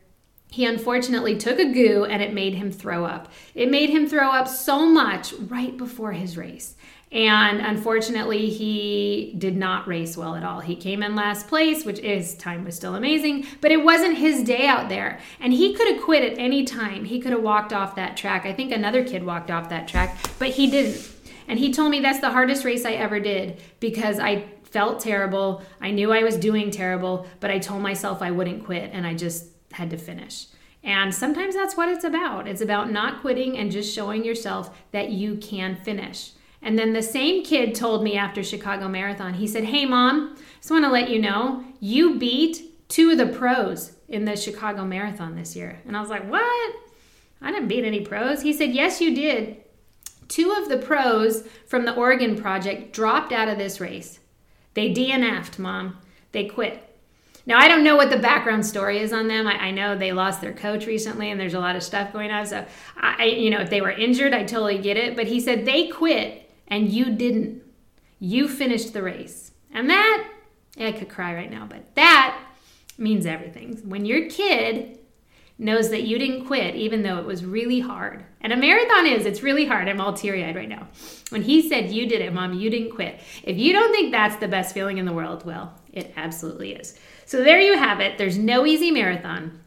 He 0.49 0.65
unfortunately 0.65 1.37
took 1.37 1.59
a 1.59 1.71
goo 1.71 2.05
and 2.05 2.21
it 2.21 2.33
made 2.33 2.55
him 2.55 2.71
throw 2.71 3.05
up. 3.05 3.31
It 3.53 3.69
made 3.69 3.89
him 3.89 4.07
throw 4.07 4.31
up 4.31 4.47
so 4.47 4.85
much 4.85 5.33
right 5.33 5.75
before 5.77 6.13
his 6.13 6.37
race. 6.37 6.75
And 7.11 7.61
unfortunately, 7.61 8.49
he 8.49 9.33
did 9.37 9.55
not 9.55 9.87
race 9.87 10.17
well 10.17 10.35
at 10.35 10.43
all. 10.43 10.59
He 10.59 10.75
came 10.75 11.01
in 11.01 11.15
last 11.15 11.47
place, 11.47 11.85
which 11.85 11.99
his 11.99 12.35
time 12.35 12.65
was 12.65 12.75
still 12.75 12.95
amazing, 12.95 13.45
but 13.61 13.71
it 13.71 13.83
wasn't 13.83 14.17
his 14.17 14.43
day 14.43 14.67
out 14.67 14.89
there. 14.89 15.19
And 15.39 15.53
he 15.53 15.73
could 15.73 15.87
have 15.93 16.03
quit 16.03 16.29
at 16.29 16.37
any 16.37 16.65
time. 16.65 17.05
He 17.05 17.21
could 17.21 17.31
have 17.31 17.41
walked 17.41 17.71
off 17.71 17.95
that 17.95 18.17
track. 18.17 18.45
I 18.45 18.51
think 18.51 18.73
another 18.73 19.05
kid 19.05 19.23
walked 19.25 19.49
off 19.49 19.69
that 19.69 19.87
track, 19.87 20.17
but 20.37 20.49
he 20.49 20.69
didn't. 20.69 21.09
And 21.47 21.57
he 21.57 21.71
told 21.71 21.91
me 21.91 22.01
that's 22.01 22.19
the 22.19 22.31
hardest 22.31 22.65
race 22.65 22.83
I 22.83 22.93
ever 22.93 23.21
did 23.21 23.61
because 23.79 24.19
I 24.19 24.43
felt 24.63 24.99
terrible. 24.99 25.63
I 25.79 25.91
knew 25.91 26.11
I 26.11 26.23
was 26.23 26.35
doing 26.35 26.71
terrible, 26.71 27.25
but 27.39 27.51
I 27.51 27.59
told 27.59 27.81
myself 27.81 28.21
I 28.21 28.31
wouldn't 28.31 28.65
quit 28.65 28.91
and 28.91 29.07
I 29.07 29.13
just 29.13 29.45
had 29.73 29.89
to 29.89 29.97
finish. 29.97 30.47
And 30.83 31.13
sometimes 31.13 31.55
that's 31.55 31.75
what 31.75 31.89
it's 31.89 32.03
about. 32.03 32.47
It's 32.47 32.61
about 32.61 32.91
not 32.91 33.21
quitting 33.21 33.57
and 33.57 33.71
just 33.71 33.93
showing 33.93 34.23
yourself 34.23 34.75
that 34.91 35.09
you 35.09 35.35
can 35.35 35.75
finish. 35.75 36.31
And 36.61 36.77
then 36.77 36.93
the 36.93 37.03
same 37.03 37.43
kid 37.43 37.75
told 37.75 38.03
me 38.03 38.17
after 38.17 38.43
Chicago 38.43 38.87
Marathon, 38.87 39.33
he 39.33 39.47
said, 39.47 39.65
Hey, 39.65 39.85
mom, 39.85 40.35
just 40.57 40.71
want 40.71 40.85
to 40.85 40.91
let 40.91 41.09
you 41.09 41.19
know 41.19 41.63
you 41.79 42.17
beat 42.17 42.87
two 42.89 43.11
of 43.11 43.17
the 43.17 43.27
pros 43.27 43.93
in 44.07 44.25
the 44.25 44.35
Chicago 44.35 44.85
Marathon 44.85 45.35
this 45.35 45.55
year. 45.55 45.79
And 45.85 45.95
I 45.95 46.01
was 46.01 46.09
like, 46.09 46.29
What? 46.29 46.75
I 47.41 47.51
didn't 47.51 47.67
beat 47.67 47.85
any 47.85 48.01
pros. 48.01 48.41
He 48.41 48.53
said, 48.53 48.71
Yes, 48.71 49.01
you 49.01 49.13
did. 49.13 49.57
Two 50.27 50.51
of 50.51 50.69
the 50.69 50.77
pros 50.77 51.43
from 51.67 51.85
the 51.85 51.95
Oregon 51.95 52.35
Project 52.35 52.93
dropped 52.93 53.31
out 53.31 53.47
of 53.47 53.57
this 53.57 53.79
race. 53.79 54.19
They 54.73 54.93
DNF'd, 54.93 55.59
mom. 55.59 55.97
They 56.31 56.45
quit. 56.45 56.86
Now, 57.47 57.57
I 57.57 57.69
don't 57.69 57.85
know 57.85 57.95
what 57.95 58.09
the 58.09 58.19
background 58.19 58.65
story 58.65 58.99
is 58.99 59.13
on 59.13 59.29
them. 59.29 59.47
I, 59.47 59.53
I, 59.53 59.71
know 59.71 59.97
they 59.97 60.11
lost 60.11 60.41
their 60.41 60.51
coach 60.51 60.85
recently 60.85 61.31
and 61.31 61.39
there's 61.39 61.53
a 61.53 61.59
lot 61.59 61.77
of 61.77 61.81
stuff 61.81 62.11
going 62.11 62.29
on. 62.29 62.45
So, 62.45 62.65
I, 62.97 63.23
you 63.23 63.49
know, 63.49 63.61
if 63.61 63.69
they 63.69 63.79
were 63.79 63.89
injured, 63.89 64.33
I 64.33 64.43
totally 64.43 64.77
get 64.79 64.97
it. 64.97 65.15
But 65.15 65.27
he 65.27 65.39
said 65.39 65.65
they 65.65 65.87
quit 65.87 66.51
and 66.67 66.91
you 66.91 67.15
didn't. 67.15 67.63
You 68.19 68.49
finished 68.49 68.91
the 68.91 69.01
race. 69.01 69.51
And 69.71 69.89
that, 69.89 70.29
I 70.77 70.91
could 70.91 71.07
cry 71.07 71.33
right 71.33 71.49
now, 71.49 71.65
but 71.65 71.95
that 71.95 72.37
means 72.97 73.25
everything. 73.25 73.77
When 73.87 74.05
your 74.05 74.29
kid 74.29 74.99
knows 75.57 75.89
that 75.89 76.03
you 76.03 76.19
didn't 76.19 76.45
quit, 76.45 76.75
even 76.75 77.01
though 77.01 77.17
it 77.17 77.25
was 77.25 77.45
really 77.45 77.79
hard. 77.79 78.23
And 78.41 78.53
a 78.53 78.57
marathon 78.57 79.07
is, 79.07 79.25
it's 79.25 79.41
really 79.41 79.65
hard. 79.65 79.87
I'm 79.87 80.01
all 80.01 80.13
teary 80.13 80.43
eyed 80.43 80.55
right 80.55 80.69
now. 80.69 80.87
When 81.29 81.41
he 81.41 81.67
said, 81.67 81.91
You 81.91 82.07
did 82.07 82.21
it, 82.21 82.33
mom, 82.33 82.53
you 82.53 82.69
didn't 82.69 82.91
quit. 82.91 83.19
If 83.43 83.57
you 83.57 83.73
don't 83.73 83.91
think 83.91 84.11
that's 84.11 84.35
the 84.35 84.47
best 84.47 84.73
feeling 84.73 84.97
in 84.97 85.05
the 85.05 85.13
world, 85.13 85.45
well, 85.45 85.73
it 85.93 86.13
absolutely 86.15 86.73
is. 86.73 86.99
So 87.27 87.43
there 87.43 87.59
you 87.59 87.77
have 87.77 87.99
it. 87.99 88.17
There's 88.17 88.37
no 88.37 88.65
easy 88.65 88.89
marathon, 88.89 89.59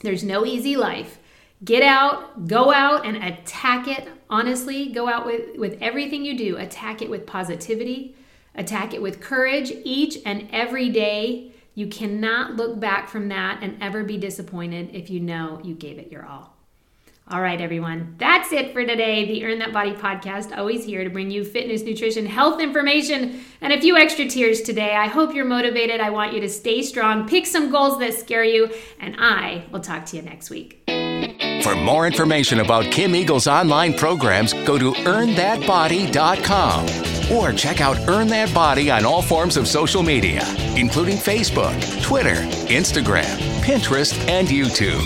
there's 0.00 0.24
no 0.24 0.46
easy 0.46 0.76
life. 0.76 1.18
Get 1.62 1.82
out, 1.82 2.48
go 2.48 2.72
out 2.72 3.04
and 3.06 3.22
attack 3.22 3.86
it. 3.86 4.08
Honestly, 4.30 4.88
go 4.88 5.08
out 5.08 5.26
with, 5.26 5.58
with 5.58 5.76
everything 5.82 6.24
you 6.24 6.36
do. 6.36 6.56
Attack 6.56 7.02
it 7.02 7.10
with 7.10 7.26
positivity, 7.26 8.16
attack 8.54 8.94
it 8.94 9.02
with 9.02 9.20
courage 9.20 9.70
each 9.84 10.18
and 10.24 10.48
every 10.50 10.88
day. 10.88 11.52
You 11.74 11.86
cannot 11.86 12.56
look 12.56 12.80
back 12.80 13.10
from 13.10 13.28
that 13.28 13.62
and 13.62 13.80
ever 13.82 14.02
be 14.04 14.16
disappointed 14.16 14.94
if 14.94 15.10
you 15.10 15.20
know 15.20 15.60
you 15.62 15.74
gave 15.74 15.98
it 15.98 16.10
your 16.10 16.24
all. 16.24 16.51
All 17.30 17.40
right, 17.40 17.60
everyone, 17.60 18.16
that's 18.18 18.52
it 18.52 18.72
for 18.72 18.84
today. 18.84 19.24
The 19.26 19.44
Earn 19.44 19.60
That 19.60 19.72
Body 19.72 19.92
podcast, 19.92 20.56
always 20.56 20.84
here 20.84 21.04
to 21.04 21.10
bring 21.10 21.30
you 21.30 21.44
fitness, 21.44 21.82
nutrition, 21.82 22.26
health 22.26 22.60
information, 22.60 23.40
and 23.60 23.72
a 23.72 23.80
few 23.80 23.96
extra 23.96 24.28
tears 24.28 24.60
today. 24.60 24.96
I 24.96 25.06
hope 25.06 25.32
you're 25.32 25.44
motivated. 25.44 26.00
I 26.00 26.10
want 26.10 26.32
you 26.34 26.40
to 26.40 26.48
stay 26.48 26.82
strong, 26.82 27.28
pick 27.28 27.46
some 27.46 27.70
goals 27.70 27.98
that 28.00 28.14
scare 28.14 28.42
you, 28.44 28.68
and 28.98 29.14
I 29.18 29.64
will 29.70 29.80
talk 29.80 30.04
to 30.06 30.16
you 30.16 30.22
next 30.22 30.50
week. 30.50 30.82
For 31.62 31.76
more 31.76 32.08
information 32.08 32.58
about 32.58 32.90
Kim 32.90 33.14
Eagle's 33.14 33.46
online 33.46 33.94
programs, 33.94 34.52
go 34.52 34.76
to 34.76 34.90
earnthatbody.com 34.92 36.86
or 37.32 37.52
check 37.52 37.80
out 37.80 37.96
Earn 38.08 38.26
That 38.26 38.52
Body 38.52 38.90
on 38.90 39.06
all 39.06 39.22
forms 39.22 39.56
of 39.56 39.68
social 39.68 40.02
media, 40.02 40.42
including 40.76 41.16
Facebook, 41.18 42.02
Twitter, 42.02 42.34
Instagram, 42.66 43.38
Pinterest, 43.62 44.18
and 44.28 44.48
YouTube. 44.48 45.00